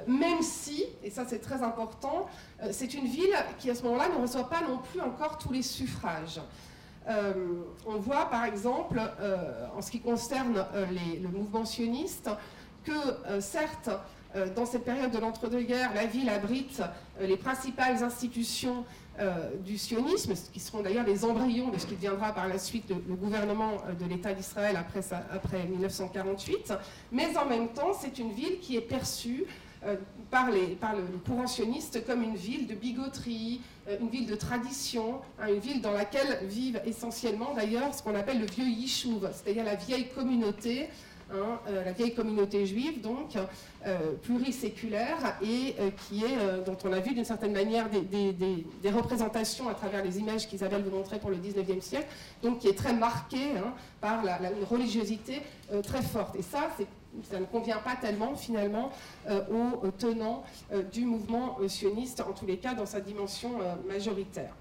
même 0.06 0.42
si, 0.42 0.86
et 1.04 1.10
ça 1.10 1.26
c'est 1.28 1.40
très 1.40 1.64
important, 1.64 2.28
euh, 2.62 2.70
c'est 2.72 2.94
une 2.94 3.08
ville 3.08 3.34
qui 3.58 3.70
à 3.70 3.76
ce 3.76 3.84
moment-là 3.84 4.10
ne 4.10 4.22
reçoit 4.22 4.50
pas 4.50 4.62
non 4.62 4.78
plus 4.78 5.02
encore 5.02 5.38
tous 5.38 5.52
les 5.52 5.64
suffrages. 5.64 6.40
Euh, 7.10 7.34
on 7.86 7.98
voit 7.98 8.30
par 8.30 8.46
exemple, 8.46 9.02
euh, 9.22 9.66
en 9.76 9.82
ce 9.82 9.90
qui 9.92 10.02
concerne 10.02 10.66
le 10.76 11.30
mouvement 11.30 11.66
sioniste, 11.66 12.30
que 12.84 13.42
certes, 13.42 13.90
dans 14.56 14.66
cette 14.66 14.86
période 14.86 15.12
de 15.12 15.18
l'entre-deux-guerres, 15.18 15.94
la 15.94 16.06
ville 16.06 16.30
abrite 16.30 16.82
les 17.20 17.36
principales 17.36 18.02
institutions 18.02 18.86
du 19.66 19.78
sionisme, 19.78 20.34
qui 20.54 20.60
seront 20.60 20.82
d'ailleurs 20.82 21.06
les 21.06 21.26
embryons 21.26 21.70
de 21.70 21.78
ce 21.78 21.86
qui 21.88 21.96
deviendra 21.96 22.34
par 22.34 22.48
la 22.48 22.60
suite 22.60 22.90
le, 22.90 23.16
gouvernement 23.16 23.78
de 24.00 24.06
l'État 24.06 24.34
d'Israël 24.34 24.76
après, 24.76 25.02
après 25.32 25.66
1948, 25.66 26.74
mais 27.12 27.36
en 27.38 27.46
même 27.46 27.70
temps, 27.70 27.94
c'est 28.00 28.20
une 28.20 28.32
ville 28.32 28.60
qui 28.60 28.78
est 28.78 28.82
perçue 28.82 29.46
euh, 29.86 29.96
par, 30.32 30.50
les, 30.50 30.76
par, 30.76 30.96
le 30.96 31.04
courant 31.26 31.46
sioniste 31.48 32.06
comme 32.06 32.24
une 32.24 32.36
ville 32.36 32.66
de 32.66 32.74
bigoterie, 32.74 33.62
euh, 33.88 33.98
une 34.02 34.10
ville 34.10 34.26
de 34.26 34.36
tradition, 34.36 35.22
hein, 35.40 35.48
une 35.50 35.60
ville 35.60 35.82
dans 35.82 35.92
laquelle 35.92 36.40
vivent 36.48 36.82
essentiellement 36.86 37.54
d'ailleurs 37.54 37.94
ce 37.94 38.02
qu'on 38.02 38.16
appelle 38.16 38.40
le 38.40 38.48
vieux 38.48 38.66
Yishuv, 38.66 39.30
c'est-à-dire 39.32 39.64
la 39.64 39.76
vieille 39.76 40.10
communauté, 40.10 40.90
hein, 41.32 41.60
euh, 41.68 41.84
la 41.84 41.92
vieille 41.92 42.14
communauté 42.14 42.66
juive, 42.66 43.02
donc 43.02 43.38
pluriséculaire, 44.22 45.38
et 45.42 45.76
qui 46.08 46.26
est, 46.26 46.66
dont 46.66 46.76
on 46.84 46.92
a 46.92 47.00
vu 47.00 47.14
d'une 47.14 47.24
certaine 47.24 47.54
manière 47.54 47.88
des, 47.90 48.92
représentations 48.92 49.70
à 49.70 49.74
travers 49.74 50.04
les 50.04 50.20
images 50.20 50.46
qu'Isabelle 50.48 50.84
vous 50.84 50.96
montrait 50.96 51.20
pour 51.20 51.30
le 51.30 51.38
19e 51.38 51.80
siècle, 51.80 52.08
donc 52.44 52.60
qui 52.60 52.68
est 52.68 52.78
très 52.78 52.92
marquée 52.92 53.52
hein, 53.58 53.74
par 54.02 54.26
la, 54.26 54.40
religiosité 54.70 55.42
très 55.84 56.02
forte. 56.02 56.36
Et 56.36 56.42
ça, 56.42 56.70
ça 57.24 57.40
ne 57.40 57.46
convient 57.46 57.80
pas 57.80 57.96
tellement 57.96 58.36
finalement 58.36 58.92
euh, 59.30 59.76
aux 59.84 59.92
tenants 59.92 60.44
euh, 60.72 60.84
du 60.84 61.06
mouvement 61.06 61.58
euh, 61.62 61.68
sioniste, 61.68 62.22
en 62.22 62.34
tous 62.34 62.46
les 62.46 62.58
cas 62.58 62.74
dans 62.74 62.86
sa 62.86 63.02
dimension 63.02 63.52
majoritaire. 63.88 64.54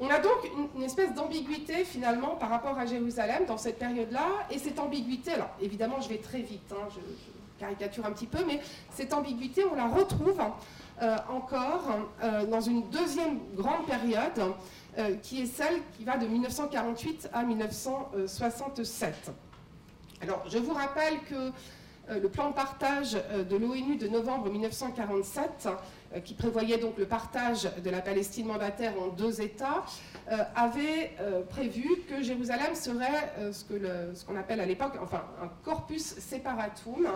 On 0.00 0.08
a 0.08 0.18
donc 0.18 0.50
une, 0.74 0.82
espèce 0.82 1.12
d'ambiguïté 1.14 1.84
finalement 1.84 2.36
par 2.36 2.48
rapport 2.48 2.78
à 2.78 2.86
Jérusalem 2.86 3.44
dans 3.46 3.58
cette 3.58 3.78
période-là, 3.78 4.26
et 4.50 4.58
cette 4.58 4.78
ambiguïté, 4.78 5.32
alors 5.32 5.50
évidemment 5.60 6.00
je 6.00 6.08
vais 6.08 6.18
très 6.18 6.40
vite, 6.40 6.72
hein, 6.72 6.88
je, 6.90 7.00
caricature 7.58 8.06
un 8.06 8.12
petit 8.12 8.26
peu, 8.26 8.42
mais 8.46 8.60
cette 8.90 9.12
ambiguïté 9.12 9.64
on 9.70 9.74
la 9.74 9.86
retrouve 9.86 10.40
encore 11.28 11.98
dans 12.50 12.60
une 12.60 12.88
deuxième 12.88 13.38
grande 13.54 13.84
période 13.84 14.54
qui 15.22 15.42
est 15.42 15.46
celle 15.46 15.82
qui 15.96 16.04
va 16.04 16.16
de 16.16 16.26
1948 16.26 17.28
à 17.34 17.42
1967. 17.42 19.30
Alors, 20.22 20.42
je 20.48 20.58
vous 20.58 20.74
rappelle 20.74 21.18
que 21.20 21.34
euh, 21.34 21.50
le 22.18 22.28
plan 22.28 22.50
de 22.50 22.54
partage 22.54 23.16
euh, 23.30 23.44
de 23.44 23.56
l'ONU 23.56 23.96
de 23.96 24.08
novembre 24.08 24.50
1947, 24.50 25.68
euh, 26.14 26.20
qui 26.20 26.34
prévoyait 26.34 26.78
donc 26.78 26.98
le 26.98 27.06
partage 27.06 27.70
de 27.82 27.90
la 27.90 28.00
Palestine 28.00 28.46
mandataire 28.46 28.94
en 29.00 29.08
deux 29.08 29.40
États, 29.40 29.84
avait 30.54 31.16
prévu 31.48 32.02
que 32.08 32.22
Jérusalem 32.22 32.74
serait 32.74 33.34
ce 33.52 34.24
qu'on 34.24 34.36
appelle 34.36 34.60
à 34.60 34.66
l'époque, 34.66 34.92
enfin, 35.02 35.24
un 35.42 35.48
corpus 35.64 36.18
separatum, 36.18 37.08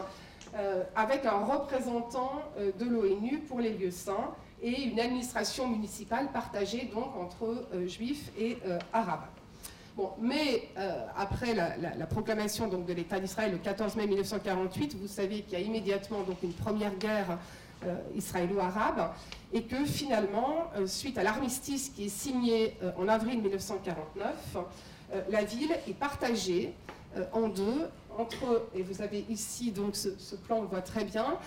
avec 0.96 1.24
un 1.24 1.44
représentant 1.44 2.42
de 2.56 2.84
l'ONU 2.84 3.38
pour 3.46 3.60
les 3.60 3.70
lieux 3.70 3.92
saints 3.92 4.34
et 4.62 4.82
une 4.82 4.98
administration 4.98 5.68
municipale 5.68 6.32
partagée 6.32 6.90
donc 6.92 7.14
entre 7.16 7.68
juifs 7.86 8.30
et 8.36 8.58
arabes. 8.92 9.33
Bon, 9.96 10.10
mais 10.20 10.70
euh, 10.76 11.06
après 11.16 11.54
la, 11.54 12.06
proclamation 12.06 12.66
donc, 12.66 12.84
de 12.84 12.92
l'État 12.92 13.20
d'Israël 13.20 13.52
le 13.52 13.58
14 13.58 13.94
mai 13.94 14.08
1948, 14.08 14.96
vous 14.96 15.06
savez 15.06 15.42
qu'il 15.42 15.56
y 15.56 15.62
a 15.62 15.64
immédiatement 15.64 16.22
donc, 16.22 16.42
une 16.42 16.52
première 16.52 16.96
guerre 16.96 17.38
euh, 17.86 17.94
israélo-arabe 18.16 19.12
et 19.52 19.62
que 19.62 19.84
finalement, 19.84 20.68
euh, 20.76 20.88
suite 20.88 21.16
à 21.16 21.22
l'armistice 21.22 21.90
qui 21.90 22.06
est 22.06 22.08
signé 22.08 22.76
en 22.98 23.06
avril 23.06 23.40
1949, 23.40 24.56
la 25.30 25.44
ville 25.44 25.70
est 25.86 25.94
partagée 25.94 26.74
en 27.32 27.46
deux 27.48 27.88
entre, 28.18 28.66
et 28.74 28.82
vous 28.82 29.00
avez 29.00 29.24
ici 29.28 29.70
donc 29.70 29.94
ce, 29.94 30.34
plan, 30.34 30.56
on 30.58 30.62
le 30.62 30.66
voit 30.66 30.82
très 30.82 31.04
bien, 31.04 31.38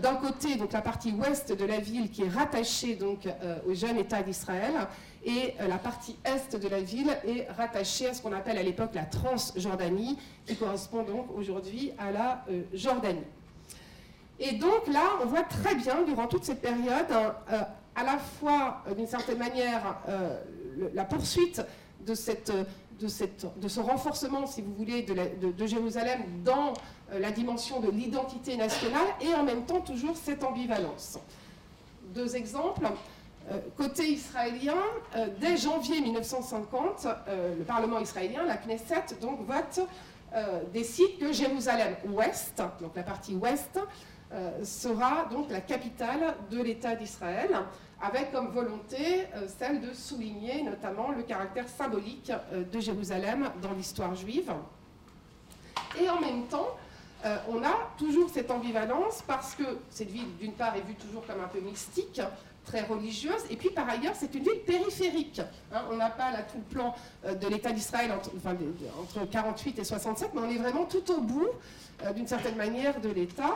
d'un 0.00 0.14
côté 0.14 0.54
donc 0.54 0.70
la 0.70 0.82
partie 0.82 1.10
ouest 1.10 1.50
de 1.50 1.64
la 1.64 1.80
ville 1.80 2.10
qui 2.10 2.22
est 2.22 2.28
rattachée 2.28 2.94
donc 2.94 3.26
au 3.66 3.74
jeune 3.74 3.96
État 3.96 4.22
d'Israël 4.22 4.86
et 5.24 5.54
euh, 5.60 5.68
la 5.68 5.78
partie 5.78 6.16
est 6.24 6.56
de 6.56 6.68
la 6.68 6.80
ville 6.80 7.10
est 7.26 7.48
rattachée 7.56 8.06
à 8.06 8.14
ce 8.14 8.22
qu'on 8.22 8.32
appelle 8.32 8.58
à 8.58 8.62
l'époque 8.62 8.90
la 8.94 9.04
Transjordanie, 9.04 10.18
qui 10.46 10.56
correspond 10.56 11.02
donc 11.02 11.26
aujourd'hui 11.36 11.92
à 11.98 12.10
la 12.10 12.44
euh, 12.50 12.62
Jordanie. 12.72 13.24
Et 14.38 14.52
donc 14.52 14.86
là, 14.86 15.04
on 15.22 15.26
voit 15.26 15.42
très 15.42 15.74
bien 15.74 16.02
durant 16.02 16.28
toute 16.28 16.44
cette 16.44 16.60
période, 16.60 17.06
euh, 17.10 17.62
à 17.96 18.04
la 18.04 18.18
fois 18.18 18.84
d'une 18.96 19.08
certaine 19.08 19.38
manière 19.38 19.96
la 20.94 21.04
poursuite 21.04 21.60
de 22.06 22.14
ce 22.14 23.80
renforcement, 23.80 24.46
si 24.46 24.62
vous 24.62 24.72
voulez, 24.74 25.02
de, 25.02 25.66
Jérusalem 25.66 26.20
dans 26.44 26.74
la 27.12 27.32
dimension 27.32 27.80
de 27.80 27.90
l'identité 27.90 28.56
nationale 28.56 29.08
et 29.20 29.34
en 29.34 29.42
même 29.42 29.64
temps 29.64 29.80
toujours 29.80 30.16
cette 30.16 30.44
ambivalence. 30.44 31.18
Deux 32.14 32.36
exemples. 32.36 32.86
Euh, 33.50 33.60
côté 33.76 34.08
israélien, 34.08 34.76
dès 35.40 35.56
janvier 35.56 36.00
1950, 36.00 37.06
le 37.58 37.64
Parlement 37.64 37.98
israélien, 37.98 38.44
la 38.44 38.56
Knesset, 38.56 39.16
donc 39.20 39.40
vote, 39.46 39.86
décide 40.72 41.18
que 41.18 41.32
Jérusalem-Ouest, 41.32 42.62
donc 42.80 42.94
la 42.94 43.02
partie 43.02 43.34
ouest, 43.34 43.80
sera 44.62 45.24
donc 45.30 45.50
la 45.50 45.62
capitale 45.62 46.34
de 46.50 46.62
l'État 46.62 46.94
d'Israël 46.94 47.64
avec 48.00 48.32
comme 48.32 48.48
volonté 48.48 49.26
euh, 49.34 49.46
celle 49.58 49.80
de 49.80 49.92
souligner 49.92 50.62
notamment 50.62 51.10
le 51.10 51.22
caractère 51.22 51.68
symbolique 51.68 52.30
euh, 52.52 52.64
de 52.64 52.80
Jérusalem 52.80 53.50
dans 53.60 53.72
l'histoire 53.72 54.14
juive. 54.14 54.52
Et 56.00 56.08
en 56.08 56.20
même 56.20 56.46
temps, 56.46 56.76
euh, 57.24 57.36
on 57.48 57.62
a 57.64 57.90
toujours 57.96 58.30
cette 58.30 58.50
ambivalence 58.50 59.22
parce 59.26 59.54
que 59.54 59.64
cette 59.90 60.10
ville, 60.10 60.36
d'une 60.38 60.52
part, 60.52 60.76
est 60.76 60.82
vue 60.82 60.94
toujours 60.94 61.26
comme 61.26 61.40
un 61.40 61.48
peu 61.48 61.60
mystique, 61.60 62.20
très 62.64 62.82
religieuse, 62.82 63.42
et 63.50 63.56
puis 63.56 63.70
par 63.70 63.88
ailleurs, 63.88 64.14
c'est 64.14 64.34
une 64.34 64.42
ville 64.42 64.60
périphérique. 64.66 65.40
Hein. 65.72 65.82
on 65.90 65.96
n'a 65.96 66.10
pas 66.10 66.30
là 66.30 66.42
tout 66.42 66.58
le 66.58 66.74
plan 66.74 66.94
de 67.24 67.48
l'État 67.48 67.72
d'Israël 67.72 68.12
entre, 68.12 68.30
enfin, 68.36 68.56
entre 69.00 69.28
48 69.30 69.78
et 69.78 69.84
67, 69.84 70.30
mais 70.34 70.40
on 70.42 70.50
est 70.50 70.58
vraiment 70.58 70.84
tout 70.84 71.10
au 71.12 71.20
bout, 71.20 71.48
d'une 72.14 72.26
certaine 72.26 72.56
manière, 72.56 73.00
de 73.00 73.08
l'État. 73.08 73.54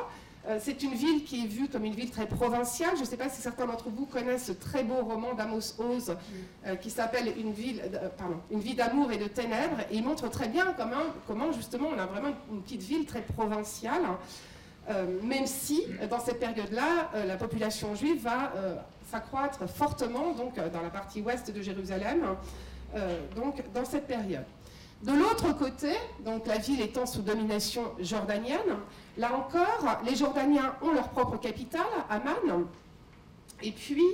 Euh, 0.49 0.59
c'est 0.61 0.83
une 0.83 0.95
ville 0.95 1.23
qui 1.25 1.45
est 1.45 1.47
vue 1.47 1.69
comme 1.69 1.85
une 1.85 1.95
ville 1.95 2.11
très 2.11 2.27
provinciale. 2.27 2.91
Je 2.97 3.03
ne 3.03 3.07
sais 3.07 3.17
pas 3.17 3.29
si 3.29 3.41
certains 3.41 3.67
d'entre 3.67 3.89
vous 3.91 4.07
connaissent 4.07 4.47
ce 4.47 4.53
très 4.53 4.83
beau 4.83 4.97
roman 4.97 5.35
d'Amos 5.35 5.75
Oz 5.79 6.17
euh, 6.67 6.75
qui 6.77 6.91
s'appelle 6.91 7.33
une, 7.39 7.53
ville, 7.53 7.81
euh, 7.95 8.09
une 8.51 8.59
vie 8.59 8.75
d'amour 8.75 9.13
et 9.13 9.19
de 9.19 9.29
ténèbres. 9.29 9.81
Et 9.91 9.97
il 9.97 10.05
montre 10.05 10.29
très 10.31 10.49
bien 10.49 10.75
comment, 10.77 10.97
comment 11.29 11.53
justement 11.53 11.89
on 11.95 11.99
a 11.99 12.07
vraiment 12.07 12.35
une 12.51 12.63
petite 12.63 12.83
ville 12.83 13.07
très 13.07 13.23
provinciale. 13.23 14.03
Même 15.23 15.47
si 15.47 15.87
dans 16.11 16.21
cette 16.21 16.41
période-là, 16.41 17.11
la 17.27 17.37
population 17.37 17.95
juive 17.95 18.23
va 18.23 18.53
s'accroître 19.11 19.69
fortement 19.69 20.33
donc, 20.33 20.57
dans 20.57 20.83
la 20.83 20.91
partie 20.91 21.21
ouest 21.21 21.51
de 21.51 21.63
Jérusalem, 21.63 22.25
donc 23.37 23.63
dans 23.73 23.85
cette 23.85 24.07
période. 24.07 24.45
De 25.03 25.13
l'autre 25.13 25.57
côté, 25.57 25.93
donc 26.25 26.47
la 26.47 26.59
ville 26.59 26.81
étant 26.81 27.07
sous 27.07 27.23
domination 27.23 27.83
jordanienne, 28.01 28.77
Là 29.19 29.35
encore, 29.35 30.01
les 30.07 30.17
Jordaniens 30.17 30.75
ont 30.81 30.93
leur 30.93 31.11
propre 31.11 31.37
capitale, 31.37 31.83
Amman, 32.09 32.67
et 33.63 33.73
puis 33.73 34.07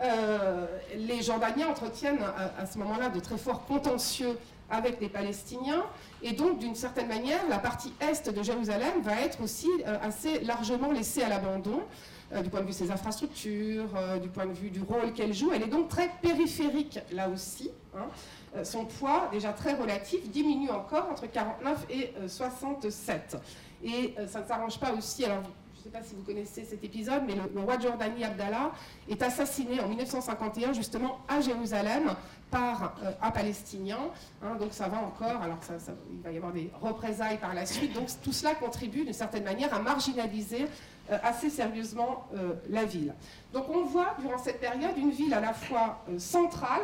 euh, 0.00 0.66
les 0.96 1.22
Jordaniens 1.22 1.68
entretiennent 1.68 2.22
à, 2.58 2.64
ce 2.64 2.78
moment-là 2.78 3.10
de 3.10 3.20
très 3.20 3.36
forts 3.36 3.66
contentieux 3.66 4.38
avec 4.70 5.00
les 5.00 5.08
Palestiniens, 5.08 5.84
et 6.22 6.32
donc 6.32 6.58
d'une 6.58 6.74
certaine 6.74 7.08
manière, 7.08 7.40
la 7.48 7.58
partie 7.58 7.92
est 8.00 8.28
de 8.28 8.42
Jérusalem 8.42 9.00
va 9.02 9.20
être 9.20 9.42
aussi 9.42 9.68
euh, 9.86 9.96
assez 10.02 10.40
largement 10.40 10.92
laissée 10.92 11.22
à 11.22 11.28
l'abandon. 11.28 11.82
Euh, 12.30 12.42
du 12.42 12.50
point 12.50 12.60
de 12.60 12.66
vue 12.66 12.72
de 12.72 12.76
ses 12.76 12.90
infrastructures, 12.90 13.88
du 14.20 14.28
point 14.28 14.44
de 14.44 14.52
vue 14.52 14.68
du 14.68 14.82
rôle 14.82 15.14
qu'elle 15.14 15.32
joue. 15.32 15.50
Elle 15.54 15.62
est 15.62 15.68
donc 15.68 15.88
très 15.88 16.10
périphérique 16.20 16.98
là 17.10 17.30
aussi. 17.30 17.70
Hein. 17.96 18.64
son 18.64 18.84
poids, 18.84 19.30
déjà 19.32 19.54
très 19.54 19.72
relatif, 19.72 20.28
diminue 20.30 20.68
encore 20.68 21.08
entre 21.10 21.26
49 21.26 21.86
et 21.88 22.12
67. 22.26 23.38
Et 23.82 24.14
euh, 24.18 24.26
ça 24.26 24.40
ne 24.40 24.46
s'arrange 24.46 24.78
pas 24.78 24.92
aussi, 24.92 25.24
alors 25.24 25.42
je 25.74 25.78
ne 25.78 25.84
sais 25.84 25.90
pas 25.90 26.02
si 26.02 26.14
vous 26.14 26.22
connaissez 26.22 26.64
cet 26.64 26.82
épisode, 26.82 27.22
mais 27.26 27.34
le, 27.34 27.60
roi 27.60 27.76
de 27.76 27.82
Jordanie 27.82 28.24
Abdallah 28.24 28.72
est 29.08 29.22
assassiné 29.22 29.80
en 29.80 29.88
1951 29.88 30.72
justement 30.72 31.18
à 31.28 31.40
Jérusalem 31.40 32.14
par 32.50 32.96
euh, 33.02 33.12
un 33.22 33.30
Palestinien. 33.30 33.98
Hein, 34.42 34.56
donc 34.58 34.72
ça 34.72 34.88
va 34.88 34.98
encore, 34.98 35.42
alors 35.42 35.58
ça, 35.62 35.74
il 36.10 36.20
va 36.20 36.30
y 36.30 36.36
avoir 36.36 36.52
des 36.52 36.70
représailles 36.80 37.38
par 37.38 37.54
la 37.54 37.66
suite. 37.66 37.92
Donc 37.92 38.08
tout 38.22 38.32
cela 38.32 38.54
contribue 38.54 39.04
d'une 39.04 39.12
certaine 39.12 39.44
manière 39.44 39.72
à 39.74 39.78
marginaliser 39.78 40.66
euh, 41.10 41.18
assez 41.22 41.50
sérieusement 41.50 42.26
la 42.68 42.84
ville. 42.84 43.14
Donc 43.52 43.68
on 43.70 43.84
voit 43.84 44.14
durant 44.20 44.38
cette 44.38 44.60
période 44.60 44.96
une 44.96 45.10
ville 45.10 45.34
à 45.34 45.40
la 45.40 45.52
fois 45.52 46.04
centrale 46.18 46.82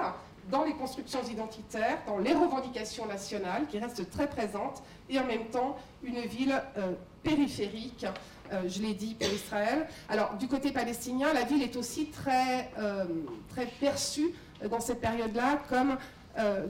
dans 0.50 0.64
les 0.64 0.72
constructions 0.72 1.22
identitaires, 1.22 1.98
dans 2.06 2.18
les 2.18 2.34
revendications 2.34 3.06
nationales 3.06 3.66
qui 3.66 3.78
restent 3.78 4.10
très 4.10 4.28
présentes, 4.28 4.82
et 5.08 5.18
en 5.18 5.26
même 5.26 5.46
temps 5.46 5.76
une 6.02 6.20
ville 6.20 6.60
euh, 6.76 6.92
périphérique, 7.22 8.06
euh, 8.52 8.62
je 8.68 8.82
l'ai 8.82 8.94
dit, 8.94 9.14
pour 9.14 9.28
Israël. 9.28 9.86
Alors, 10.08 10.34
du 10.34 10.48
côté 10.48 10.70
palestinien, 10.70 11.32
la 11.32 11.44
ville 11.44 11.62
est 11.62 11.76
aussi 11.76 12.06
très, 12.06 12.70
euh, 12.78 13.04
très 13.48 13.66
perçue 13.66 14.34
dans 14.68 14.80
cette 14.80 15.00
période-là 15.00 15.60
comme, 15.68 15.96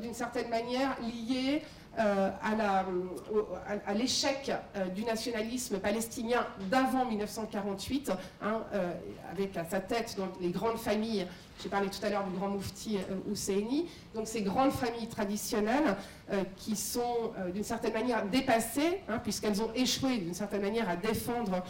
d'une 0.00 0.14
certaine 0.14 0.50
manière, 0.50 0.96
liée 1.00 1.62
à 1.96 3.94
l'échec 3.94 4.52
du 4.94 5.04
nationalisme 5.04 5.78
palestinien 5.78 6.46
d'avant 6.70 7.04
1948, 7.04 8.12
hein, 8.42 8.62
avec 9.30 9.56
à 9.56 9.64
sa 9.64 9.80
tête 9.80 10.16
donc, 10.16 10.30
les 10.40 10.50
grandes 10.50 10.78
familles 10.78 11.26
j'ai 11.62 11.68
parlé 11.68 11.88
tout 11.88 12.04
à 12.04 12.10
l'heure 12.10 12.24
du 12.24 12.36
grand 12.36 12.48
moufti 12.48 12.98
euh, 12.98 13.32
Husseini. 13.32 13.86
Donc 14.14 14.26
ces 14.26 14.42
grandes 14.42 14.72
familles 14.72 15.06
traditionnelles 15.06 15.96
euh, 16.32 16.42
qui 16.56 16.76
sont 16.76 17.32
euh, 17.38 17.50
d'une 17.50 17.64
certaine 17.64 17.92
manière 17.92 18.26
dépassées, 18.26 19.00
hein, 19.08 19.18
puisqu'elles 19.22 19.62
ont 19.62 19.70
échoué 19.74 20.18
d'une 20.18 20.34
certaine 20.34 20.62
manière 20.62 20.88
à 20.88 20.96
défendre 20.96 21.62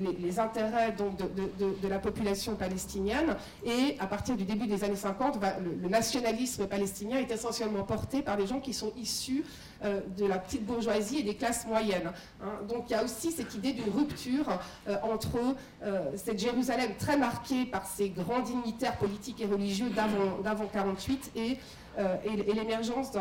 les, 0.00 0.38
intérêts 0.38 0.92
donc, 0.92 1.16
de, 1.16 1.88
la 1.88 1.98
population 1.98 2.54
palestinienne. 2.54 3.36
Et 3.64 3.96
à 3.98 4.06
partir 4.06 4.36
du 4.36 4.44
début 4.44 4.66
des 4.66 4.84
années 4.84 4.96
50, 4.96 5.38
le, 5.82 5.88
nationalisme 5.88 6.66
palestinien 6.66 7.18
est 7.18 7.30
essentiellement 7.30 7.82
porté 7.82 8.22
par 8.22 8.36
des 8.36 8.46
gens 8.46 8.60
qui 8.60 8.72
sont 8.72 8.92
issus 8.96 9.29
de 9.82 10.26
la 10.26 10.38
petite 10.38 10.66
bourgeoisie 10.66 11.20
et 11.20 11.22
des 11.22 11.34
classes 11.34 11.66
moyennes. 11.66 12.12
Hein. 12.42 12.52
Donc 12.68 12.84
il 12.88 12.92
y 12.92 12.96
a 12.96 13.02
aussi 13.02 13.32
cette 13.32 13.54
idée 13.54 13.72
d'une 13.72 13.90
rupture 13.90 14.46
entre 15.02 15.38
cette 16.16 16.38
Jérusalem 16.38 16.90
très 16.98 17.16
marquée 17.16 17.64
par 17.64 17.86
ces 17.86 18.10
grands 18.10 18.40
dignitaires 18.40 18.98
politiques 18.98 19.40
et 19.40 19.46
religieux 19.46 19.90
d'avant 19.90 20.66
48 20.70 21.32
et, 21.36 21.56
euh, 21.98 22.16
et, 22.24 22.52
l'émergence 22.52 23.10
euh, 23.16 23.20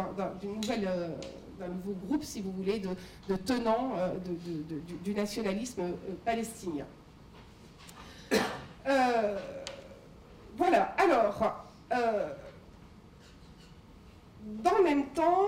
d'un 1.60 1.68
nouveau 1.68 1.93
groupe, 2.05 2.24
si 2.24 2.41
vous 2.41 2.51
voulez, 2.51 2.80
de, 2.80 3.36
tenants 3.36 3.93
euh, 3.97 4.14
du, 5.03 5.14
nationalisme 5.14 5.93
palestinien. 6.24 6.86
voilà, 10.55 10.95
alors, 10.97 11.66
dans 14.43 14.78
le 14.78 14.84
même 14.84 15.07
temps, 15.07 15.47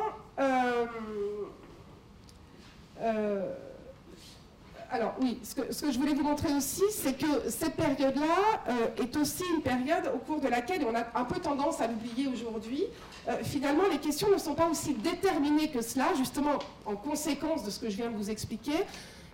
alors 4.92 5.14
oui, 5.22 5.40
ce 5.42 5.56
que, 5.56 5.92
je 5.92 5.98
voulais 5.98 6.14
vous 6.14 6.24
montrer 6.24 6.54
aussi, 6.54 6.84
c'est 6.92 7.14
que 7.14 7.50
cette 7.50 7.76
période-là 7.76 8.62
euh, 8.68 9.02
est 9.04 9.16
aussi 9.16 9.44
une 9.56 9.62
période 9.62 10.12
au 10.14 10.18
cours 10.18 10.42
de 10.42 10.50
laquelle 10.50 10.86
on 10.86 10.94
a 10.94 11.06
un 11.18 11.24
peu 11.24 11.40
tendance 11.40 11.80
à 11.80 11.88
l'oublier 11.88 12.28
aujourd'hui. 12.28 12.84
Euh, 13.30 13.38
finalement, 13.42 13.84
les 13.90 14.00
questions 14.00 14.30
ne 14.30 14.38
sont 14.38 14.54
pas 14.54 14.68
aussi 14.68 14.94
déterminées 14.94 15.70
que 15.70 15.82
cela, 15.82 16.14
justement 16.18 16.60
en 16.86 16.98
conséquence 16.98 17.64
de 17.64 17.70
ce 17.70 17.80
que 17.80 17.90
je 17.90 17.96
viens 17.96 18.12
de 18.12 18.18
vous 18.18 18.30
expliquer. 18.30 18.84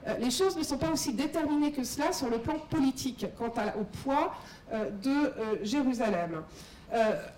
Euh, 0.05 0.15
les 0.19 0.29
choses 0.29 0.55
ne 0.55 0.63
sont 0.63 0.77
pas 0.77 0.91
aussi 0.91 1.11
déterminées 1.13 1.71
que 1.71 1.83
cela 1.83 2.13
sur 2.13 2.29
le 2.29 2.37
plan 2.37 2.59
politique 2.69 3.25
quant 3.39 3.51
au 3.79 3.83
poids 4.03 4.35
de 4.71 5.33
Jérusalem. 5.63 6.43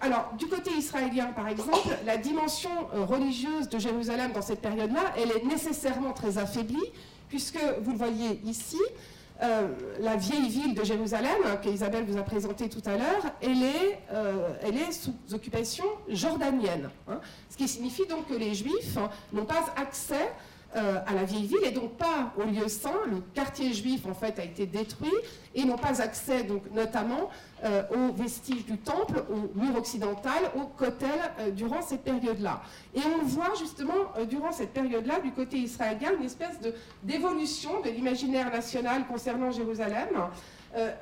Alors, 0.02 0.34
du 0.38 0.48
côté 0.48 0.72
israélien, 0.72 1.28
par 1.28 1.48
exemple, 1.48 1.90
la 2.06 2.18
dimension 2.18 2.70
religieuse 2.94 3.68
de 3.70 3.80
Jérusalem 3.80 4.32
dans 4.32 4.42
cette 4.42 4.62
période-là, 4.62 5.14
elle 5.18 5.32
est 5.32 5.44
nécessairement 5.44 6.14
très 6.14 6.38
affaiblie, 6.38 6.92
puisque 7.30 7.60
vous 7.82 7.92
le 7.92 7.98
voyez 7.98 8.42
ici, 8.46 8.78
euh, 9.42 9.70
la 10.02 10.18
vieille 10.18 10.50
ville 10.50 10.76
de 10.76 10.84
Jérusalem, 10.84 11.32
qu'Isabelle 11.62 12.04
vous 12.04 12.18
a 12.18 12.24
présentée 12.24 12.68
tout 12.68 12.82
à 12.86 12.98
l'heure, 12.98 13.24
elle, 13.42 13.64
est, 13.64 14.00
euh, 14.12 14.50
elle 14.62 14.78
est 14.78 14.92
sous 14.92 15.14
occupation 15.32 15.86
jordanienne. 16.10 16.90
Hein. 17.08 17.22
ce 17.50 17.56
qui 17.56 17.68
signifie 17.68 18.06
donc 18.06 18.28
que 18.28 18.34
les 18.34 18.54
Juifs 18.54 18.98
n'ont 19.32 19.46
pas 19.46 19.66
accès 19.78 20.34
euh, 20.76 21.00
à 21.08 21.16
la 21.16 21.24
vieille 21.24 21.48
ville 21.48 21.64
et 21.66 21.72
donc 21.72 21.98
pas 21.98 22.32
au 22.38 22.44
lieu 22.44 22.68
saint. 22.68 23.02
Le 23.10 23.22
quartier 23.34 23.74
juif 23.74 24.06
en 24.06 24.14
fait 24.14 24.38
a 24.38 24.44
été 24.44 24.68
détruit 24.68 25.10
et 25.56 25.66
n'ont 25.66 25.80
pas 25.80 26.00
accès 26.00 26.44
donc 26.44 26.62
notamment 26.72 27.32
euh, 27.64 27.82
aux 27.90 28.14
vestiges 28.14 28.66
du 28.68 28.78
temple, 28.78 29.24
au 29.32 29.60
mur 29.60 29.76
occidental, 29.76 30.52
au 30.56 30.68
kotel 30.68 31.10
euh, 31.40 31.50
durant 31.50 31.82
cette 31.82 32.04
période-là. 32.04 32.62
Et 32.94 33.00
on 33.20 33.26
voit 33.26 33.56
justement 33.58 34.14
durant 34.30 34.52
cette 34.52 34.72
période-là 34.72 35.22
du 35.22 35.32
côté 35.32 35.58
israélien 35.58 36.12
une 36.20 36.26
espèce 36.26 36.60
d'évolution 37.02 37.82
de 37.82 37.90
l'imaginaire 37.90 38.52
national 38.52 39.08
concernant 39.08 39.50
Jérusalem 39.50 40.10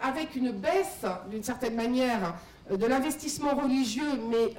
avec 0.01 0.37
une 0.37 0.51
baisse 0.51 1.03
d'une 1.29 1.43
certaine 1.43 1.75
manière 1.75 2.35
de 2.71 2.85
l'investissement 2.85 3.53
religieux, 3.53 4.13
mais 4.29 4.53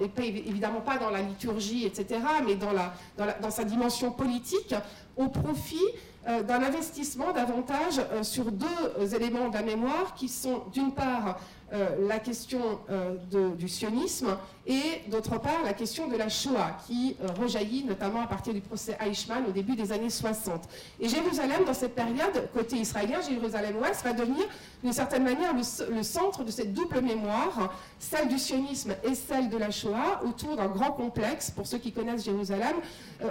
et 0.00 0.26
évidemment 0.48 0.80
pas 0.80 0.98
dans 0.98 1.10
la 1.10 1.22
liturgie, 1.22 1.86
etc., 1.86 2.20
mais 2.46 2.56
dans, 2.56 3.50
sa 3.50 3.64
dimension 3.64 4.10
politique, 4.10 4.74
au 5.16 5.28
profit 5.28 5.84
euh, 6.28 6.42
d'un 6.42 6.62
investissement 6.62 7.32
davantage 7.32 8.00
euh, 8.12 8.22
sur 8.22 8.52
deux 8.52 9.14
éléments 9.14 9.48
de 9.48 9.54
la 9.54 9.62
mémoire 9.62 10.14
qui 10.14 10.28
sont 10.28 10.64
d'une 10.72 10.92
part 10.92 11.38
euh, 11.72 12.08
la 12.08 12.18
question 12.18 12.80
euh, 12.90 13.14
du 13.54 13.68
sionisme 13.68 14.36
et 14.66 15.02
d'autre 15.08 15.38
part 15.38 15.62
la 15.64 15.72
question 15.72 16.08
de 16.08 16.16
la 16.16 16.28
Shoah 16.28 16.76
qui 16.84 17.16
euh, 17.22 17.28
rejaillit 17.40 17.84
notamment 17.84 18.22
à 18.22 18.26
partir 18.26 18.52
du 18.52 18.60
procès 18.60 18.98
Eichmann 19.00 19.44
au 19.46 19.52
début 19.52 19.76
des 19.76 19.92
années 19.92 20.10
60. 20.10 20.62
Et 20.98 21.08
Jérusalem, 21.08 21.64
dans 21.64 21.74
cette 21.74 21.94
période, 21.94 22.50
côté 22.52 22.74
israélien, 22.74 23.20
Jérusalem-Ouest 23.20 24.02
va 24.02 24.12
devenir 24.12 24.46
d'une 24.82 24.92
certaine 24.92 25.22
manière 25.22 25.54
le, 25.54 26.02
centre 26.02 26.42
de 26.42 26.50
cette 26.50 26.74
double 26.74 27.02
mémoire, 27.02 27.72
celle 28.00 28.26
du 28.26 28.40
sionisme 28.40 28.96
et 29.04 29.14
celle 29.14 29.48
de 29.48 29.56
la 29.56 29.70
Shoah, 29.70 30.22
autour 30.26 30.56
d'un 30.56 30.68
grand 30.68 30.90
complexe, 30.90 31.52
pour 31.52 31.68
ceux 31.68 31.78
qui 31.78 31.92
connaissent 31.92 32.24
Jérusalem, 32.24 32.76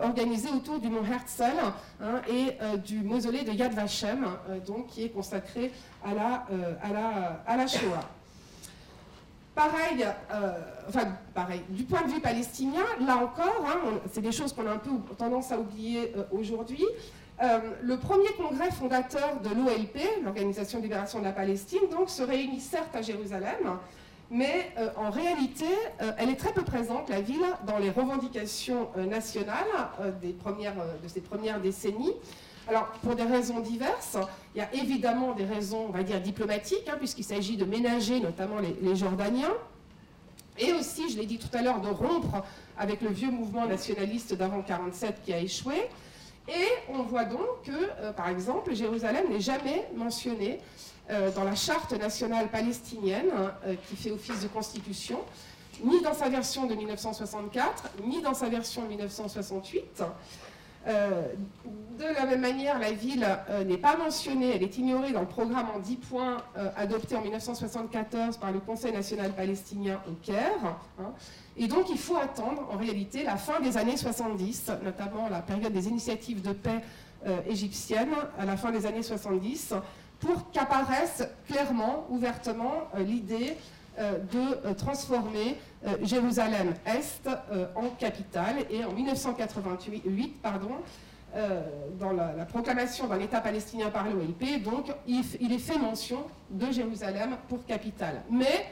organisé 0.02 0.48
autour 0.50 0.80
du 0.80 0.88
mont 0.88 1.04
Herzl 1.04 1.58
hein, 2.02 2.22
et 2.30 2.56
du 2.78 3.02
mausolée 3.02 3.44
de 3.44 3.52
Yad 3.52 3.74
Vashem, 3.74 4.28
donc, 4.66 4.88
qui 4.88 5.04
est 5.04 5.10
consacré 5.10 5.74
à 6.06 6.14
la, 6.14 7.68
Shoah. 7.68 8.08
Pareil, 9.60 10.06
euh, 10.32 10.52
enfin, 10.88 11.18
pareil, 11.34 11.62
du 11.68 11.84
point 11.84 12.02
de 12.04 12.12
vue 12.14 12.22
palestinien, 12.22 12.86
là 13.06 13.18
encore, 13.18 13.66
hein, 13.68 14.00
c'est 14.10 14.22
des 14.22 14.32
choses 14.32 14.54
qu'on 14.54 14.66
a 14.66 14.72
un 14.72 14.78
peu 14.78 14.92
tendance 15.18 15.52
à 15.52 15.60
oublier 15.60 16.14
euh, 16.16 16.24
aujourd'hui. 16.32 16.86
Euh, 17.44 17.60
le 17.82 17.98
premier 17.98 18.30
congrès 18.38 18.72
fondateur 18.72 19.42
de 19.42 19.50
l'OLP, 19.50 20.24
l'Organisation 20.24 20.78
de 20.78 20.84
libération 20.84 21.20
de 21.20 21.26
la 21.26 21.34
Palestine, 21.34 21.82
donc, 21.92 22.10
se 22.10 22.24
réunit 22.24 22.62
certes 22.62 22.96
à 22.96 23.02
Jérusalem, 23.02 23.78
mais 24.32 24.72
en 24.96 25.10
réalité, 25.10 25.66
elle 26.18 26.30
est 26.30 26.36
très 26.36 26.54
peu 26.54 26.62
présente, 26.62 27.10
la 27.10 27.20
ville, 27.20 27.44
dans 27.66 27.80
les 27.80 27.90
revendications 27.90 28.90
nationales 28.96 29.66
des 30.22 30.34
premières, 30.34 30.76
de 31.04 31.08
ces 31.08 31.20
premières 31.20 31.60
décennies. 31.60 32.14
Alors, 32.70 32.86
pour 33.02 33.16
des 33.16 33.24
raisons 33.24 33.60
diverses, 33.60 34.18
il 34.60 34.64
y 34.64 34.78
a 34.78 34.84
évidemment 34.84 35.34
des 35.34 35.46
raisons, 35.46 35.86
on 35.88 35.92
va 35.92 36.04
dire, 36.04 36.20
diplomatiques, 36.20 36.90
hein, 36.90 36.96
puisqu'il 36.98 37.24
s'agit 37.24 37.56
de 37.56 37.64
ménager 37.64 38.20
notamment 38.20 38.58
les, 38.60 38.96
Jordaniens, 38.96 39.54
et 40.58 40.74
aussi, 40.74 41.10
je 41.10 41.18
l'ai 41.18 41.26
dit 41.26 41.38
tout 41.38 41.48
à 41.54 41.62
l'heure, 41.62 41.80
de 41.80 41.88
rompre 41.88 42.44
avec 42.78 43.00
le 43.00 43.10
vieux 43.10 43.32
mouvement 43.32 43.66
nationaliste 43.66 44.34
d'avant 44.34 44.58
1947 44.58 45.22
qui 45.24 45.32
a 45.32 45.40
échoué. 45.40 45.88
Et 46.50 46.68
on 46.90 47.04
voit 47.04 47.24
donc 47.24 47.64
que, 47.64 47.72
euh, 47.72 48.12
par 48.12 48.28
exemple, 48.28 48.76
Jérusalem 48.76 49.30
n'est 49.30 49.40
jamais 49.40 49.88
mentionné 49.96 50.60
euh, 51.10 51.32
dans 51.32 51.46
la 51.46 51.56
charte 51.56 51.94
nationale 51.94 52.50
palestinienne 52.50 53.28
hein, 53.34 53.54
euh, 53.66 53.76
qui 53.88 53.96
fait 53.96 54.12
office 54.12 54.42
de 54.42 54.50
constitution, 54.50 55.22
ni 55.86 56.02
dans 56.02 56.14
sa 56.14 56.28
version 56.28 56.66
de 56.66 56.76
1964, 56.76 57.92
ni 58.04 58.22
dans 58.22 58.34
sa 58.34 58.50
version 58.50 58.84
de 58.84 58.90
1968. 58.90 60.04
Euh, 60.90 61.34
de 62.00 62.06
la 62.06 62.26
même 62.26 62.40
manière, 62.40 62.80
la 62.80 62.94
ville 62.94 63.28
euh, 63.50 63.66
n'est 63.66 63.78
pas 63.78 63.98
mentionnée, 63.98 64.56
elle 64.56 64.64
est 64.64 64.78
ignorée 64.78 65.12
dans 65.12 65.20
le 65.20 65.28
programme 65.28 65.68
en 65.76 65.80
10 65.80 65.96
points 65.98 66.38
euh, 66.58 66.70
adopté 66.78 67.16
en 67.16 67.22
1974 67.22 68.38
par 68.38 68.54
le 68.54 68.60
Conseil 68.60 68.94
national 68.94 69.34
palestinien 69.34 70.02
au 70.08 70.14
Caire. 70.14 70.78
Hein. 70.98 71.12
Et 71.58 71.68
donc 71.68 71.90
il 71.90 71.98
faut 71.98 72.16
attendre 72.16 72.68
en 72.72 72.78
réalité 72.78 73.24
la 73.24 73.36
fin 73.36 73.60
des 73.60 73.76
années 73.76 73.98
70, 73.98 74.72
notamment 74.84 75.28
la 75.30 75.42
période 75.42 75.74
des 75.74 75.90
initiatives 75.90 76.42
de 76.42 76.54
paix 76.54 76.82
égyptiennes 77.50 78.16
à 78.38 78.46
la 78.46 78.56
fin 78.56 78.72
des 78.72 78.86
années 78.86 79.04
70, 79.04 79.74
pour 80.22 80.52
qu'apparaisse 80.52 81.28
clairement, 81.50 82.08
ouvertement, 82.10 82.88
l'idée 82.98 83.58
de 84.00 84.74
transformer 84.74 85.58
euh, 85.86 85.96
Jérusalem-Est 86.02 87.28
euh, 87.28 87.68
en 87.74 87.90
capitale. 87.92 88.66
Et 88.70 88.84
en 88.84 88.92
1988, 88.92 90.42
pardon, 90.42 90.72
euh, 91.36 91.62
dans 91.98 92.12
la, 92.12 92.46
proclamation 92.46 93.08
d'un 93.08 93.20
État 93.20 93.40
palestinien 93.40 93.90
par 93.90 94.10
l'OLP, 94.10 94.62
donc 94.62 94.92
il, 95.08 95.54
est 95.54 95.58
fait 95.58 95.78
mention 95.78 96.26
de 96.50 96.70
Jérusalem 96.72 97.38
pour 97.48 97.66
capitale. 97.66 98.24
Mais 98.30 98.66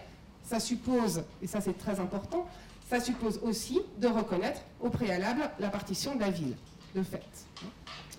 ça 0.43 0.59
suppose, 0.59 1.23
et 1.41 1.47
ça 1.47 1.61
c'est 1.61 1.77
très 1.77 1.99
important, 2.01 2.45
ça 2.89 2.99
suppose 2.99 3.39
aussi 3.43 3.79
de 3.99 4.07
reconnaître 4.07 4.61
au 4.81 4.89
préalable 4.89 5.49
la 5.59 5.69
partition 5.69 6.15
de 6.15 6.21
la 6.21 6.29
ville, 6.29 6.55
de 6.95 7.03
fait. 7.03 7.23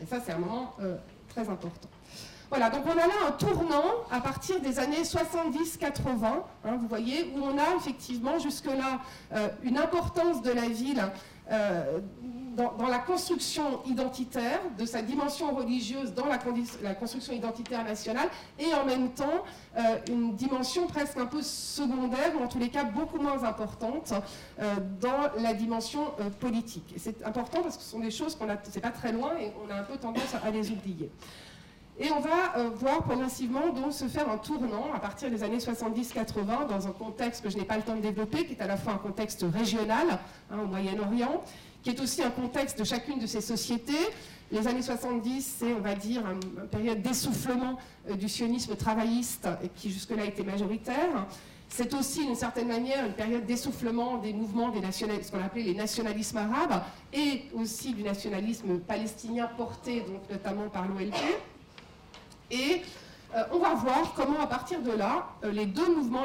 Et 0.01 0.07
ça 0.07 0.19
c'est 0.25 0.33
un 0.33 0.39
moment 0.39 0.77
très 1.29 1.49
important. 1.49 1.89
Voilà, 2.51 2.71
donc 2.71 2.85
on 2.87 2.93
a 2.93 3.07
là 3.07 3.13
un 3.27 3.33
tournant 3.33 3.85
à 4.11 4.21
partir 4.21 4.59
des 4.61 4.79
années 4.79 5.03
70-80, 5.03 6.25
hein, 6.25 6.77
vous 6.81 6.89
voyez, 6.89 7.31
où 7.37 7.45
on 7.45 7.59
a 7.59 7.77
effectivement 7.77 8.39
jusque-là 8.39 9.01
euh, 9.35 9.49
une 9.63 9.77
importance 9.77 10.41
de 10.41 10.51
la 10.51 10.67
ville 10.67 11.03
euh, 11.53 11.99
dans, 12.57 12.89
la 12.89 12.99
construction 12.99 13.85
identitaire, 13.85 14.61
de 14.79 14.87
sa 14.87 15.03
dimension 15.03 15.55
religieuse 15.55 16.15
dans 16.15 16.25
la, 16.25 16.39
construction 16.95 17.35
identitaire 17.35 17.85
nationale, 17.85 18.29
et 18.59 18.73
en 18.73 18.85
même 18.87 19.11
temps 19.11 19.45
euh, 19.77 19.99
une 20.09 20.35
dimension 20.35 20.87
presque 20.87 21.19
un 21.19 21.27
peu 21.27 21.43
secondaire, 21.43 22.33
ou 22.41 22.43
en 22.43 22.49
tous 22.49 22.59
les 22.59 22.71
cas 22.71 22.85
beaucoup 22.85 23.19
moins 23.19 23.45
importante, 23.45 24.15
dans 25.01 25.41
la 25.41 25.53
dimension 25.53 26.13
politique. 26.41 26.95
C'est 26.97 27.25
important 27.25 27.63
parce 27.63 27.77
que 27.77 27.83
ce 27.83 27.91
sont 27.91 28.01
des 28.01 28.11
choses 28.11 28.35
qu'on 28.35 28.49
a, 28.49 28.57
pas 28.57 28.91
très 28.91 29.13
loin, 29.13 29.33
et 29.39 29.53
on 29.65 29.71
a 29.71 29.81
un 29.81 29.85
peu 29.85 29.99
tendance 29.99 30.35
à 30.43 30.51
les 30.51 30.71
oublier. 30.71 31.11
Et 32.01 32.13
on 32.13 32.21
va 32.21 32.57
euh, 32.57 32.71
voir 32.71 33.03
progressivement 33.03 33.71
donc 33.71 33.93
se 33.93 34.05
faire 34.05 34.31
un 34.31 34.39
tournant 34.39 34.93
à 34.95 35.01
partir 35.01 35.31
des 35.31 35.43
années 35.43 35.59
70-80 35.59 36.69
dans 36.69 36.87
un 36.87 36.93
contexte 36.93 37.43
que 37.43 37.51
je 37.51 37.57
n'ai 37.57 37.65
pas 37.65 37.77
le 37.77 37.83
temps 37.83 37.97
de 37.97 38.01
développer, 38.01 38.47
qui 38.47 38.53
est 38.53 38.63
à 38.63 38.69
la 38.69 38.77
fois 38.77 38.93
un 38.93 38.99
contexte 38.99 39.45
régional 39.53 40.21
hein, 40.51 40.59
au 40.63 40.67
Moyen-Orient, 40.67 41.43
qui 41.83 41.91
est 41.91 42.01
aussi 42.01 42.23
un 42.23 42.31
contexte 42.31 42.79
de 42.79 42.85
chacune 42.85 43.19
de 43.19 43.27
ces 43.27 43.41
sociétés. 43.41 43.99
Les 44.53 44.69
années 44.69 44.83
70, 44.83 45.57
c'est, 45.59 45.73
on 45.73 45.81
va 45.81 45.97
dire, 45.97 46.23
une 46.31 46.69
période 46.69 47.03
d'essoufflement 47.03 47.79
euh, 48.09 48.15
du 48.15 48.29
sionisme 48.29 48.77
travailliste 48.77 49.49
qui 49.75 49.91
jusque-là 49.91 50.25
était 50.25 50.45
majoritaire. 50.45 51.27
C'est 51.69 51.93
aussi, 51.95 52.25
d'une 52.25 52.37
certaine 52.37 52.69
manière, 52.69 53.05
une 53.05 53.13
période 53.13 53.45
d'essoufflement 53.45 54.19
des 54.19 54.33
mouvements 54.33 54.71
des 54.71 54.81
ce 54.91 55.31
qu'on 55.33 55.43
appelait 55.43 55.65
les 55.65 55.75
nationalismes 55.75 56.39
arabes, 56.39 56.83
et 57.13 57.43
aussi 57.55 57.93
du 57.93 58.05
nationalisme 58.05 58.79
palestinien 58.79 59.51
porté 59.57 60.01
donc, 60.01 60.23
notamment 60.31 60.69
par 60.69 60.87
l'OLP. 60.87 61.15
Et 62.51 62.83
euh, 63.35 63.43
on 63.53 63.59
va 63.59 63.75
voir 63.75 64.15
comment, 64.15 64.41
à 64.41 64.47
partir 64.47 64.81
de 64.81 64.93
là, 64.93 65.27
euh, 65.45 65.53
les 65.53 65.67
deux 65.67 65.95
mouvements 65.95 66.25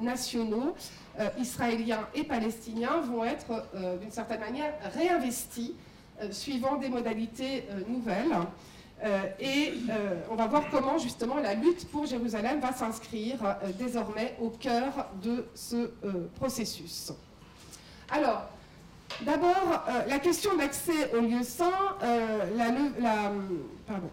nationaux, 0.00 0.74
euh, 1.18 1.28
israéliens 1.38 2.06
et 2.14 2.24
palestiniens, 2.24 3.00
vont 3.00 3.24
être, 3.24 3.66
d'une 4.00 4.10
certaine 4.10 4.40
manière, 4.40 4.74
réinvestis 4.94 5.74
suivant 6.30 6.76
des 6.76 6.88
modalités 6.88 7.64
nouvelles. 7.88 8.36
et 9.40 9.72
on 10.30 10.36
va 10.36 10.46
voir 10.46 10.64
comment, 10.70 10.96
justement, 10.96 11.36
la 11.36 11.54
lutte 11.54 11.90
pour 11.90 12.06
Jérusalem 12.06 12.60
va 12.60 12.72
s'inscrire 12.72 13.56
désormais 13.76 14.36
au 14.40 14.50
cœur 14.50 15.08
de 15.22 15.46
ce 15.54 15.90
processus. 16.36 17.12
Alors, 18.10 18.42
d'abord, 19.22 19.84
la 20.06 20.18
question 20.20 20.56
d'accès 20.56 21.12
aux 21.14 21.22
lieux 21.22 21.42
saints, 21.42 21.96
la, 22.00 22.68
la, 23.00 23.32
pardon, 23.86 24.10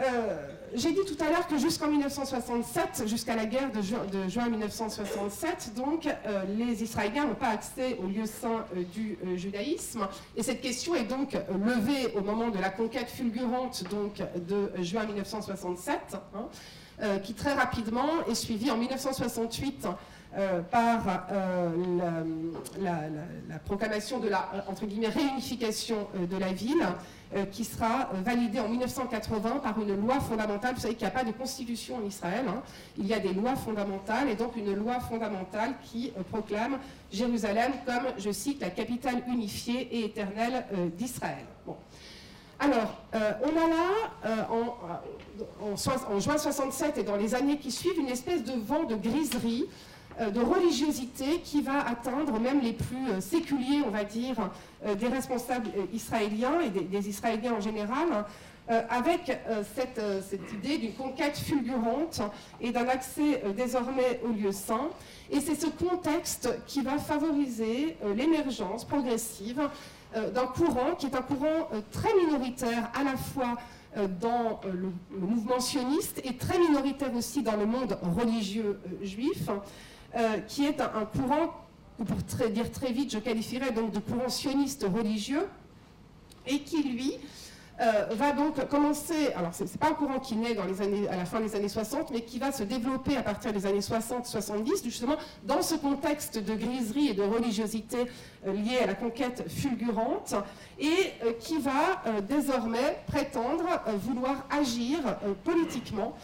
euh, 0.00 0.48
j'ai 0.74 0.92
dit 0.92 1.04
tout 1.06 1.16
à 1.22 1.30
l'heure 1.30 1.46
que 1.48 1.58
jusqu'en 1.58 1.88
1967, 1.88 3.06
jusqu'à 3.06 3.34
la 3.34 3.46
guerre 3.46 3.70
de, 3.72 4.28
juin 4.28 4.48
1967, 4.48 5.72
donc 5.74 6.06
euh, 6.06 6.44
les 6.56 6.82
Israéliens 6.82 7.24
n'ont 7.24 7.34
pas 7.34 7.48
accès 7.48 7.98
aux 8.02 8.06
lieux 8.06 8.26
saints 8.26 8.64
euh, 8.76 8.82
du 8.92 9.18
judaïsme. 9.36 10.06
Et 10.36 10.42
cette 10.42 10.60
question 10.60 10.94
est 10.94 11.04
donc 11.04 11.32
levée 11.32 12.12
au 12.14 12.20
moment 12.20 12.50
de 12.50 12.58
la 12.58 12.70
conquête 12.70 13.08
fulgurante 13.08 13.84
donc, 13.90 14.22
de 14.36 14.70
juin 14.82 15.04
1967, 15.06 16.16
hein, 16.34 17.18
qui 17.22 17.34
très 17.34 17.54
rapidement 17.54 18.24
est 18.28 18.34
suivie 18.34 18.70
en 18.70 18.76
1968 18.76 19.86
euh, 20.36 20.60
par 20.60 21.26
euh, 21.32 21.70
la, 22.78 23.58
proclamation 23.64 24.18
de 24.18 24.28
la 24.28 24.66
entre 24.68 24.84
guillemets, 24.84 25.08
réunification 25.08 26.06
euh, 26.14 26.26
de 26.26 26.36
la 26.36 26.52
ville, 26.52 26.86
qui 27.52 27.64
sera 27.64 28.08
validée 28.24 28.58
en 28.58 28.68
1980 28.68 29.58
par 29.62 29.78
une 29.78 29.94
loi 30.00 30.18
fondamentale. 30.18 30.74
Vous 30.74 30.80
savez 30.80 30.94
qu'il 30.94 31.06
n'y 31.06 31.12
a 31.12 31.14
pas 31.14 31.24
de 31.24 31.32
constitution 31.32 31.96
en 31.96 32.06
Israël, 32.06 32.46
hein. 32.48 32.62
il 32.96 33.06
y 33.06 33.12
a 33.12 33.18
des 33.18 33.34
lois 33.34 33.54
fondamentales, 33.54 34.30
et 34.30 34.34
donc 34.34 34.56
une 34.56 34.74
loi 34.74 34.98
fondamentale 35.00 35.74
qui 35.82 36.10
proclame 36.30 36.78
Jérusalem 37.12 37.72
comme, 37.84 38.14
je 38.16 38.30
cite, 38.30 38.62
la 38.62 38.70
capitale 38.70 39.22
unifiée 39.28 39.94
et 39.94 40.06
éternelle 40.06 40.64
d'Israël. 40.96 41.44
Bon. 41.66 41.76
Alors, 42.58 42.96
on 43.12 43.18
a 43.18 43.68
là, 43.68 44.48
en, 44.50 45.70
en, 45.70 46.18
juin 46.20 46.38
67 46.38 46.96
et 46.96 47.02
dans 47.02 47.16
les 47.16 47.34
années 47.34 47.58
qui 47.58 47.70
suivent, 47.70 47.98
une 47.98 48.08
espèce 48.08 48.42
de 48.42 48.58
vent 48.58 48.84
de 48.84 48.96
griserie 48.96 49.66
de 50.20 50.40
religiosité 50.40 51.40
qui 51.44 51.62
va 51.62 51.86
atteindre 51.86 52.38
même 52.40 52.60
les 52.60 52.72
plus 52.72 53.10
euh, 53.10 53.20
séculiers, 53.20 53.82
on 53.86 53.90
va 53.90 54.04
dire, 54.04 54.50
euh, 54.84 54.94
des 54.94 55.06
responsables 55.06 55.68
israéliens 55.92 56.60
et 56.60 56.70
des, 56.70 57.08
Israéliens 57.08 57.54
en 57.54 57.60
général, 57.60 58.24
avec 58.90 59.38
cette, 59.74 59.98
cette, 60.28 60.52
idée 60.52 60.76
d'une 60.76 60.92
conquête 60.92 61.38
fulgurante 61.38 62.20
et 62.60 62.70
d'un 62.70 62.86
accès 62.86 63.42
désormais 63.56 64.20
aux 64.22 64.32
lieux 64.32 64.52
saints. 64.52 64.90
Et 65.30 65.40
c'est 65.40 65.54
ce 65.54 65.68
contexte 65.68 66.50
qui 66.66 66.82
va 66.82 66.98
favoriser 66.98 67.96
l'émergence 68.14 68.84
progressive 68.84 69.62
d'un 70.14 70.46
courant 70.46 70.94
qui 70.98 71.06
est 71.06 71.16
un 71.16 71.22
courant 71.22 71.70
très 71.92 72.14
minoritaire 72.22 72.90
à 72.94 73.04
la 73.04 73.16
fois 73.16 73.56
dans 74.20 74.60
le, 74.64 74.92
mouvement 75.18 75.60
sioniste 75.60 76.20
et 76.24 76.36
très 76.36 76.58
minoritaire 76.58 77.14
aussi 77.14 77.42
dans 77.42 77.56
le 77.56 77.64
monde 77.64 77.98
religieux 78.02 78.78
juif, 79.00 79.48
qui 80.46 80.64
est 80.64 80.80
un, 80.80 81.04
courant, 81.04 81.54
pour 81.96 82.48
dire 82.48 82.70
très 82.70 82.92
vite, 82.92 83.12
je 83.12 83.18
qualifierais 83.18 83.72
donc 83.72 83.92
de 83.92 83.98
courant 83.98 84.28
sioniste 84.28 84.84
religieux, 84.84 85.46
et 86.46 86.60
qui, 86.60 86.82
lui, 86.82 87.18
euh, 87.80 88.06
va 88.10 88.32
donc 88.32 88.66
commencer, 88.68 89.32
alors 89.36 89.54
ce 89.54 89.62
n'est 89.62 89.70
pas 89.78 89.90
un 89.90 89.92
courant 89.92 90.18
qui 90.18 90.34
naît 90.34 90.54
dans 90.54 90.64
les 90.64 90.82
années, 90.82 91.06
à 91.08 91.16
la 91.16 91.24
fin 91.24 91.40
des 91.40 91.54
années 91.54 91.68
60, 91.68 92.10
mais 92.10 92.22
qui 92.22 92.40
va 92.40 92.50
se 92.50 92.64
développer 92.64 93.16
à 93.16 93.22
partir 93.22 93.52
des 93.52 93.66
années 93.66 93.78
60-70, 93.78 94.82
justement 94.82 95.16
dans 95.44 95.62
ce 95.62 95.76
contexte 95.76 96.38
de 96.38 96.54
griserie 96.56 97.10
et 97.10 97.14
de 97.14 97.22
religiosité 97.22 97.98
euh, 98.46 98.52
liée 98.52 98.78
à 98.82 98.86
la 98.86 98.94
conquête 98.94 99.44
fulgurante, 99.48 100.34
et 100.80 100.88
euh, 101.24 101.32
qui 101.38 101.58
va 101.58 102.02
désormais 102.28 102.98
prétendre 103.06 103.64
vouloir 104.02 104.44
agir 104.50 104.98
politiquement 105.44 106.16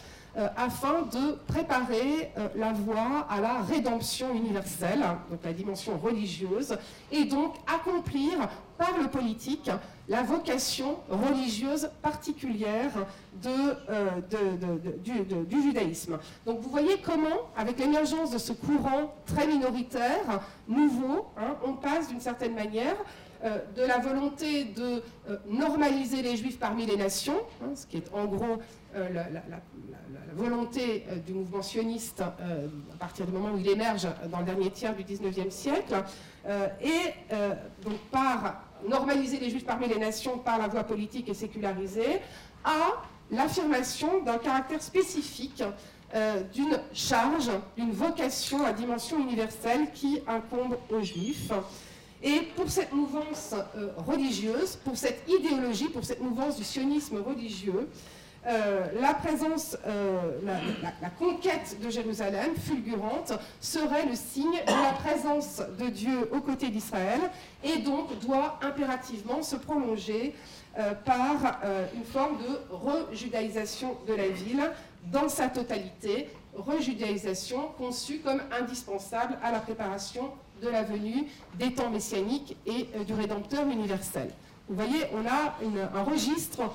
afin 0.57 1.03
de 1.03 1.33
préparer 1.47 2.31
la 2.55 2.73
voie 2.73 3.25
à 3.29 3.39
la 3.39 3.61
rédemption 3.61 4.33
universelle, 4.33 5.03
donc 5.29 5.39
la 5.43 5.53
dimension 5.53 5.97
religieuse, 5.97 6.77
et 7.11 7.25
donc 7.25 7.55
accomplir 7.67 8.49
par 8.77 8.97
le 9.01 9.07
politique 9.07 9.69
la 10.07 10.21
vocation 10.21 10.97
religieuse 11.09 11.89
particulière 12.01 12.91
euh, 13.45 14.21
du, 15.03 15.61
judaïsme. 15.61 16.19
Donc 16.45 16.59
vous 16.59 16.69
voyez 16.69 16.97
comment, 17.03 17.49
avec 17.57 17.79
l'émergence 17.79 18.31
de 18.31 18.37
ce 18.37 18.53
courant 18.53 19.15
très 19.25 19.47
minoritaire, 19.47 20.41
nouveau, 20.67 21.25
hein, 21.37 21.55
on 21.65 21.73
passe 21.73 22.09
d'une 22.09 22.21
certaine 22.21 22.53
manière 22.53 22.95
euh, 22.95 23.24
de 23.45 23.83
la 23.83 23.99
volonté 23.99 24.65
de 24.65 25.03
euh, 25.29 25.37
normaliser 25.47 26.21
les 26.21 26.35
juifs 26.35 26.59
parmi 26.59 26.85
les 26.85 26.97
nations, 26.97 27.39
hein, 27.61 27.75
ce 27.75 27.85
qui 27.85 27.97
est 27.97 28.11
en 28.13 28.25
gros 28.25 28.57
la, 28.93 29.27
volonté 30.35 31.05
du 31.25 31.33
mouvement 31.33 31.61
sioniste 31.61 32.21
à 32.21 32.97
partir 32.97 33.25
du 33.25 33.33
moment 33.33 33.53
où 33.53 33.57
il 33.57 33.67
émerge 33.67 34.07
dans 34.31 34.39
le 34.39 34.45
dernier 34.45 34.71
tiers 34.71 34.95
du 34.95 35.03
19e 35.03 35.49
siècle, 35.49 35.95
et 36.81 37.13
donc 37.83 37.97
par 38.09 38.63
normaliser 38.87 39.37
les 39.37 39.49
juifs 39.49 39.65
parmi 39.65 39.89
les 39.89 39.99
nations 39.99 40.37
par 40.37 40.57
la 40.57 40.67
voie 40.67 40.85
politique 40.85 41.27
et 41.27 41.33
sécularisée, 41.33 42.21
à 42.63 43.03
l'affirmation 43.31 44.23
d'un 44.23 44.37
caractère 44.37 44.81
spécifique 44.81 45.63
euh, 46.13 46.43
d'une 46.53 46.79
charge, 46.93 47.49
d'une 47.75 47.91
vocation 47.91 48.63
à 48.65 48.71
dimension 48.71 49.19
universelle 49.19 49.91
qui 49.93 50.21
incombe 50.27 50.77
aux 50.89 51.01
juifs. 51.01 51.51
Et 52.25 52.41
pour 52.55 52.69
cette 52.69 52.91
mouvance 52.91 53.53
euh, 53.77 53.89
religieuse, 53.97 54.77
pour 54.83 54.97
cette 54.97 55.21
idéologie, 55.29 55.87
pour 55.89 56.03
cette 56.03 56.19
mouvance 56.19 56.57
du 56.57 56.65
sionisme 56.65 57.21
religieux, 57.21 57.87
euh, 58.47 58.85
la 58.99 59.13
présence, 59.15 59.75
la, 60.43 61.09
conquête 61.17 61.77
de 61.81 61.89
Jérusalem 61.89 62.51
fulgurante 62.55 63.33
serait 63.59 64.05
le 64.05 64.13
signe 64.13 64.59
de 64.67 64.83
la 64.83 64.93
présence 64.93 65.63
de 65.79 65.87
Dieu 65.87 66.29
aux 66.31 66.41
côtés 66.41 66.69
d'Israël 66.69 67.21
et 67.63 67.77
donc 67.77 68.19
doit 68.19 68.59
impérativement 68.61 69.41
se 69.41 69.55
prolonger 69.55 70.35
euh, 70.77 70.93
par 70.93 71.61
euh, 71.63 71.87
une 71.95 72.03
forme 72.03 72.37
de 72.37 72.59
rejudaïsation 72.69 73.95
de 74.05 74.13
la 74.13 74.27
ville 74.27 74.71
dans 75.05 75.29
sa 75.29 75.47
totalité, 75.47 76.27
rejudaïsation 76.53 77.69
conçue 77.77 78.19
comme 78.19 78.41
indispensable 78.51 79.37
à 79.41 79.53
la 79.53 79.59
préparation 79.59 80.31
de 80.65 80.69
la 80.69 80.83
venue 80.83 81.25
des 81.57 81.73
temps 81.73 81.89
messianiques 81.89 82.57
et 82.65 82.89
euh, 82.95 83.03
du 83.03 83.13
Rédempteur 83.13 83.67
universel. 83.67 84.29
Vous 84.67 84.75
voyez, 84.75 85.05
on 85.13 85.25
a 85.27 85.55
un 85.99 86.03
registre 86.03 86.73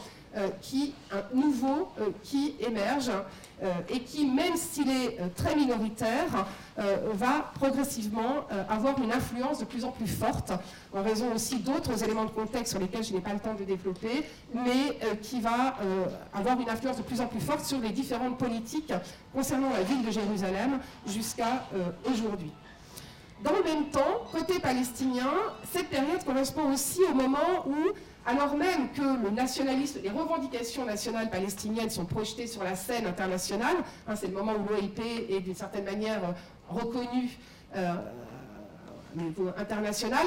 qui, 0.61 0.95
un 1.11 1.25
nouveau 1.35 1.89
qui 2.23 2.55
émerge 2.61 3.11
euh, 3.63 3.73
et 3.91 4.01
qui, 4.01 4.25
même 4.25 4.57
s'il 4.57 4.89
est 4.89 5.21
euh, 5.21 5.27
très 5.37 5.55
minoritaire, 5.55 6.47
euh, 6.79 6.97
va 7.13 7.51
progressivement 7.55 8.47
avoir 8.69 8.99
une 9.03 9.13
influence 9.13 9.59
de 9.59 9.65
plus 9.67 9.85
en 9.85 9.91
plus 9.91 10.07
forte, 10.07 10.53
en 10.95 11.03
raison 11.03 11.35
aussi 11.35 11.59
d'autres 11.59 12.03
éléments 12.03 12.25
de 12.25 12.31
contexte 12.31 12.71
sur 12.71 12.81
lesquels 12.81 13.05
je 13.05 13.13
n'ai 13.13 13.21
pas 13.21 13.35
le 13.35 13.39
temps 13.39 13.55
de 13.55 13.65
développer, 13.65 14.25
mais 14.55 14.99
qui 15.21 15.41
va 15.41 15.75
avoir 16.33 16.59
une 16.59 16.71
influence 16.71 16.97
de 16.97 17.03
plus 17.03 17.21
en 17.21 17.27
plus 17.27 17.41
forte 17.41 17.65
sur 17.65 17.79
les 17.81 17.91
différentes 17.91 18.39
politiques 18.39 18.93
concernant 19.35 19.71
la 19.71 19.83
ville 19.83 20.05
de 20.05 20.11
Jérusalem 20.11 20.79
jusqu'à 21.07 21.65
aujourd'hui. 22.11 22.51
Dans 23.43 23.53
le 23.53 23.63
même 23.63 23.87
temps, 23.87 24.27
côté 24.33 24.59
palestinien, 24.59 25.31
cette 25.73 25.89
période 25.89 26.23
correspond 26.25 26.73
aussi 26.73 27.01
au 27.11 27.15
moment 27.15 27.67
où 27.67 27.93
alors 28.27 28.55
même 28.55 28.91
que 28.93 29.25
le 29.25 29.31
nationalisme, 29.31 30.01
les 30.03 30.11
revendications 30.11 30.85
nationales 30.85 31.31
palestiniennes 31.31 31.89
sont 31.89 32.05
projetées 32.05 32.47
sur 32.47 32.63
la 32.63 32.77
scène 32.77 33.07
internationale, 33.07 33.77
hein, 34.07 34.15
c'est 34.15 34.27
le 34.27 34.35
moment 34.35 34.53
où 34.53 34.69
l'OIP 34.69 35.01
est 35.31 35.41
d'une 35.41 35.55
certaine 35.55 35.85
manière 35.85 36.21
reconnu 36.69 37.31
euh, 37.77 37.95
international, 39.57 40.27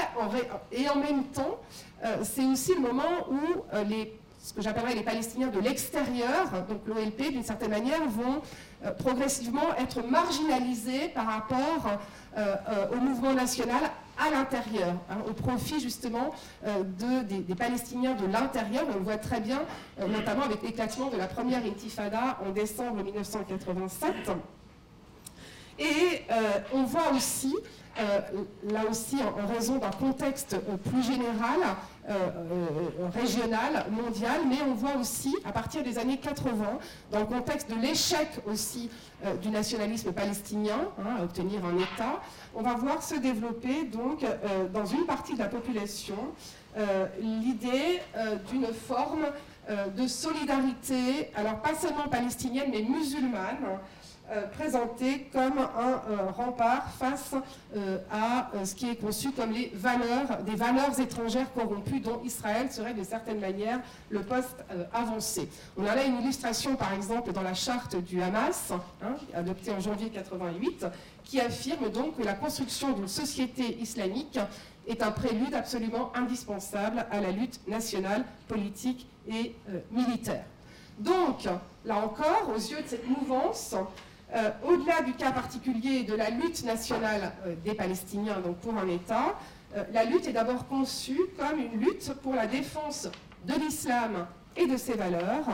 et 0.72 0.90
en 0.90 0.96
même 0.96 1.26
temps, 1.26 1.60
euh, 2.04 2.18
c'est 2.24 2.46
aussi 2.46 2.74
le 2.74 2.82
moment 2.82 3.30
où 3.30 3.40
euh, 3.74 3.84
les, 3.84 4.20
ce 4.44 4.54
que 4.54 4.62
j'appellerais 4.62 4.94
les 4.94 5.04
Palestiniens 5.04 5.48
de 5.48 5.60
l'extérieur, 5.60 6.52
donc 6.70 6.82
l'OLP 6.86 7.32
d'une 7.32 7.44
certaine 7.44 7.72
manière, 7.72 8.06
vont 8.08 8.42
progressivement 9.00 9.74
être 9.80 10.06
marginalisés 10.06 11.08
par 11.16 11.26
rapport 11.26 11.98
au 12.92 12.98
mouvement 12.98 13.34
national 13.34 13.80
à 14.18 14.30
l'intérieur, 14.30 14.96
hein, 15.10 15.18
au 15.28 15.34
profit 15.34 15.80
justement 15.80 16.32
euh, 16.66 16.84
de, 16.84 17.42
des, 17.42 17.56
Palestiniens 17.56 18.14
de 18.14 18.26
l'intérieur. 18.26 18.86
On 18.90 18.96
le 18.96 19.04
voit 19.04 19.18
très 19.18 19.40
bien, 19.40 19.62
euh, 20.00 20.08
notamment 20.08 20.44
avec 20.44 20.62
l'éclatement 20.62 21.10
de 21.10 21.18
la 21.18 21.28
première 21.28 21.64
intifada 21.66 22.40
en 22.46 22.52
décembre 22.52 23.04
1987. 23.04 24.14
Et 25.80 25.86
euh, 26.32 26.60
on 26.74 26.84
voit 26.84 27.12
aussi, 27.16 27.56
là 28.70 28.82
aussi 28.90 29.18
en, 29.24 29.48
raison 29.48 29.78
d'un 29.78 29.90
contexte 29.90 30.56
plus 30.90 31.04
général, 31.04 31.60
régional, 33.14 33.86
mondial, 33.92 34.42
mais 34.48 34.58
on 34.68 34.74
voit 34.74 34.98
aussi 34.98 35.36
à 35.46 35.52
partir 35.52 35.84
des 35.84 35.98
années 35.98 36.18
80, 36.18 36.80
dans 37.12 37.20
le 37.20 37.26
contexte 37.26 37.70
de 37.70 37.76
l'échec 37.76 38.28
aussi 38.46 38.90
du 39.42 39.50
nationalisme 39.50 40.12
palestinien, 40.12 40.90
hein, 41.00 41.16
à 41.20 41.24
obtenir 41.24 41.64
un 41.66 41.78
État, 41.78 42.22
on 42.56 42.62
va 42.62 42.74
voir 42.76 43.02
se 43.02 43.16
développer 43.16 43.86
donc 43.86 44.24
euh, 44.24 44.68
dans 44.70 44.86
une 44.86 45.06
partie 45.06 45.34
de 45.34 45.40
la 45.40 45.48
population 45.48 46.16
euh, 46.78 47.06
l'idée 47.20 48.02
euh, 48.16 48.36
d'une 48.50 48.68
forme 48.68 49.26
de 49.96 50.08
solidarité, 50.08 51.32
alors 51.36 51.62
pas 51.62 51.74
seulement 51.74 52.10
palestinienne 52.10 52.70
mais 52.70 52.82
musulmane, 52.82 53.60
présentée 54.54 55.30
comme 55.32 55.58
un 55.58 56.32
rempart 56.32 56.90
face 57.00 57.34
à 58.12 58.50
ce 58.64 58.76
qui 58.76 58.90
est 58.90 58.96
conçu 58.96 59.32
comme 59.32 59.52
les 59.52 59.72
valeurs, 59.76 60.44
des 60.46 60.56
valeurs 60.56 61.00
étrangères 61.00 61.52
corrompues 61.54 62.00
dont 62.00 62.22
Israël 62.24 62.72
serait 62.72 62.94
de 62.94 63.04
certaine 63.04 63.40
manière 63.40 63.80
le 64.10 64.22
poste 64.22 64.64
avancé. 64.94 65.50
On 65.78 65.86
a 65.86 65.96
là 65.96 66.04
une 66.04 66.22
illustration 66.22 66.76
par 66.76 66.94
exemple 66.94 67.32
dans 67.32 67.42
la 67.42 67.54
charte 67.54 67.96
du 67.96 68.22
Hamas, 68.22 68.72
hein, 69.02 69.16
adoptée 69.34 69.72
en 69.72 69.80
janvier 69.80 70.10
88, 70.10 70.86
qui 71.24 71.40
affirme 71.40 71.90
donc 71.90 72.18
que 72.18 72.24
la 72.24 72.34
construction 72.34 72.92
d'une 72.94 73.08
société 73.08 73.78
islamique 73.80 74.40
est 74.88 75.02
un 75.02 75.12
prélude 75.12 75.54
absolument 75.54 76.12
indispensable 76.16 77.06
à 77.12 77.22
la 77.22 77.32
lutte 77.32 77.66
nationale, 77.68 78.26
politique 78.48 79.08
et 79.28 79.56
euh, 79.70 79.80
militaire. 79.92 80.44
Donc, 81.00 81.48
là 81.86 81.98
encore, 81.98 82.52
aux 82.54 82.60
yeux 82.60 82.82
de 82.82 82.88
cette 82.88 83.08
mouvance, 83.08 83.76
euh, 84.36 84.52
au-delà 84.68 85.02
du 85.02 85.14
cas 85.14 85.32
particulier 85.32 86.04
de 86.04 86.16
la 86.16 86.30
lutte 86.30 86.64
nationale 86.64 87.34
euh, 87.46 87.56
des 87.64 87.74
Palestiniens 87.74 88.40
donc 88.40 88.58
pour 88.58 88.78
un 88.78 88.88
État, 88.88 89.36
la 89.92 90.04
lutte 90.04 90.28
est 90.28 90.34
d'abord 90.34 90.68
conçue 90.68 91.20
comme 91.36 91.60
une 91.60 91.80
lutte 91.80 92.14
pour 92.22 92.36
la 92.36 92.46
défense 92.46 93.10
de 93.46 93.54
l'islam 93.56 94.28
et 94.56 94.68
de 94.68 94.78
ses 94.78 94.94
valeurs, 94.94 95.46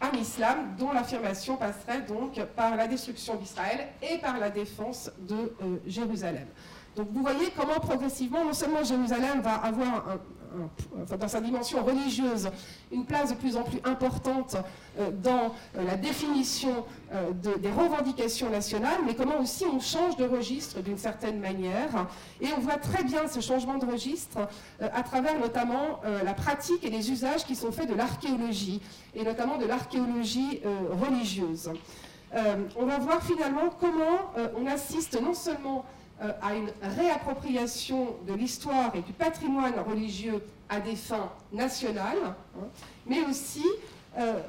un 0.00 0.16
islam 0.16 0.74
dont 0.78 0.92
l'affirmation 0.92 1.56
passerait 1.56 2.02
donc 2.02 2.42
par 2.56 2.76
la 2.76 2.86
destruction 2.86 3.36
d'Israël 3.36 3.88
et 4.02 4.18
par 4.18 4.38
la 4.38 4.50
défense 4.50 5.10
de 5.18 5.34
euh, 5.34 5.76
Jérusalem. 5.86 6.46
Donc 6.96 7.08
vous 7.10 7.22
voyez 7.22 7.50
comment 7.56 7.80
progressivement, 7.80 8.44
non 8.44 8.52
seulement 8.52 8.84
Jérusalem 8.84 9.40
va 9.40 9.54
avoir 9.54 10.08
un, 10.08 10.18
dans 11.18 11.28
sa 11.28 11.40
dimension 11.40 11.84
religieuse, 11.84 12.50
une 12.92 13.04
place 13.04 13.30
de 13.30 13.34
plus 13.36 13.56
en 13.56 13.62
plus 13.62 13.80
importante 13.84 14.56
euh, 14.98 15.10
dans 15.10 15.54
euh, 15.76 15.84
la 15.84 15.96
définition 15.96 16.84
euh, 17.12 17.32
des 17.32 17.70
revendications 17.70 18.50
nationales, 18.50 19.00
mais 19.06 19.14
comment 19.14 19.38
aussi 19.40 19.64
on 19.64 19.80
change 19.80 20.16
de 20.16 20.24
registre 20.24 20.80
d'une 20.80 20.98
certaine 20.98 21.40
manière. 21.40 22.06
Et 22.40 22.48
on 22.56 22.60
voit 22.60 22.76
très 22.76 23.04
bien 23.04 23.26
ce 23.28 23.40
changement 23.40 23.78
de 23.78 23.86
registre 23.86 24.48
à 24.80 25.02
travers 25.02 25.38
notamment 25.38 26.00
la 26.24 26.34
pratique 26.34 26.84
et 26.84 26.90
les 26.90 27.10
usages 27.10 27.44
qui 27.44 27.54
sont 27.54 27.72
faits 27.72 27.88
de 27.88 27.94
l'archéologie, 27.94 28.80
et 29.14 29.24
notamment 29.24 29.56
de 29.56 29.66
l'archéologie 29.66 30.60
religieuse. 30.90 31.70
on 32.76 32.86
va 32.86 32.98
voir 32.98 33.22
finalement 33.22 33.70
comment 33.80 34.32
on 34.56 34.66
assiste 34.66 35.20
non 35.20 35.34
seulement 35.34 35.84
euh, 35.84 36.03
à 36.20 36.54
une 36.54 36.70
réappropriation 36.96 38.16
de 38.26 38.34
l'histoire 38.34 38.94
et 38.94 39.02
du 39.02 39.12
patrimoine 39.12 39.74
religieux 39.86 40.42
à 40.68 40.80
des 40.80 40.96
fins 40.96 41.30
nationales, 41.52 42.18
hein, 42.24 42.64
mais 43.06 43.20
aussi 43.28 43.64
euh, 44.18 44.40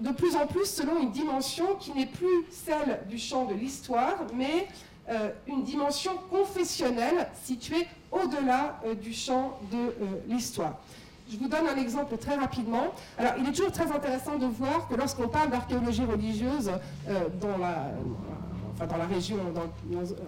de 0.00 0.10
plus 0.10 0.34
en 0.36 0.46
plus 0.46 0.66
selon 0.66 1.00
une 1.00 1.12
dimension 1.12 1.76
qui 1.76 1.92
n'est 1.92 2.06
plus 2.06 2.44
celle 2.50 3.00
du 3.08 3.18
champ 3.18 3.44
de 3.44 3.54
l'histoire, 3.54 4.16
mais 4.34 4.66
une 5.46 5.62
dimension 5.64 6.12
confessionnelle 6.30 7.28
située 7.44 7.86
au-delà 8.10 8.80
du 9.02 9.12
champ 9.12 9.58
de 9.70 9.94
l'histoire. 10.26 10.80
Je 11.30 11.36
vous 11.36 11.46
donne 11.46 11.66
un 11.66 11.76
exemple 11.76 12.16
très 12.16 12.36
rapidement. 12.36 12.86
Alors, 13.18 13.34
il 13.38 13.46
est 13.46 13.52
toujours 13.52 13.70
très 13.70 13.92
intéressant 13.92 14.36
de 14.36 14.46
voir 14.46 14.88
que 14.88 14.94
lorsqu'on 14.94 15.28
parle 15.28 15.50
d'archéologie 15.50 16.04
religieuse 16.04 16.70
dans 17.40 17.58
la, 17.58 17.92
enfin 18.74 18.86
dans 18.86 18.96
la 18.96 19.06
région, 19.06 19.36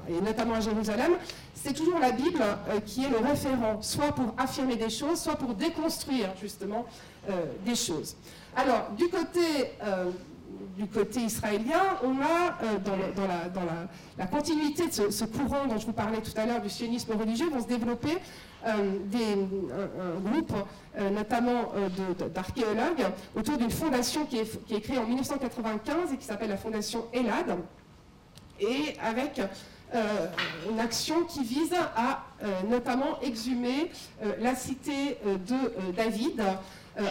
et 0.09 0.21
notamment 0.21 0.55
à 0.55 0.61
Jérusalem, 0.61 1.13
c'est 1.55 1.73
toujours 1.73 1.99
la 1.99 2.13
Bible 2.13 2.41
euh, 2.43 2.81
qui 2.85 3.05
est 3.05 3.09
le 3.09 3.19
référent, 3.19 3.83
soit 3.83 4.13
pour 4.13 4.35
affirmer 4.39 4.77
des 4.77 4.91
choses, 4.91 5.21
soit 5.21 5.37
pour 5.37 5.55
déconstruire 5.55 6.29
justement 6.41 6.87
euh, 7.29 7.33
des 7.65 7.75
choses. 7.75 8.17
Alors, 8.55 8.91
du 8.97 9.09
côté, 9.09 9.73
euh, 9.83 10.11
israélien, 11.17 11.83
on 12.05 12.21
a, 12.21 12.79
dans, 12.85 13.63
la, 14.17 14.27
continuité 14.27 14.87
de 14.87 15.11
ce, 15.11 15.25
courant 15.25 15.67
dont 15.67 15.79
je 15.79 15.87
vous 15.87 15.93
parlais 15.93 16.21
tout 16.21 16.33
à 16.37 16.47
l'heure, 16.47 16.61
du 16.61 16.71
sionisme 16.71 17.13
religieux, 17.13 17.49
vont 17.51 17.63
se 17.63 17.69
développer 17.69 18.19
des, 18.65 19.33
un, 19.35 20.21
groupe, 20.21 20.53
notamment 21.13 21.73
d'archéologues, 22.35 23.07
autour 23.35 23.57
d'une 23.59 23.71
fondation 23.71 24.27
qui 24.27 24.39
est, 24.39 24.65
qui 24.67 24.75
est, 24.75 24.81
créée 24.81 24.99
en 24.99 25.07
1995 25.07 26.13
et 26.13 26.17
qui 26.17 26.25
s'appelle 26.25 26.51
la 26.51 26.57
fondation 26.57 27.05
Elad, 27.13 27.57
et 28.61 28.97
avec 29.03 29.41
euh, 29.95 30.27
une 30.69 30.81
action 30.81 31.25
qui 31.25 31.45
vise 31.45 31.73
à 31.95 32.25
euh, 32.43 32.63
notamment 32.69 33.21
exhumer 33.23 33.91
euh, 34.23 34.33
la 34.41 34.57
cité 34.57 35.19
de 35.25 35.93
David. 35.93 36.43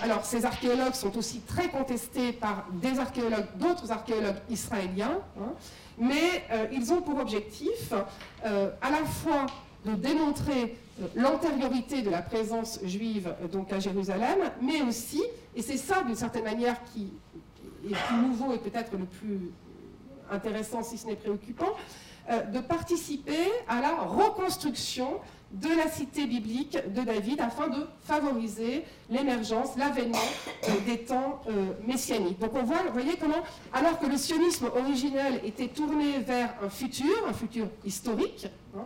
alors 0.01 0.25
ces 0.25 0.45
archéologues 0.45 0.93
sont 0.93 1.17
aussi 1.17 1.39
très 1.41 1.69
contestés 1.69 2.33
par 2.33 2.65
d'autres 2.73 3.91
archéologues 3.91 4.41
israéliens, 4.49 5.19
hein, 5.39 5.53
mais 5.97 6.43
ils 6.71 6.91
ont 6.91 7.01
pour 7.01 7.19
objectif 7.19 7.93
à 8.43 8.89
la 8.89 9.05
fois 9.05 9.45
de 9.85 9.93
démontrer 9.93 10.75
l'antériorité 11.15 12.01
de 12.01 12.09
la 12.09 12.23
présence 12.23 12.79
juive 12.83 13.33
donc 13.51 13.71
à 13.71 13.79
Jérusalem, 13.79 14.39
mais 14.59 14.81
aussi, 14.81 15.23
et 15.55 15.61
c'est 15.61 15.77
ça 15.77 16.03
d'une 16.03 16.15
certaine 16.15 16.45
manière 16.45 16.77
qui 16.93 17.13
est 17.87 17.95
plus 18.07 18.17
nouveau 18.17 18.53
et 18.53 18.57
peut-être 18.57 18.91
le 18.97 19.05
plus 19.05 19.51
intéressant 20.31 20.83
si 20.83 20.97
ce 20.97 21.07
n'est 21.07 21.15
préoccupant, 21.15 21.73
euh, 22.29 22.41
de 22.41 22.59
participer 22.59 23.51
à 23.67 23.81
la 23.81 23.95
reconstruction 23.97 25.19
de 25.51 25.69
la 25.77 25.87
cité 25.87 26.25
biblique 26.25 26.75
de 26.91 27.01
David 27.01 27.39
afin 27.39 27.67
de 27.67 27.87
favoriser 28.01 28.83
l'émergence, 29.11 29.77
l'avènement 29.77 30.17
euh, 30.17 30.71
des 30.87 31.03
temps 31.03 31.41
euh, 31.47 31.73
messianiques. 31.85 32.39
Donc 32.39 32.55
on 32.55 32.63
voit, 32.63 32.81
vous 32.87 32.93
voyez 32.93 33.15
comment, 33.17 33.43
alors 33.73 33.99
que 33.99 34.07
le 34.07 34.17
sionisme 34.17 34.71
originel 34.75 35.39
était 35.45 35.67
tourné 35.67 36.17
vers 36.17 36.55
un 36.63 36.69
futur, 36.69 37.13
un 37.29 37.33
futur 37.33 37.67
historique, 37.85 38.47
hein, 38.75 38.85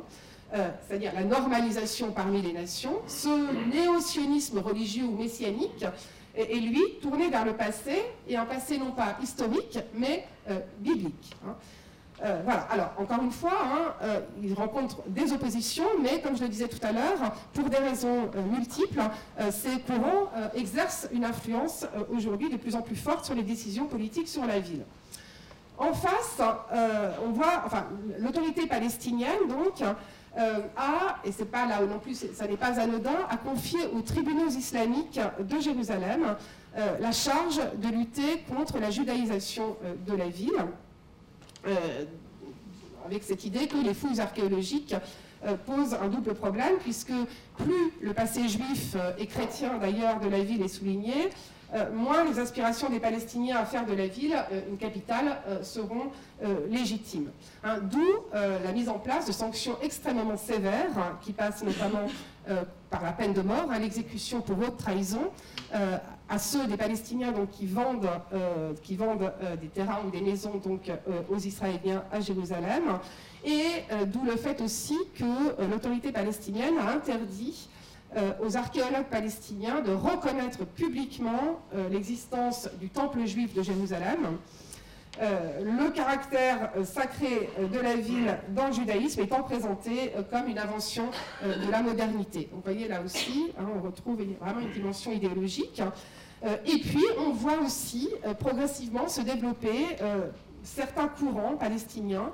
c'est-à-dire 0.88 1.14
la 1.14 1.24
normalisation 1.24 2.12
parmi 2.12 2.42
les 2.42 2.54
nations, 2.54 2.98
ce 3.08 3.30
néo-sionisme 3.70 4.60
religieux 4.60 5.06
ou 5.06 5.16
messianique 5.16 5.86
et, 6.40 6.60
lui 6.60 6.82
tourné 7.02 7.30
vers 7.30 7.46
le 7.46 7.54
passé, 7.54 8.02
et 8.28 8.38
un 8.38 8.46
passé 8.46 8.78
non 8.78 8.92
pas 8.92 9.18
historique, 9.22 9.80
mais 9.94 10.26
euh, 10.50 10.60
biblique. 10.80 11.36
Hein. 11.46 11.56
Euh, 12.24 12.42
voilà, 12.44 12.62
alors 12.70 12.92
encore 12.98 13.24
une 13.24 13.32
fois, 13.32 13.58
hein, 13.64 13.94
euh, 14.04 14.20
il 14.44 14.54
rencontre 14.54 15.02
des 15.08 15.32
oppositions, 15.32 15.86
mais 16.02 16.22
comme 16.22 16.36
je 16.36 16.44
le 16.44 16.50
disais 16.50 16.68
tout 16.68 16.86
à 16.86 16.92
l'heure, 16.92 17.34
pour 17.54 17.70
des 17.70 17.78
raisons 17.78 18.30
multiples, 18.52 19.02
ces 19.52 19.80
courants 19.80 20.30
exercent 20.54 21.08
une 21.14 21.24
influence 21.24 21.86
aujourd'hui 22.14 22.50
de 22.50 22.58
plus 22.58 22.76
en 22.76 22.82
plus 22.82 22.98
forte 22.98 23.24
sur 23.24 23.36
les 23.36 23.44
décisions 23.44 23.86
politiques 23.86 24.28
sur 24.28 24.46
la 24.46 24.60
ville. 24.60 24.84
En 25.78 25.94
face, 25.94 26.42
on 27.26 27.30
voit, 27.30 27.64
l'autorité 28.18 28.68
palestinienne, 28.68 29.48
donc, 29.48 29.82
euh, 30.38 30.60
a, 30.78 31.18
et 31.26 31.32
c'est 31.32 31.50
pas 31.50 31.66
là 31.66 31.82
non 31.86 32.00
plus, 32.00 32.26
ça 32.34 32.48
n'est 32.48 32.58
pas 32.58 32.80
anodin, 32.80 33.26
a 33.30 33.38
confié 33.38 33.80
aux 33.94 34.02
tribunaux 34.02 34.50
islamiques 34.50 35.20
de 35.40 35.60
Jérusalem 35.60 36.36
euh, 36.78 36.98
la 37.00 37.12
charge 37.12 37.60
de 37.82 37.88
lutter 37.90 38.44
contre 38.56 38.78
la 38.80 38.92
judaïsation 38.92 39.76
euh, 39.84 39.96
de 40.08 40.16
la 40.16 40.30
ville, 40.30 40.54
avec 43.06 43.24
cette 43.24 43.44
idée 43.44 43.68
que 43.68 43.76
les 43.76 43.94
fouilles 43.94 44.22
archéologiques 44.22 44.96
posent 45.66 45.94
un 45.94 46.08
double 46.08 46.34
problème, 46.34 46.76
puisque 46.80 47.12
plus 47.58 47.92
le 48.02 48.14
passé 48.14 48.48
juif 48.48 48.96
et 49.18 49.26
chrétien 49.26 49.78
d'ailleurs 49.78 50.22
de 50.22 50.30
la 50.30 50.42
ville 50.42 50.62
est 50.62 50.70
souligné, 50.70 51.32
euh, 51.74 51.92
moins 51.94 52.24
les 52.24 52.40
aspirations 52.40 52.90
des 52.90 53.00
Palestiniens 53.00 53.58
à 53.58 53.66
faire 53.66 53.86
de 53.86 53.94
la 53.94 54.08
ville 54.08 54.36
euh, 54.52 54.62
une 54.70 54.78
capitale 54.78 55.38
euh, 55.48 55.62
seront 55.62 56.12
légitimes. 56.70 57.32
Hein, 57.66 57.80
d'où 57.92 58.08
la 58.32 58.72
mise 58.72 58.88
en 58.88 58.98
place 58.98 59.28
de 59.28 59.34
sanctions 59.34 59.76
extrêmement 59.82 60.38
sévères, 60.38 60.98
hein, 60.98 61.18
qui 61.22 61.34
passent 61.34 61.66
notamment 61.66 62.08
par 62.90 63.04
la 63.04 63.12
peine 63.12 63.34
de 63.34 63.42
mort, 63.42 63.70
à 63.70 63.78
l'exécution 63.78 64.40
pour 64.40 64.58
haute 64.58 64.78
trahison, 64.78 65.32
à 66.30 66.40
ceux 66.40 66.66
des 66.66 66.78
Palestiniens 66.78 67.34
donc, 67.34 67.50
qui 67.50 67.66
vendent, 67.66 68.10
qui 68.84 68.96
vendent 68.96 69.34
des 69.60 69.68
terrains 69.68 70.00
ou 70.08 70.12
des 70.12 70.22
maisons 70.22 70.62
donc, 70.64 70.90
aux 71.30 71.38
Israéliens 71.38 72.06
à 72.10 72.22
Jérusalem, 72.22 73.00
et 73.44 73.84
d'où 74.06 74.24
le 74.24 74.38
fait 74.38 74.62
aussi 74.62 74.98
que 75.16 75.62
l'autorité 75.70 76.14
palestinienne 76.14 76.78
a 76.78 76.94
interdit 76.94 77.68
euh, 78.18 78.32
aux 78.42 78.58
archéologues 78.58 79.06
palestiniens 79.12 79.82
de 79.82 79.92
reconnaître 79.92 80.66
publiquement 80.66 81.62
euh, 81.76 81.90
l'existence 81.90 82.68
du 82.80 82.90
temple 82.90 83.24
juif 83.28 83.54
de 83.54 83.62
Jérusalem, 83.62 84.40
euh, 85.22 85.62
le 85.64 85.92
caractère 85.92 86.72
sacré 86.86 87.52
de 87.72 87.80
la 87.80 87.94
ville 87.94 88.40
dans 88.56 88.66
le 88.68 88.74
judaïsme 88.74 89.22
étant 89.22 89.44
présenté 89.44 90.12
comme 90.32 90.48
une 90.48 90.58
invention 90.58 91.12
de 91.44 91.72
la 91.72 91.84
modernité. 91.84 92.50
vous 92.52 92.62
voyez 92.64 92.88
là 92.88 93.04
aussi, 93.04 93.52
hein, 93.60 93.66
on 93.76 93.82
retrouve 93.82 94.24
vraiment 94.42 94.62
une 94.62 94.72
dimension 94.72 95.12
idéologique. 95.12 95.80
et 96.66 96.80
puis 96.80 97.04
on 97.20 97.32
voit 97.32 97.60
aussi 97.60 98.10
progressivement 98.40 99.08
se 99.08 99.22
développer 99.22 99.86
certains 100.64 101.10
courants 101.10 101.58
palestiniens 101.58 102.32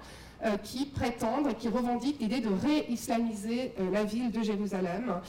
qui 0.63 0.85
prétendent, 0.85 1.55
qui 1.55 1.69
revendiquent 1.69 2.19
l'idée 2.19 2.39
de 2.39 2.49
réislamiser 2.49 3.73
la 3.91 4.03
ville 4.03 4.31
de 4.31 4.43
Jérusalem, 4.43 5.21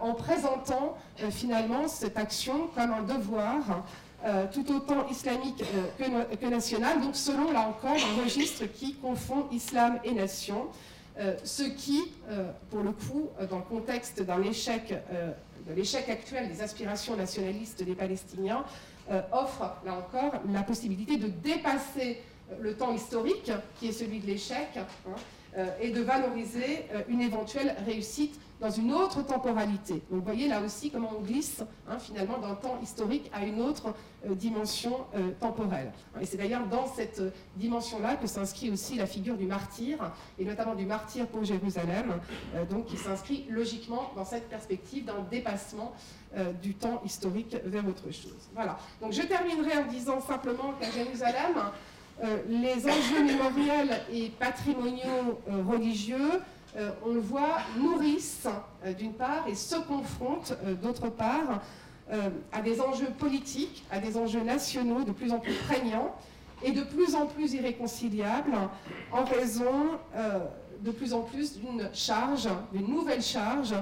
en 0.00 0.14
présentant 0.14 0.96
finalement 1.30 1.86
cette 1.86 2.18
action 2.18 2.68
comme 2.74 2.92
un 2.92 3.02
devoir 3.02 3.84
tout 4.52 4.74
autant 4.74 5.06
islamique 5.08 5.62
que, 5.98 6.46
national, 6.46 7.00
donc 7.00 7.14
selon 7.14 7.52
là 7.52 7.68
encore 7.68 7.96
un 7.96 8.24
registre 8.24 8.64
qui 8.66 8.94
confond 8.94 9.46
islam 9.52 10.00
et 10.02 10.12
nation, 10.12 10.66
ce 11.44 11.62
qui, 11.62 12.02
pour 12.70 12.80
le 12.80 12.90
coup, 12.90 13.28
dans 13.48 13.58
le 13.58 13.62
contexte 13.62 14.22
d'un 14.22 14.42
échec, 14.42 14.92
de 15.68 15.72
l'échec 15.72 16.08
actuel 16.08 16.48
des 16.48 16.60
aspirations 16.60 17.14
nationalistes 17.14 17.84
des 17.84 17.94
Palestiniens, 17.94 18.64
offre 19.30 19.76
là 19.84 19.94
encore 19.94 20.40
la 20.52 20.62
possibilité 20.62 21.16
de 21.16 21.28
dépasser 21.28 22.20
le 22.60 22.74
temps 22.74 22.92
historique, 22.92 23.52
qui 23.78 23.88
est 23.88 23.92
celui 23.92 24.20
de 24.20 24.26
l'échec, 24.26 24.68
hein, 24.76 24.84
euh, 25.06 25.10
et 25.80 25.90
de 25.90 26.00
valoriser 26.00 26.86
euh, 26.92 27.02
une 27.08 27.20
éventuelle 27.20 27.74
réussite 27.86 28.38
dans 28.60 28.70
une 28.70 28.92
autre 28.92 29.24
temporalité. 29.24 29.94
Donc 30.10 30.18
vous 30.18 30.24
voyez 30.24 30.48
là 30.48 30.60
aussi 30.60 30.90
comment 30.90 31.12
on 31.16 31.22
glisse 31.22 31.62
hein, 31.88 31.98
finalement 32.00 32.38
d'un 32.38 32.56
temps 32.56 32.78
historique 32.82 33.30
à 33.32 33.44
une 33.44 33.60
autre 33.60 33.94
euh, 34.26 34.34
dimension 34.34 35.06
temporelle. 35.40 35.92
Et 36.20 36.26
c'est 36.26 36.36
d'ailleurs 36.36 36.66
dans 36.66 36.86
cette 36.86 37.22
dimension-là 37.56 38.16
que 38.16 38.26
s'inscrit 38.26 38.70
aussi 38.70 38.96
la 38.96 39.06
figure 39.06 39.36
du 39.36 39.46
martyr, 39.46 39.98
et 40.38 40.44
notamment 40.44 40.74
du 40.74 40.86
martyr 40.86 41.26
pour 41.28 41.44
Jérusalem, 41.44 42.14
donc 42.68 42.86
qui 42.86 42.96
s'inscrit 42.96 43.46
logiquement 43.48 44.10
dans 44.16 44.24
cette 44.24 44.48
perspective 44.48 45.04
d'un 45.04 45.22
dépassement 45.30 45.92
du 46.60 46.74
temps 46.74 47.00
historique 47.04 47.56
vers 47.64 47.86
autre 47.86 48.10
chose. 48.10 48.48
Voilà. 48.54 48.78
Donc 49.00 49.12
je 49.12 49.22
terminerai 49.22 49.78
en 49.78 49.86
disant 49.86 50.20
simplement 50.20 50.72
qu'à 50.80 50.90
Jérusalem, 50.90 51.54
euh, 51.56 51.70
les 52.48 52.86
enjeux 52.86 53.24
mémoriels 53.24 54.00
et 54.12 54.30
patrimoniaux 54.30 55.38
euh, 55.48 55.62
religieux, 55.68 56.40
euh, 56.76 56.90
on 57.04 57.12
le 57.12 57.20
voit, 57.20 57.58
nourrissent 57.78 58.48
d'une 58.98 59.12
part 59.12 59.46
et 59.48 59.54
se 59.54 59.76
confrontent 59.76 60.54
d'autre 60.82 61.08
part 61.08 61.62
à 62.52 62.62
des 62.62 62.80
enjeux 62.80 63.10
politiques, 63.18 63.84
à 63.90 63.98
des 63.98 64.16
enjeux 64.16 64.40
nationaux 64.40 65.04
de 65.04 65.12
plus 65.12 65.32
en 65.32 65.38
plus 65.38 65.52
prégnants 65.52 66.14
et 66.62 66.72
de 66.72 66.82
plus 66.82 67.14
en 67.14 67.26
plus 67.26 67.52
irréconciliables 67.52 68.56
en 69.12 69.24
raison 69.24 69.98
de 70.80 70.90
plus 70.90 71.12
en 71.12 71.20
plus 71.20 71.58
d'une 71.58 71.90
charge, 71.92 72.48
d'une 72.72 72.86
nouvelle 72.86 73.20
charge 73.20 73.74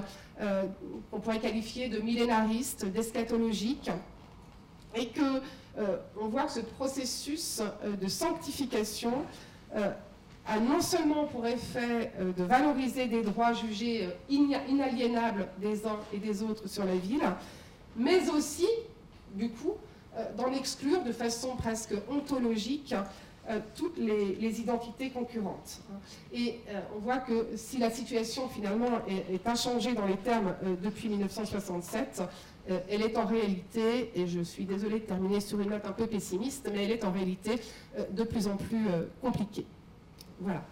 qu'on 1.09 1.19
pourrait 1.21 1.39
qualifier 1.39 1.87
de 1.87 1.99
millénariste, 1.99 2.85
d'eschatologique, 2.85 3.89
et 4.97 5.07
que 5.07 5.21
euh, 5.21 5.39
on 6.19 6.27
voit 6.27 6.43
que 6.43 6.51
ce 6.51 6.59
processus 6.59 7.61
euh, 7.61 7.95
de 7.95 8.07
sanctification 8.07 9.23
euh, 9.75 9.91
a 10.45 10.59
non 10.59 10.81
seulement 10.81 11.25
pour 11.25 11.45
effet 11.45 12.13
de 12.37 12.43
valoriser 12.43 13.07
des 13.07 13.21
droits 13.21 13.51
jugés 13.51 14.07
inaliénables 14.29 15.49
des 15.57 15.85
uns 15.85 15.99
et 16.13 16.19
des 16.19 16.41
autres 16.41 16.69
sur 16.69 16.85
la 16.85 16.95
ville, 16.95 17.29
mais 17.97 18.29
aussi, 18.29 18.67
du 19.33 19.49
coup, 19.49 19.73
d'en 20.37 20.53
exclure 20.53 21.03
de 21.03 21.11
façon 21.11 21.57
presque 21.57 21.93
ontologique 22.09 22.95
toutes 23.75 23.97
les, 23.97 24.61
identités 24.61 25.09
concurrentes. 25.09 25.81
Et 26.33 26.61
on 26.95 26.99
voit 26.99 27.17
que 27.17 27.47
si 27.57 27.77
la 27.77 27.89
situation 27.89 28.47
finalement 28.47 29.01
est, 29.09 29.33
est 29.33 29.45
inchangée 29.45 29.95
dans 29.95 30.05
les 30.05 30.15
termes 30.15 30.55
depuis 30.81 31.09
1967, 31.09 32.23
elle 32.67 33.01
est 33.01 33.17
en 33.17 33.25
réalité, 33.25 34.11
et 34.15 34.27
je 34.27 34.41
suis 34.41 34.65
désolée 34.65 34.99
de 34.99 35.05
terminer 35.05 35.39
sur 35.39 35.59
une 35.59 35.69
note 35.69 35.85
un 35.85 35.91
peu 35.91 36.07
pessimiste, 36.07 36.69
mais 36.73 36.83
elle 36.83 36.91
est 36.91 37.03
en 37.03 37.11
réalité 37.11 37.59
de 38.11 38.23
plus 38.23 38.47
en 38.47 38.57
plus 38.57 38.85
compliquée. 39.21 39.65
Voilà. 40.39 40.63